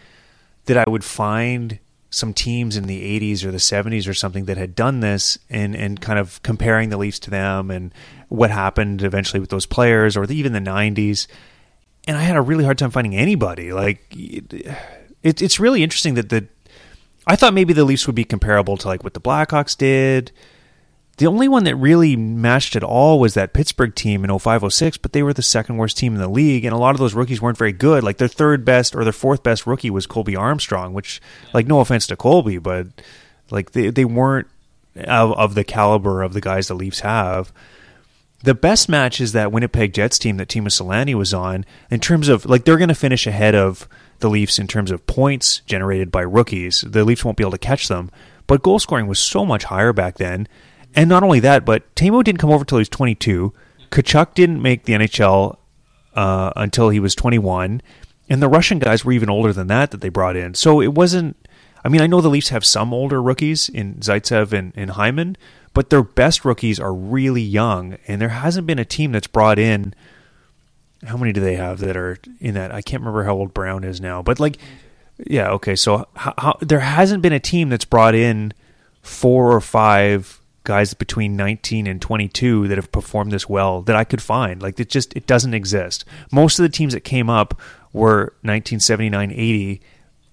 that 0.67 0.77
I 0.77 0.89
would 0.89 1.03
find 1.03 1.79
some 2.09 2.33
teams 2.33 2.77
in 2.77 2.85
the 2.85 3.19
80s 3.19 3.43
or 3.43 3.51
the 3.51 3.57
70s 3.57 4.07
or 4.07 4.13
something 4.13 4.45
that 4.45 4.55
had 4.55 4.75
done 4.75 5.01
this 5.01 5.37
and 5.49 5.75
and 5.75 5.99
kind 5.99 6.17
of 6.17 6.41
comparing 6.41 6.89
the 6.89 6.97
Leafs 6.97 7.19
to 7.19 7.29
them 7.29 7.69
and 7.69 7.93
what 8.29 8.49
happened 8.49 9.03
eventually 9.03 9.41
with 9.41 9.49
those 9.49 9.65
players 9.65 10.15
or 10.15 10.25
the, 10.25 10.35
even 10.35 10.53
the 10.53 10.59
90s 10.59 11.27
and 12.07 12.15
I 12.15 12.21
had 12.21 12.37
a 12.37 12.41
really 12.41 12.63
hard 12.63 12.77
time 12.77 12.89
finding 12.89 13.15
anybody. 13.15 13.73
Like, 13.73 14.05
it, 14.15 15.41
it's 15.41 15.59
really 15.59 15.83
interesting 15.83 16.13
that 16.15 16.29
the 16.29 16.47
I 17.27 17.35
thought 17.35 17.53
maybe 17.53 17.73
the 17.73 17.83
Leafs 17.83 18.07
would 18.07 18.15
be 18.15 18.23
comparable 18.23 18.77
to 18.77 18.87
like 18.87 19.03
what 19.03 19.13
the 19.13 19.19
Blackhawks 19.19 19.77
did. 19.77 20.31
The 21.17 21.27
only 21.27 21.47
one 21.47 21.63
that 21.63 21.75
really 21.75 22.15
matched 22.15 22.75
at 22.75 22.83
all 22.83 23.19
was 23.19 23.33
that 23.33 23.53
Pittsburgh 23.53 23.93
team 23.95 24.23
in 24.23 24.29
0506, 24.29 24.97
but 24.97 25.13
they 25.13 25.23
were 25.23 25.33
the 25.33 25.41
second 25.41 25.77
worst 25.77 25.97
team 25.97 26.13
in 26.13 26.21
the 26.21 26.27
league, 26.27 26.63
and 26.63 26.73
a 26.73 26.77
lot 26.77 26.93
of 26.93 26.99
those 26.99 27.15
rookies 27.15 27.41
weren't 27.41 27.57
very 27.57 27.71
good. 27.71 28.03
Like 28.03 28.17
their 28.17 28.27
third 28.27 28.63
best 28.63 28.95
or 28.95 29.03
their 29.03 29.13
fourth 29.13 29.41
best 29.41 29.65
rookie 29.65 29.89
was 29.89 30.05
Colby 30.05 30.35
Armstrong, 30.35 30.93
which, 30.93 31.19
like, 31.53 31.65
no 31.65 31.79
offense 31.79 32.05
to 32.07 32.15
Colby, 32.15 32.59
but 32.59 32.87
like 33.49 33.71
they 33.71 33.89
they 33.89 34.05
weren't 34.05 34.47
of, 34.95 35.31
of 35.33 35.55
the 35.55 35.63
caliber 35.63 36.21
of 36.21 36.33
the 36.33 36.41
guys 36.41 36.67
the 36.67 36.75
Leafs 36.75 36.99
have 36.99 37.51
the 38.43 38.53
best 38.53 38.87
match 38.87 39.19
is 39.19 39.33
that 39.33 39.51
Winnipeg 39.51 39.93
Jets 39.93 40.19
team 40.19 40.37
that 40.37 40.47
Teemu 40.47 40.67
Selanne 40.67 41.15
was 41.15 41.33
on 41.33 41.65
in 41.89 41.99
terms 41.99 42.29
of 42.29 42.45
like 42.45 42.65
they're 42.65 42.77
going 42.77 42.89
to 42.89 42.95
finish 42.95 43.25
ahead 43.25 43.55
of 43.55 43.87
the 44.19 44.29
Leafs 44.29 44.59
in 44.59 44.67
terms 44.67 44.91
of 44.91 45.05
points 45.07 45.61
generated 45.65 46.11
by 46.11 46.21
rookies. 46.21 46.81
The 46.81 47.03
Leafs 47.03 47.25
won't 47.25 47.37
be 47.37 47.43
able 47.43 47.51
to 47.51 47.57
catch 47.57 47.87
them, 47.87 48.11
but 48.45 48.61
goal 48.61 48.79
scoring 48.79 49.07
was 49.07 49.19
so 49.19 49.45
much 49.45 49.65
higher 49.65 49.93
back 49.93 50.15
then. 50.17 50.47
And 50.97 51.07
not 51.07 51.21
only 51.21 51.39
that, 51.41 51.63
but 51.63 51.93
Teemu 51.93 52.23
didn't 52.23 52.39
come 52.39 52.49
over 52.49 52.63
until 52.63 52.79
he 52.79 52.81
was 52.81 52.89
22. 52.89 53.53
Tkachuk 53.91 54.33
didn't 54.33 54.61
make 54.63 54.85
the 54.85 54.93
NHL 54.93 55.57
uh, 56.15 56.51
until 56.55 56.89
he 56.89 56.99
was 56.99 57.13
21, 57.13 57.83
and 58.27 58.41
the 58.41 58.49
Russian 58.49 58.79
guys 58.79 59.05
were 59.05 59.11
even 59.11 59.29
older 59.29 59.53
than 59.53 59.67
that 59.67 59.91
that 59.91 60.01
they 60.01 60.09
brought 60.09 60.35
in. 60.35 60.55
So 60.55 60.81
it 60.81 60.93
wasn't. 60.93 61.37
I 61.85 61.89
mean, 61.89 62.01
I 62.01 62.07
know 62.07 62.19
the 62.19 62.29
Leafs 62.29 62.49
have 62.49 62.65
some 62.65 62.93
older 62.93 63.21
rookies 63.21 63.69
in 63.69 63.97
Zaitsev 63.97 64.51
and, 64.51 64.73
and 64.75 64.91
Hyman, 64.91 65.37
but 65.73 65.91
their 65.91 66.01
best 66.01 66.43
rookies 66.43 66.79
are 66.79 66.93
really 66.93 67.43
young, 67.43 67.97
and 68.07 68.19
there 68.19 68.29
hasn't 68.29 68.65
been 68.65 68.79
a 68.79 68.83
team 68.83 69.11
that's 69.11 69.27
brought 69.27 69.59
in. 69.59 69.93
How 71.05 71.15
many 71.15 71.31
do 71.31 71.39
they 71.39 71.55
have 71.55 71.79
that 71.79 71.95
are 71.95 72.17
in 72.39 72.55
that? 72.55 72.73
I 72.73 72.81
can't 72.81 73.01
remember 73.01 73.23
how 73.23 73.35
old 73.35 73.53
Brown 73.53 73.83
is 73.83 74.01
now, 74.01 74.23
but 74.23 74.39
like, 74.39 74.57
yeah, 75.19 75.51
okay. 75.51 75.75
So 75.75 76.07
how, 76.15 76.33
how, 76.39 76.57
there 76.59 76.79
hasn't 76.79 77.21
been 77.21 77.33
a 77.33 77.39
team 77.39 77.69
that's 77.69 77.85
brought 77.85 78.15
in 78.15 78.51
four 79.03 79.53
or 79.53 79.61
five 79.61 80.41
guys 80.67 80.93
between 80.93 81.37
19 81.37 81.87
and 81.87 82.01
22 82.01 82.67
that 82.67 82.77
have 82.77 82.91
performed 82.91 83.31
this 83.31 83.47
well 83.47 83.81
that 83.83 83.95
I 83.95 84.03
could 84.03 84.21
find. 84.21 84.61
Like 84.61 84.77
it 84.79 84.89
just 84.89 85.15
it 85.15 85.25
doesn't 85.25 85.53
exist. 85.53 86.03
Most 86.29 86.59
of 86.59 86.63
the 86.63 86.69
teams 86.69 86.93
that 86.93 87.05
came 87.05 87.29
up 87.29 87.59
were 87.93 88.33
1979, 88.43 89.31
80 89.31 89.81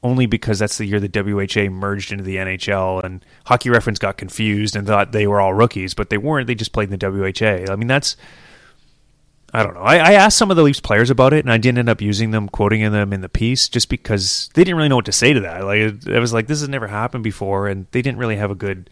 only 0.03 0.27
because 0.27 0.59
that's 0.59 0.77
the 0.77 0.85
year 0.85 1.01
the 1.01 1.09
WHA 1.09 1.71
merged 1.71 2.13
into 2.13 2.25
the 2.25 2.37
NHL 2.37 3.03
and 3.05 3.25
Hockey 3.47 3.71
Reference 3.71 3.99
got 3.99 4.19
confused 4.19 4.77
and 4.77 4.87
thought 4.87 5.13
they 5.13 5.27
were 5.27 5.41
all 5.41 5.55
rookies, 5.55 5.95
but 5.95 6.11
they 6.11 6.19
weren't. 6.19 6.47
They 6.47 6.55
just 6.55 6.73
played 6.73 6.93
in 6.93 6.99
the 6.99 7.11
WHA. 7.11 7.73
I 7.73 7.77
mean, 7.77 7.89
that's 7.89 8.17
I 9.55 9.63
don't 9.63 9.75
know. 9.75 9.83
I, 9.83 9.99
I, 9.99 10.13
asked 10.15 10.37
some 10.37 10.51
of 10.51 10.57
the 10.57 10.65
Leafs 10.65 10.81
players 10.81 11.11
about 11.11 11.33
it, 11.33 11.45
and 11.45 11.53
I 11.53 11.59
didn't 11.59 11.79
end 11.79 11.89
up 11.89 12.03
using 12.03 12.33
them, 12.33 12.49
quoting 12.49 12.91
them 12.91 13.13
in 13.13 13.21
the 13.21 13.29
piece, 13.29 13.69
just 13.69 13.89
because 13.89 14.51
they 14.55 14.65
didn't 14.65 14.77
really 14.77 14.89
know 14.89 14.97
what 14.97 15.05
to 15.05 15.13
say 15.13 15.33
to 15.33 15.41
that. 15.41 15.63
Like, 15.65 15.79
it 15.79 16.19
was 16.19 16.33
like 16.33 16.49
this 16.49 16.59
has 16.59 16.69
never 16.69 16.89
happened 16.89 17.23
before, 17.23 17.69
and 17.69 17.87
they 17.93 18.03
didn't 18.03 18.19
really 18.19 18.35
have 18.35 18.51
a 18.51 18.57
good 18.57 18.91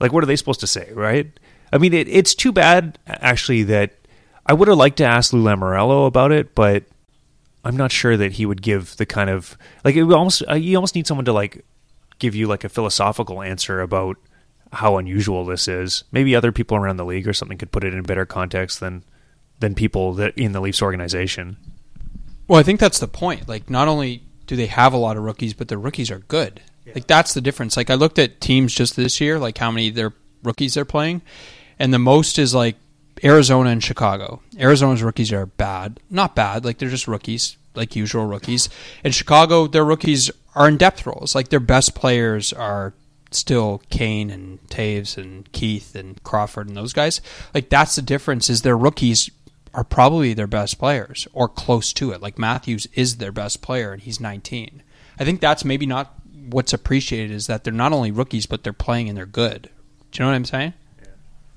like. 0.00 0.12
What 0.12 0.22
are 0.22 0.26
they 0.26 0.36
supposed 0.36 0.60
to 0.60 0.66
say, 0.66 0.90
right? 0.92 1.30
I 1.72 1.78
mean, 1.78 1.92
it, 1.92 2.08
it's 2.08 2.34
too 2.34 2.52
bad 2.52 2.98
actually 3.06 3.62
that 3.64 3.92
I 4.46 4.54
would 4.54 4.68
have 4.68 4.78
liked 4.78 4.96
to 4.98 5.04
ask 5.04 5.32
Lou 5.32 5.42
Lamoriello 5.42 6.06
about 6.06 6.32
it, 6.32 6.54
but 6.54 6.84
I'm 7.64 7.76
not 7.76 7.92
sure 7.92 8.16
that 8.16 8.32
he 8.32 8.46
would 8.46 8.62
give 8.62 8.96
the 8.96 9.06
kind 9.06 9.28
of 9.30 9.58
like 9.84 9.96
it 9.96 10.02
almost 10.02 10.42
uh, 10.48 10.54
you 10.54 10.76
almost 10.76 10.94
need 10.94 11.06
someone 11.06 11.26
to 11.26 11.32
like 11.32 11.64
give 12.18 12.34
you 12.34 12.46
like 12.46 12.64
a 12.64 12.68
philosophical 12.68 13.42
answer 13.42 13.80
about 13.80 14.16
how 14.72 14.96
unusual 14.96 15.44
this 15.44 15.68
is. 15.68 16.04
Maybe 16.12 16.34
other 16.34 16.52
people 16.52 16.76
around 16.76 16.96
the 16.96 17.04
league 17.04 17.28
or 17.28 17.32
something 17.32 17.58
could 17.58 17.72
put 17.72 17.84
it 17.84 17.92
in 17.92 18.00
a 18.00 18.04
better 18.04 18.26
context 18.26 18.80
than 18.80 19.04
than 19.60 19.74
people 19.74 20.14
that 20.14 20.36
in 20.36 20.52
the 20.52 20.60
Leafs 20.60 20.82
organization. 20.82 21.56
Well, 22.46 22.58
I 22.58 22.62
think 22.62 22.80
that's 22.80 22.98
the 22.98 23.08
point. 23.08 23.48
Like, 23.48 23.68
not 23.68 23.88
only 23.88 24.22
do 24.46 24.56
they 24.56 24.66
have 24.66 24.94
a 24.94 24.98
lot 24.98 25.16
of 25.16 25.24
rookies, 25.24 25.52
but 25.52 25.68
the 25.68 25.76
rookies 25.76 26.10
are 26.10 26.20
good. 26.20 26.62
Like, 26.94 27.06
that's 27.06 27.34
the 27.34 27.40
difference. 27.40 27.76
Like, 27.76 27.90
I 27.90 27.94
looked 27.94 28.18
at 28.18 28.40
teams 28.40 28.74
just 28.74 28.96
this 28.96 29.20
year, 29.20 29.38
like 29.38 29.58
how 29.58 29.70
many 29.70 29.90
their 29.90 30.12
rookies 30.42 30.74
they're 30.74 30.84
playing, 30.84 31.22
and 31.78 31.92
the 31.92 31.98
most 31.98 32.38
is 32.38 32.54
like 32.54 32.76
Arizona 33.22 33.70
and 33.70 33.82
Chicago. 33.82 34.40
Arizona's 34.58 35.02
rookies 35.02 35.32
are 35.32 35.46
bad, 35.46 36.00
not 36.10 36.34
bad. 36.34 36.64
Like, 36.64 36.78
they're 36.78 36.88
just 36.88 37.08
rookies, 37.08 37.56
like 37.74 37.96
usual 37.96 38.26
rookies. 38.26 38.68
In 39.04 39.12
Chicago, 39.12 39.66
their 39.66 39.84
rookies 39.84 40.30
are 40.54 40.68
in 40.68 40.76
depth 40.76 41.06
roles. 41.06 41.34
Like, 41.34 41.48
their 41.48 41.60
best 41.60 41.94
players 41.94 42.52
are 42.52 42.94
still 43.30 43.82
Kane 43.90 44.30
and 44.30 44.58
Toews 44.68 45.18
and 45.18 45.50
Keith 45.52 45.94
and 45.94 46.22
Crawford 46.22 46.68
and 46.68 46.76
those 46.76 46.92
guys. 46.92 47.20
Like, 47.52 47.68
that's 47.68 47.96
the 47.96 48.02
difference. 48.02 48.48
Is 48.48 48.62
their 48.62 48.76
rookies 48.76 49.30
are 49.74 49.84
probably 49.84 50.34
their 50.34 50.46
best 50.46 50.78
players 50.78 51.28
or 51.32 51.48
close 51.48 51.92
to 51.94 52.10
it. 52.10 52.20
Like 52.22 52.38
Matthews 52.38 52.86
is 52.94 53.16
their 53.16 53.32
best 53.32 53.62
player 53.62 53.92
and 53.92 54.02
he's 54.02 54.20
19. 54.20 54.82
I 55.18 55.24
think 55.24 55.40
that's 55.40 55.64
maybe 55.64 55.86
not 55.86 56.14
what's 56.50 56.72
appreciated 56.72 57.30
is 57.30 57.46
that 57.46 57.64
they're 57.64 57.72
not 57.72 57.92
only 57.92 58.10
rookies 58.10 58.46
but 58.46 58.62
they're 58.62 58.72
playing 58.72 59.08
and 59.08 59.16
they're 59.16 59.26
good. 59.26 59.70
Do 60.10 60.18
you 60.18 60.24
know 60.24 60.30
what 60.30 60.36
I'm 60.36 60.44
saying? 60.44 60.74
Yeah. 61.00 61.08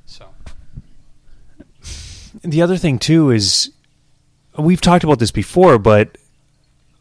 So 0.06 0.28
the 2.44 2.62
other 2.62 2.78
thing 2.78 3.00
too 3.00 3.32
is 3.32 3.72
we've 4.58 4.82
talked 4.82 5.04
about 5.04 5.20
this 5.20 5.32
before, 5.32 5.78
but 5.78 6.18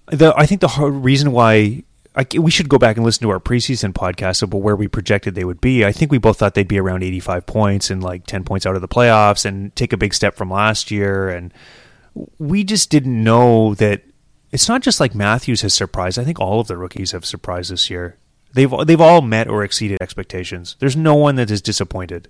the 0.07 0.35
I 0.37 0.47
think 0.47 0.61
the 0.61 0.69
reason 0.91 1.33
why 1.33 1.85
I, 2.15 2.27
we 2.39 2.51
should 2.51 2.69
go 2.69 2.79
back 2.79 2.97
and 2.97 3.07
listen 3.07 3.23
to 3.23 3.31
our 3.31 3.39
preseason 3.39 3.93
podcast 3.93 4.43
about 4.43 4.63
where 4.63 4.75
we 4.75 4.89
projected 4.89 5.35
they 5.35 5.45
would 5.45 5.61
be. 5.61 5.85
I 5.85 5.93
think 5.93 6.11
we 6.11 6.19
both 6.19 6.39
thought 6.39 6.55
they'd 6.55 6.67
be 6.67 6.81
around 6.81 7.05
85 7.05 7.47
points 7.47 7.91
and 7.91 8.03
like 8.03 8.27
10 8.27 8.45
points 8.45 8.67
out 8.67 8.75
of 8.75 8.81
the 8.81 8.89
playoffs 8.89 9.45
and 9.45 9.75
take 9.77 9.93
a 9.93 9.97
big 9.97 10.13
step 10.13 10.35
from 10.35 10.51
last 10.51 10.91
year. 10.91 11.29
And 11.29 11.55
we 12.39 12.65
just 12.65 12.91
didn't 12.91 13.23
know 13.23 13.75
that 13.75 14.03
it's 14.53 14.69
not 14.69 14.83
just 14.83 15.01
like 15.01 15.15
Matthews 15.15 15.63
has 15.63 15.75
surprised. 15.75 16.19
I 16.19 16.25
think 16.25 16.41
all 16.41 16.61
of 16.61 16.67
the 16.67 16.77
rookies 16.77 17.13
have 17.13 17.25
surprised 17.25 17.71
this 17.71 17.91
year. 17.91 18.19
They've 18.53 18.73
they've 18.85 19.01
all 19.01 19.23
met 19.23 19.49
or 19.49 19.63
exceeded 19.63 19.99
expectations. 20.01 20.77
There's 20.81 20.97
no 20.97 21.15
one 21.15 21.37
that 21.37 21.51
is 21.51 21.63
disappointed. 21.63 22.29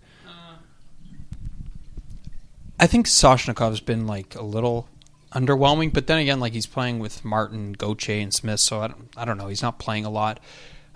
I 2.78 2.87
think 2.87 3.06
Soshnikov's 3.06 3.80
been 3.80 4.06
like 4.06 4.35
a 4.35 4.42
little 4.42 4.88
underwhelming. 5.33 5.92
But 5.92 6.06
then 6.06 6.18
again, 6.18 6.40
like 6.40 6.52
he's 6.52 6.66
playing 6.66 6.98
with 6.98 7.24
Martin, 7.24 7.72
Gauthier, 7.72 8.20
and 8.20 8.33
Smith, 8.33 8.61
so 8.61 8.80
I 8.80 8.88
don't, 8.88 9.09
I 9.16 9.24
don't 9.24 9.38
know. 9.38 9.48
He's 9.48 9.62
not 9.62 9.78
playing 9.78 10.04
a 10.04 10.11
lot. 10.11 10.40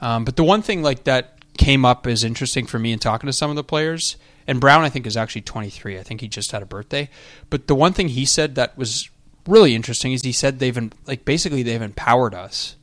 Um, 0.01 0.25
but 0.25 0.37
the 0.37 0.45
one 0.45 0.63
thing 0.63 0.83
like 0.83 1.05
that 1.05 1.39
came 1.57 1.85
up 1.85 2.07
as 2.07 2.25
interesting 2.25 2.67
for 2.67 2.79
me 2.79 2.93
in 2.93 2.99
talking 2.99 3.27
to 3.27 3.33
some 3.33 3.51
of 3.51 3.57
the 3.57 3.65
players, 3.65 4.17
and 4.47 4.61
Brown 4.61 4.83
I 4.83 4.89
think 4.89 5.07
is 5.07 5.17
actually 5.17 5.43
23. 5.43 5.99
I 5.99 6.03
think 6.03 6.21
he 6.21 6.29
just 6.29 6.53
had 6.53 6.63
a 6.63 6.67
birthday. 6.67 7.09
But 7.51 7.67
the 7.67 7.75
one 7.75 7.93
thing 7.93 8.09
he 8.09 8.25
said 8.25 8.55
that 8.57 8.77
was 8.77 9.09
really 9.47 9.75
interesting 9.75 10.13
is 10.13 10.23
he 10.23 10.33
said 10.33 10.59
they've 10.59 10.93
like 11.07 11.25
basically 11.25 11.63
they've 11.63 11.83
empowered 11.83 12.35
us 12.35 12.77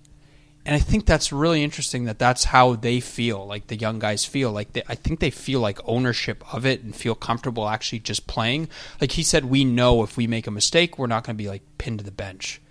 and 0.65 0.75
I 0.75 0.79
think 0.79 1.05
that's 1.05 1.31
really 1.31 1.63
interesting 1.63 2.05
that 2.05 2.19
that's 2.19 2.45
how 2.45 2.75
they 2.75 2.99
feel, 2.99 3.47
like 3.47 3.67
the 3.67 3.75
young 3.75 3.97
guys 3.97 4.25
feel. 4.25 4.51
Like 4.51 4.73
they, 4.73 4.83
I 4.87 4.93
think 4.93 5.19
they 5.19 5.31
feel 5.31 5.59
like 5.59 5.79
ownership 5.85 6.43
of 6.53 6.65
it 6.65 6.83
and 6.83 6.95
feel 6.95 7.15
comfortable 7.15 7.67
actually 7.67 7.99
just 7.99 8.27
playing. 8.27 8.69
Like 8.99 9.13
he 9.13 9.23
said, 9.23 9.45
we 9.45 9.65
know 9.65 10.03
if 10.03 10.17
we 10.17 10.27
make 10.27 10.45
a 10.45 10.51
mistake, 10.51 10.99
we're 10.99 11.07
not 11.07 11.23
going 11.23 11.35
to 11.35 11.43
be 11.43 11.49
like 11.49 11.63
pinned 11.79 11.99
to 11.99 12.05
the 12.05 12.11
bench, 12.11 12.61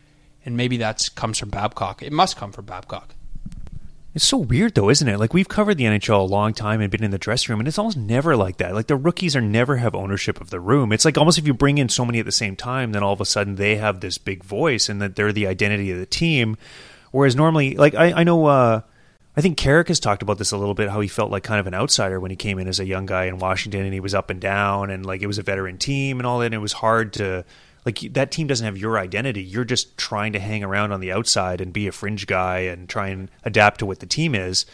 and 0.45 0.57
maybe 0.57 0.77
that 0.77 1.09
comes 1.17 1.39
from 1.39 1.51
Babcock. 1.51 2.01
It 2.03 2.13
must 2.13 2.37
come 2.37 2.53
from 2.53 2.67
Babcock. 2.67 3.15
It's 4.13 4.25
so 4.25 4.39
weird 4.39 4.75
though, 4.75 4.91
isn't 4.91 5.07
it? 5.07 5.19
Like 5.19 5.33
we've 5.33 5.49
covered 5.49 5.77
the 5.77 5.85
NHL 5.85 6.19
a 6.19 6.23
long 6.23 6.53
time 6.53 6.81
and 6.81 6.91
been 6.91 7.05
in 7.05 7.13
the 7.13 7.19
dressing 7.19 7.53
room, 7.53 7.61
and 7.61 7.69
it's 7.69 7.79
almost 7.79 7.97
never 7.97 8.37
like 8.37 8.57
that. 8.57 8.75
Like 8.75 8.89
the 8.89 8.97
rookies 8.97 9.37
are 9.37 9.41
never 9.41 9.77
have 9.77 9.95
ownership 9.95 10.41
of 10.41 10.51
the 10.51 10.59
room. 10.61 10.93
It's 10.93 11.05
like 11.05 11.17
almost 11.17 11.39
if 11.39 11.47
you 11.47 11.55
bring 11.55 11.79
in 11.79 11.89
so 11.89 12.05
many 12.05 12.19
at 12.19 12.27
the 12.27 12.33
same 12.33 12.57
time, 12.57 12.93
then 12.93 13.03
all 13.03 13.13
of 13.13 13.21
a 13.21 13.25
sudden 13.25 13.55
they 13.55 13.77
have 13.77 14.01
this 14.01 14.19
big 14.19 14.43
voice 14.43 14.89
and 14.89 15.01
that 15.01 15.15
they're 15.15 15.33
the 15.33 15.47
identity 15.47 15.93
of 15.93 15.99
the 15.99 16.07
team 16.07 16.57
Whereas 17.11 17.35
normally, 17.35 17.75
like 17.75 17.95
I, 17.95 18.13
I 18.13 18.25
know, 18.25 18.47
uh, 18.47 18.83
I 19.37 19.41
think 19.41 19.57
Carrick 19.57 19.89
has 19.89 20.01
talked 20.01 20.23
about 20.23 20.39
this 20.39 20.53
a 20.53 20.57
little 20.57 20.75
bit. 20.75 20.91
How 20.91 21.01
he 21.01 21.09
felt 21.09 21.31
like 21.31 21.43
kind 21.43 21.61
of 21.61 21.67
an 21.67 21.75
outsider 21.75 22.21
when 22.21 22.31
he 22.31 22.37
came 22.37 22.59
in 22.59 22.69
as 22.69 22.81
a 22.81 22.85
young 22.85 23.07
guy 23.07 23.25
in 23.25 23.39
Washington, 23.39 23.85
and 23.85 23.93
he 23.93 24.01
was 24.01 24.15
up 24.15 24.31
and 24.31 24.41
down, 24.41 24.91
and 24.91 25.05
like 25.05 25.23
it 25.23 25.27
was 25.27 25.39
a 25.39 25.43
veteran 25.43 25.79
team 25.79 26.21
and 26.21 26.27
all 26.27 26.39
that. 26.41 26.47
And 26.47 26.55
it 26.55 26.59
was 26.59 26.73
hard 26.73 27.13
to 27.15 27.45
like 27.85 28.01
that 28.13 28.31
team 28.31 28.47
doesn't 28.47 28.65
have 28.65 28.77
your 28.77 28.99
identity. 28.99 29.43
You're 29.43 29.65
just 29.65 29.97
trying 29.97 30.33
to 30.35 30.41
hang 30.41 30.63
around 30.63 30.93
on 30.93 31.01
the 31.01 31.13
outside 31.13 31.61
and 31.61 31.73
be 31.73 31.87
a 31.87 31.93
fringe 31.93 32.27
guy 32.27 32.61
and 32.61 32.89
try 32.89 33.09
and 33.09 33.31
adapt 33.45 33.79
to 33.81 33.87
what 33.87 34.01
the 34.01 34.07
team 34.07 34.35
is. 34.35 34.67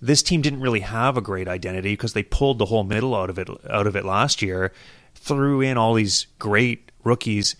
This 0.00 0.22
team 0.22 0.42
didn't 0.42 0.60
really 0.60 0.80
have 0.80 1.16
a 1.16 1.22
great 1.22 1.48
identity 1.48 1.92
because 1.92 2.12
they 2.12 2.22
pulled 2.22 2.58
the 2.58 2.66
whole 2.66 2.84
middle 2.84 3.14
out 3.14 3.30
of 3.30 3.38
it 3.38 3.48
out 3.68 3.86
of 3.86 3.96
it 3.96 4.04
last 4.04 4.42
year, 4.42 4.72
threw 5.14 5.60
in 5.60 5.76
all 5.76 5.94
these 5.94 6.26
great 6.38 6.90
rookies, 7.04 7.56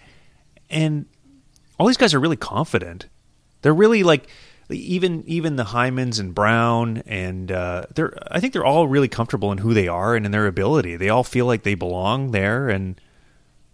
and 0.71 1.07
all 1.79 1.87
these 1.87 1.97
guys 1.97 2.15
are 2.15 2.21
really 2.21 2.37
confident. 2.37 3.07
They're 3.63 3.75
really 3.75 4.03
like 4.03 4.29
even 4.71 5.25
even 5.27 5.57
the 5.57 5.65
Hymans 5.65 6.19
and 6.19 6.35
Brown 6.35 6.99
and 7.07 7.53
uh, 7.53 7.85
they're 7.95 8.17
I 8.31 8.41
think 8.41 8.53
they're 8.53 8.65
all 8.65 8.89
really 8.89 9.09
comfortable 9.09 9.53
in 9.53 9.59
who 9.59 9.75
they 9.75 9.89
are 9.89 10.15
and 10.15 10.27
in 10.27 10.33
their 10.33 10.47
ability. 10.47 10.97
They 10.97 11.09
all 11.09 11.25
feel 11.25 11.47
like 11.47 11.63
they 11.63 11.75
belong 11.75 12.33
there, 12.33 12.69
and 12.69 13.01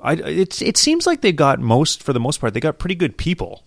I 0.02 0.14
it's 0.14 0.60
it 0.60 0.76
seems 0.76 1.06
like 1.06 1.20
they've 1.20 1.34
got 1.34 1.60
most 1.60 2.02
for 2.02 2.12
the 2.12 2.20
most 2.20 2.40
part 2.40 2.54
they 2.54 2.60
got 2.60 2.78
pretty 2.78 2.94
good 2.94 3.16
people 3.16 3.64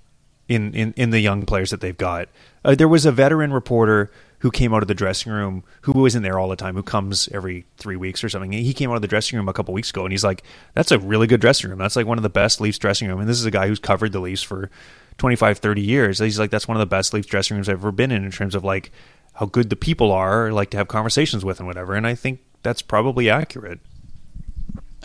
in 0.48 0.74
in, 0.74 0.94
in 0.98 1.10
the 1.10 1.20
young 1.20 1.46
players 1.46 1.72
that 1.72 1.82
they've 1.82 1.98
got. 1.98 2.30
Uh, 2.64 2.76
there 2.76 2.88
was 2.88 3.06
a 3.06 3.12
veteran 3.12 3.54
reporter 3.54 4.12
who 4.40 4.52
came 4.52 4.74
out 4.74 4.84
of 4.84 4.88
the 4.88 4.94
dressing 4.94 5.32
room 5.32 5.64
who 5.82 6.06
isn't 6.06 6.22
there 6.22 6.38
all 6.38 6.50
the 6.50 6.56
time 6.56 6.76
who 6.76 6.84
comes 6.84 7.28
every 7.32 7.66
three 7.78 7.96
weeks 7.96 8.24
or 8.24 8.30
something 8.30 8.52
he 8.52 8.74
came 8.74 8.92
out 8.92 8.96
of 8.96 9.02
the 9.02 9.08
dressing 9.08 9.38
room 9.38 9.50
a 9.50 9.54
couple 9.54 9.74
weeks 9.74 9.90
ago 9.90 10.04
and 10.04 10.12
he's 10.12 10.24
like 10.24 10.44
that's 10.74 10.92
a 10.92 11.00
really 11.00 11.26
good 11.26 11.42
dressing 11.42 11.70
room 11.70 11.80
that's 11.80 11.96
like 11.96 12.06
one 12.06 12.20
of 12.20 12.24
the 12.24 12.30
best 12.30 12.62
leafs 12.62 12.78
dressing 12.78 13.08
room 13.08 13.20
and 13.20 13.30
this 13.30 13.40
is 13.40 13.46
a 13.46 13.52
guy 13.52 13.68
who's 13.68 13.80
covered 13.80 14.12
the 14.12 14.20
leafs 14.20 14.44
for 14.44 14.70
25, 15.18 15.60
30 15.60 15.82
years. 15.82 16.20
He's 16.20 16.40
like, 16.40 16.52
that's 16.52 16.68
one 16.68 16.78
of 16.78 16.80
the 16.80 16.86
best 16.86 17.14
Leafs 17.14 17.28
dressing 17.28 17.56
rooms 17.56 17.70
I've 17.70 17.80
ever 17.80 17.92
been 17.92 18.12
in 18.12 18.26
in 18.26 18.32
terms 18.32 18.56
of 18.56 18.64
like 18.64 18.92
how 19.34 19.46
good 19.46 19.70
the 19.70 19.76
people 19.76 20.12
are, 20.12 20.52
like 20.52 20.70
to 20.72 20.78
have 20.78 20.88
conversations 20.88 21.46
with 21.46 21.60
and 21.60 21.68
whatever. 21.68 21.94
And 21.94 22.06
I 22.06 22.16
think 22.16 22.40
that's 22.64 22.82
probably 22.82 23.30
accurate. 23.30 23.80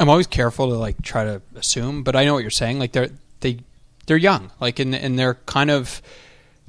I'm 0.00 0.08
always 0.08 0.26
careful 0.26 0.68
to 0.70 0.76
like 0.76 1.02
try 1.02 1.24
to 1.24 1.42
assume, 1.54 2.02
but 2.02 2.16
I 2.16 2.24
know 2.24 2.32
what 2.32 2.40
you're 2.40 2.50
saying. 2.50 2.78
Like 2.78 2.92
they're 2.92 3.10
they 3.40 3.60
they're 4.06 4.16
young, 4.16 4.50
like 4.58 4.78
and 4.78 4.94
and 4.94 5.18
they're 5.18 5.34
kind 5.34 5.70
of 5.70 6.00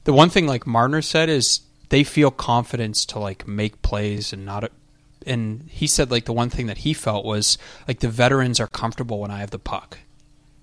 the 0.03 0.11
one 0.11 0.29
thing 0.29 0.45
like 0.47 0.67
Marner 0.67 1.01
said 1.01 1.29
is 1.29 1.61
they 1.89 2.03
feel 2.03 2.29
confidence 2.29 3.05
to 3.05 3.19
like 3.19 3.47
make 3.47 3.81
plays 3.81 4.33
and 4.33 4.45
not. 4.45 4.69
And 5.25 5.69
he 5.69 5.87
said 5.87 6.11
like 6.11 6.25
the 6.25 6.33
one 6.33 6.49
thing 6.49 6.67
that 6.67 6.79
he 6.79 6.93
felt 6.93 7.23
was 7.23 7.57
like 7.87 7.99
the 7.99 8.09
veterans 8.09 8.59
are 8.59 8.67
comfortable 8.67 9.19
when 9.19 9.31
I 9.31 9.39
have 9.39 9.51
the 9.51 9.59
puck, 9.59 9.99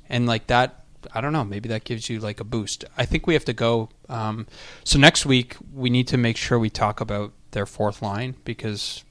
and 0.08 0.26
like 0.26 0.48
that 0.48 0.84
I 1.14 1.22
don't 1.22 1.32
know. 1.32 1.44
Maybe 1.44 1.70
that 1.70 1.84
gives 1.84 2.10
you 2.10 2.20
like 2.20 2.38
a 2.38 2.44
boost. 2.44 2.84
I 2.98 3.06
think 3.06 3.26
we 3.26 3.32
have 3.32 3.46
to 3.46 3.54
go. 3.54 3.88
Um, 4.10 4.46
so 4.84 4.98
next 4.98 5.24
week 5.24 5.56
we 5.72 5.88
need 5.88 6.08
to 6.08 6.18
make 6.18 6.36
sure 6.36 6.58
we 6.58 6.68
talk 6.70 7.00
about 7.00 7.32
their 7.52 7.66
fourth 7.66 8.02
line 8.02 8.34
because 8.44 9.04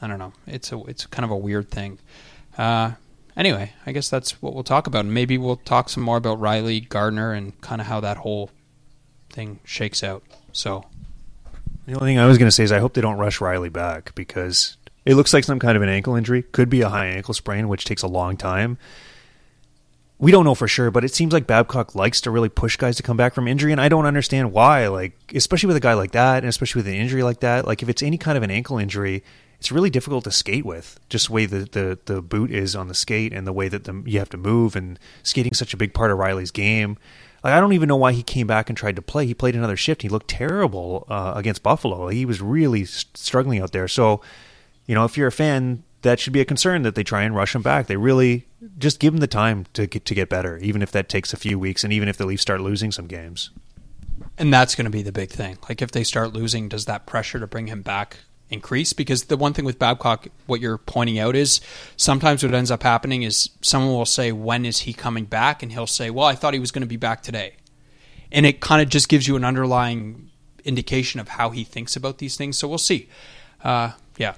I 0.00 0.06
don't 0.06 0.18
know. 0.18 0.32
It's 0.46 0.72
a 0.72 0.80
it's 0.84 1.04
kind 1.04 1.24
of 1.24 1.30
a 1.30 1.36
weird 1.36 1.70
thing. 1.70 1.98
Uh, 2.56 2.92
anyway, 3.36 3.72
I 3.86 3.92
guess 3.92 4.08
that's 4.08 4.42
what 4.42 4.54
we'll 4.54 4.64
talk 4.64 4.86
about. 4.86 5.06
maybe 5.06 5.38
we'll 5.38 5.56
talk 5.56 5.88
some 5.88 6.02
more 6.02 6.16
about 6.16 6.40
Rielly 6.40 6.88
Gardiner 6.88 7.32
and 7.32 7.58
kind 7.60 7.80
of 7.80 7.86
how 7.86 8.00
that 8.00 8.18
whole 8.18 8.50
thing 9.30 9.60
shakes 9.64 10.02
out. 10.02 10.22
So 10.52 10.84
the 11.86 11.94
only 11.94 12.12
thing 12.12 12.18
I 12.18 12.26
was 12.26 12.38
going 12.38 12.48
to 12.48 12.52
say 12.52 12.64
is 12.64 12.72
I 12.72 12.78
hope 12.78 12.94
they 12.94 13.00
don't 13.00 13.18
rush 13.18 13.40
Riley 13.40 13.70
back 13.70 14.14
because 14.14 14.76
it 15.04 15.14
looks 15.14 15.32
like 15.32 15.44
some 15.44 15.58
kind 15.58 15.76
of 15.76 15.82
an 15.82 15.88
ankle 15.88 16.14
injury. 16.14 16.42
Could 16.42 16.68
be 16.68 16.82
a 16.82 16.88
high 16.88 17.06
ankle 17.06 17.34
sprain, 17.34 17.68
which 17.68 17.84
takes 17.84 18.02
a 18.02 18.08
long 18.08 18.36
time 18.36 18.78
we 20.22 20.30
don't 20.30 20.44
know 20.44 20.54
for 20.54 20.68
sure, 20.68 20.92
but 20.92 21.04
it 21.04 21.12
seems 21.12 21.32
like 21.32 21.48
Babcock 21.48 21.96
likes 21.96 22.20
to 22.20 22.30
really 22.30 22.48
push 22.48 22.76
guys 22.76 22.94
to 22.94 23.02
come 23.02 23.16
back 23.16 23.34
from 23.34 23.48
injury, 23.48 23.72
and 23.72 23.80
I 23.80 23.88
don't 23.88 24.06
understand 24.06 24.52
why. 24.52 24.86
Like, 24.86 25.18
especially 25.34 25.66
with 25.66 25.76
a 25.76 25.80
guy 25.80 25.94
like 25.94 26.12
that, 26.12 26.44
and 26.44 26.46
especially 26.48 26.78
with 26.78 26.86
an 26.86 26.94
injury 26.94 27.24
like 27.24 27.40
that. 27.40 27.66
Like, 27.66 27.82
if 27.82 27.88
it's 27.88 28.04
any 28.04 28.18
kind 28.18 28.36
of 28.36 28.44
an 28.44 28.50
ankle 28.52 28.78
injury, 28.78 29.24
it's 29.62 29.70
really 29.70 29.90
difficult 29.90 30.24
to 30.24 30.32
skate 30.32 30.66
with. 30.66 30.98
Just 31.08 31.28
the 31.28 31.34
way 31.34 31.46
the 31.46 31.60
the, 31.60 31.98
the 32.06 32.20
boot 32.20 32.50
is 32.50 32.74
on 32.74 32.88
the 32.88 32.94
skate, 32.94 33.32
and 33.32 33.46
the 33.46 33.52
way 33.52 33.68
that 33.68 33.84
the, 33.84 34.02
you 34.04 34.18
have 34.18 34.28
to 34.30 34.36
move, 34.36 34.74
and 34.74 34.98
skating 35.22 35.54
such 35.54 35.72
a 35.72 35.76
big 35.76 35.94
part 35.94 36.10
of 36.10 36.18
Rielly's 36.18 36.50
game. 36.50 36.98
Like, 37.44 37.52
I 37.52 37.60
don't 37.60 37.72
even 37.72 37.88
know 37.88 37.96
why 37.96 38.10
he 38.10 38.24
came 38.24 38.48
back 38.48 38.68
and 38.68 38.76
tried 38.76 38.96
to 38.96 39.02
play. 39.02 39.24
He 39.24 39.34
played 39.34 39.54
another 39.54 39.76
shift. 39.76 40.02
He 40.02 40.08
looked 40.08 40.26
terrible 40.26 41.06
uh, 41.08 41.34
against 41.36 41.62
Buffalo. 41.62 42.08
He 42.08 42.26
was 42.26 42.40
really 42.40 42.84
struggling 42.84 43.60
out 43.60 43.70
there. 43.70 43.86
So, 43.86 44.20
you 44.86 44.96
know, 44.96 45.04
if 45.04 45.16
you're 45.16 45.28
a 45.28 45.32
fan, 45.32 45.84
that 46.02 46.18
should 46.18 46.32
be 46.32 46.40
a 46.40 46.44
concern 46.44 46.82
that 46.82 46.96
they 46.96 47.04
try 47.04 47.22
and 47.22 47.36
rush 47.36 47.54
him 47.54 47.62
back. 47.62 47.86
They 47.86 47.96
really 47.96 48.48
just 48.78 48.98
give 48.98 49.14
him 49.14 49.20
the 49.20 49.28
time 49.28 49.66
to 49.74 49.86
get 49.86 50.04
to 50.06 50.14
get 50.16 50.28
better, 50.28 50.58
even 50.58 50.82
if 50.82 50.90
that 50.90 51.08
takes 51.08 51.32
a 51.32 51.36
few 51.36 51.56
weeks, 51.56 51.84
and 51.84 51.92
even 51.92 52.08
if 52.08 52.16
the 52.16 52.26
Leafs 52.26 52.42
start 52.42 52.60
losing 52.60 52.90
some 52.90 53.06
games. 53.06 53.50
And 54.36 54.52
that's 54.52 54.74
going 54.74 54.86
to 54.86 54.90
be 54.90 55.02
the 55.02 55.12
big 55.12 55.30
thing. 55.30 55.56
Like 55.68 55.80
if 55.80 55.92
they 55.92 56.02
start 56.02 56.32
losing, 56.32 56.68
does 56.68 56.86
that 56.86 57.06
pressure 57.06 57.38
to 57.38 57.46
bring 57.46 57.68
him 57.68 57.82
back 57.82 58.18
increase? 58.52 58.92
Because 58.92 59.24
the 59.24 59.36
one 59.36 59.52
thing 59.52 59.64
with 59.64 59.78
Babcock, 59.78 60.28
what 60.46 60.60
you're 60.60 60.78
pointing 60.78 61.18
out 61.18 61.34
is 61.34 61.60
sometimes 61.96 62.42
what 62.42 62.54
ends 62.54 62.70
up 62.70 62.82
happening 62.82 63.22
is 63.22 63.50
someone 63.60 63.94
will 63.94 64.06
say, 64.06 64.32
"When 64.32 64.64
is 64.64 64.80
he 64.80 64.92
coming 64.92 65.24
back?" 65.24 65.62
and 65.62 65.72
he'll 65.72 65.86
say, 65.86 66.10
"Well, 66.10 66.26
I 66.26 66.34
thought 66.34 66.54
he 66.54 66.60
was 66.60 66.70
going 66.70 66.82
to 66.82 66.88
be 66.88 66.96
back 66.96 67.22
today," 67.22 67.54
and 68.30 68.46
it 68.46 68.60
kind 68.60 68.82
of 68.82 68.88
just 68.88 69.08
gives 69.08 69.26
you 69.26 69.36
an 69.36 69.44
underlying 69.44 70.30
indication 70.64 71.20
of 71.20 71.28
how 71.28 71.50
he 71.50 71.64
thinks 71.64 71.96
about 71.96 72.18
these 72.18 72.36
things. 72.36 72.58
So 72.58 72.68
we'll 72.68 72.78
see. 72.78 73.08
Uh, 73.64 73.92
yeah, 74.18 74.34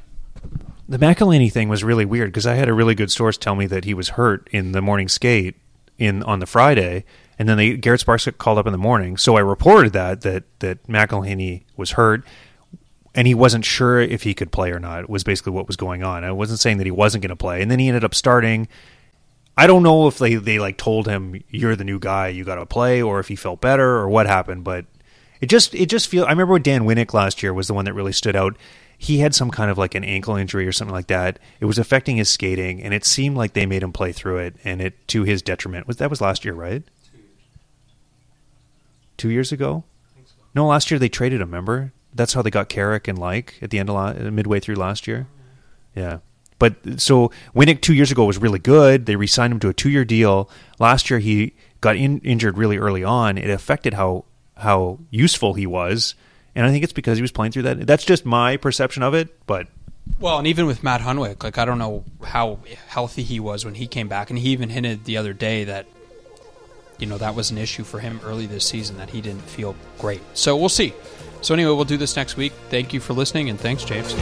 the 0.88 0.98
McElhinney 0.98 1.50
thing 1.50 1.68
was 1.68 1.82
really 1.82 2.04
weird 2.04 2.30
because 2.30 2.46
I 2.46 2.54
had 2.54 2.68
a 2.68 2.74
really 2.74 2.94
good 2.94 3.10
source 3.10 3.38
tell 3.38 3.54
me 3.54 3.66
that 3.66 3.84
he 3.84 3.94
was 3.94 4.10
hurt 4.10 4.48
in 4.52 4.72
the 4.72 4.82
morning 4.82 5.08
skate 5.08 5.56
in 5.98 6.22
on 6.24 6.40
the 6.40 6.46
Friday, 6.46 7.04
And 7.38 7.48
then 7.48 7.56
they, 7.56 7.76
Garrett 7.76 8.00
Sparks 8.00 8.28
called 8.38 8.58
up 8.58 8.66
in 8.66 8.72
the 8.72 8.78
morning. 8.78 9.16
So 9.16 9.36
I 9.36 9.40
reported 9.40 9.92
that 9.92 10.20
that 10.22 10.44
that 10.60 10.86
McElhinney 10.86 11.62
was 11.76 11.92
hurt, 11.92 12.24
and 13.14 13.26
he 13.26 13.34
wasn't 13.34 13.64
sure 13.64 14.00
if 14.00 14.22
he 14.22 14.34
could 14.34 14.50
play 14.50 14.72
or 14.72 14.80
not. 14.80 15.08
Was 15.08 15.24
basically 15.24 15.52
what 15.52 15.66
was 15.66 15.76
going 15.76 16.02
on. 16.02 16.24
I 16.24 16.32
wasn't 16.32 16.60
saying 16.60 16.78
that 16.78 16.86
he 16.86 16.90
wasn't 16.90 17.22
going 17.22 17.30
to 17.30 17.36
play, 17.36 17.62
and 17.62 17.70
then 17.70 17.78
he 17.78 17.88
ended 17.88 18.04
up 18.04 18.14
starting. 18.14 18.68
I 19.56 19.66
don't 19.66 19.84
know 19.84 20.08
if 20.08 20.18
they 20.18 20.34
they 20.34 20.58
like 20.58 20.76
told 20.76 21.06
him 21.06 21.42
you're 21.48 21.76
the 21.76 21.84
new 21.84 21.98
guy, 21.98 22.28
you 22.28 22.44
got 22.44 22.56
to 22.56 22.66
play, 22.66 23.00
or 23.00 23.20
if 23.20 23.28
he 23.28 23.36
felt 23.36 23.60
better 23.60 23.96
or 23.96 24.08
what 24.08 24.26
happened. 24.26 24.64
But 24.64 24.86
it 25.40 25.46
just 25.46 25.74
it 25.74 25.86
just 25.86 26.08
feel. 26.08 26.24
I 26.24 26.30
remember 26.30 26.58
Dan 26.58 26.84
Winnik 26.84 27.14
last 27.14 27.42
year 27.42 27.54
was 27.54 27.68
the 27.68 27.74
one 27.74 27.84
that 27.84 27.94
really 27.94 28.12
stood 28.12 28.34
out. 28.36 28.56
He 28.96 29.18
had 29.18 29.34
some 29.34 29.50
kind 29.50 29.70
of 29.70 29.78
like 29.78 29.94
an 29.94 30.04
ankle 30.04 30.36
injury 30.36 30.66
or 30.66 30.72
something 30.72 30.94
like 30.94 31.08
that. 31.08 31.38
It 31.60 31.66
was 31.66 31.78
affecting 31.78 32.16
his 32.16 32.28
skating, 32.28 32.82
and 32.82 32.94
it 32.94 33.04
seemed 33.04 33.36
like 33.36 33.52
they 33.52 33.66
made 33.66 33.82
him 33.82 33.92
play 33.92 34.12
through 34.12 34.38
it, 34.38 34.56
and 34.64 34.80
it 34.80 35.06
to 35.08 35.22
his 35.22 35.42
detriment. 35.42 35.86
Was 35.86 35.98
that 35.98 36.10
was 36.10 36.20
last 36.20 36.44
year, 36.44 36.54
right? 36.54 36.82
Two 39.16 39.30
years 39.30 39.52
ago. 39.52 39.84
No, 40.54 40.66
last 40.66 40.90
year 40.90 40.98
they 40.98 41.08
traded 41.08 41.40
him. 41.40 41.48
Remember? 41.48 41.92
That's 42.14 42.32
how 42.32 42.42
they 42.42 42.50
got 42.50 42.68
Carrick 42.68 43.08
and 43.08 43.18
like 43.18 43.58
at 43.60 43.70
the 43.70 43.78
end 43.78 43.88
of 43.88 43.94
la- 43.94 44.12
midway 44.30 44.60
through 44.60 44.76
last 44.76 45.06
year. 45.06 45.26
Yeah. 45.94 46.18
But 46.58 47.00
so 47.00 47.30
Winnik 47.54 47.80
two 47.80 47.94
years 47.94 48.12
ago 48.12 48.24
was 48.24 48.38
really 48.38 48.58
good. 48.58 49.06
They 49.06 49.16
re-signed 49.16 49.52
him 49.52 49.60
to 49.60 49.68
a 49.68 49.74
two-year 49.74 50.04
deal. 50.04 50.48
Last 50.78 51.10
year 51.10 51.18
he 51.18 51.54
got 51.80 51.96
in, 51.96 52.20
injured 52.20 52.56
really 52.56 52.78
early 52.78 53.04
on. 53.04 53.36
It 53.36 53.50
affected 53.50 53.94
how 53.94 54.24
how 54.56 55.00
useful 55.10 55.54
he 55.54 55.66
was, 55.66 56.14
and 56.54 56.64
I 56.64 56.70
think 56.70 56.84
it's 56.84 56.92
because 56.92 57.18
he 57.18 57.22
was 57.22 57.32
playing 57.32 57.52
through 57.52 57.64
that. 57.64 57.86
That's 57.86 58.04
just 58.04 58.24
my 58.24 58.56
perception 58.56 59.02
of 59.02 59.14
it. 59.14 59.46
But 59.46 59.66
Well, 60.20 60.38
and 60.38 60.46
even 60.46 60.66
with 60.66 60.82
Matt 60.84 61.00
Hunwick, 61.00 61.42
like 61.42 61.58
I 61.58 61.64
don't 61.64 61.78
know 61.78 62.04
how 62.22 62.60
healthy 62.86 63.24
he 63.24 63.40
was 63.40 63.64
when 63.64 63.74
he 63.74 63.86
came 63.86 64.08
back, 64.08 64.30
and 64.30 64.38
he 64.38 64.50
even 64.50 64.70
hinted 64.70 65.04
the 65.04 65.16
other 65.16 65.32
day 65.32 65.64
that 65.64 65.86
you 66.98 67.06
know 67.06 67.18
that 67.18 67.34
was 67.34 67.50
an 67.50 67.58
issue 67.58 67.82
for 67.82 67.98
him 67.98 68.20
early 68.24 68.46
this 68.46 68.66
season 68.66 68.96
that 68.98 69.10
he 69.10 69.20
didn't 69.20 69.42
feel 69.42 69.74
great. 69.98 70.22
So 70.34 70.56
we'll 70.56 70.68
see. 70.68 70.94
So 71.45 71.53
anyway, 71.53 71.74
we'll 71.74 71.84
do 71.84 71.99
this 71.99 72.16
next 72.16 72.38
week. 72.38 72.55
Thank 72.70 72.95
you 72.95 73.01
for 73.01 73.12
listening, 73.12 73.51
and 73.51 73.61
thanks, 73.61 73.84
James. 73.84 74.14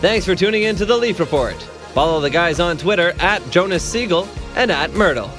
Thanks 0.00 0.26
for 0.26 0.34
tuning 0.34 0.64
in 0.64 0.74
to 0.76 0.84
the 0.84 0.96
Leaf 0.96 1.20
Report. 1.20 1.54
Follow 1.94 2.20
the 2.20 2.28
guys 2.28 2.58
on 2.58 2.76
Twitter 2.76 3.14
at 3.20 3.48
Jonas 3.50 3.84
Siegel 3.84 4.26
and 4.56 4.72
at 4.72 4.90
Mirtle. 4.90 5.30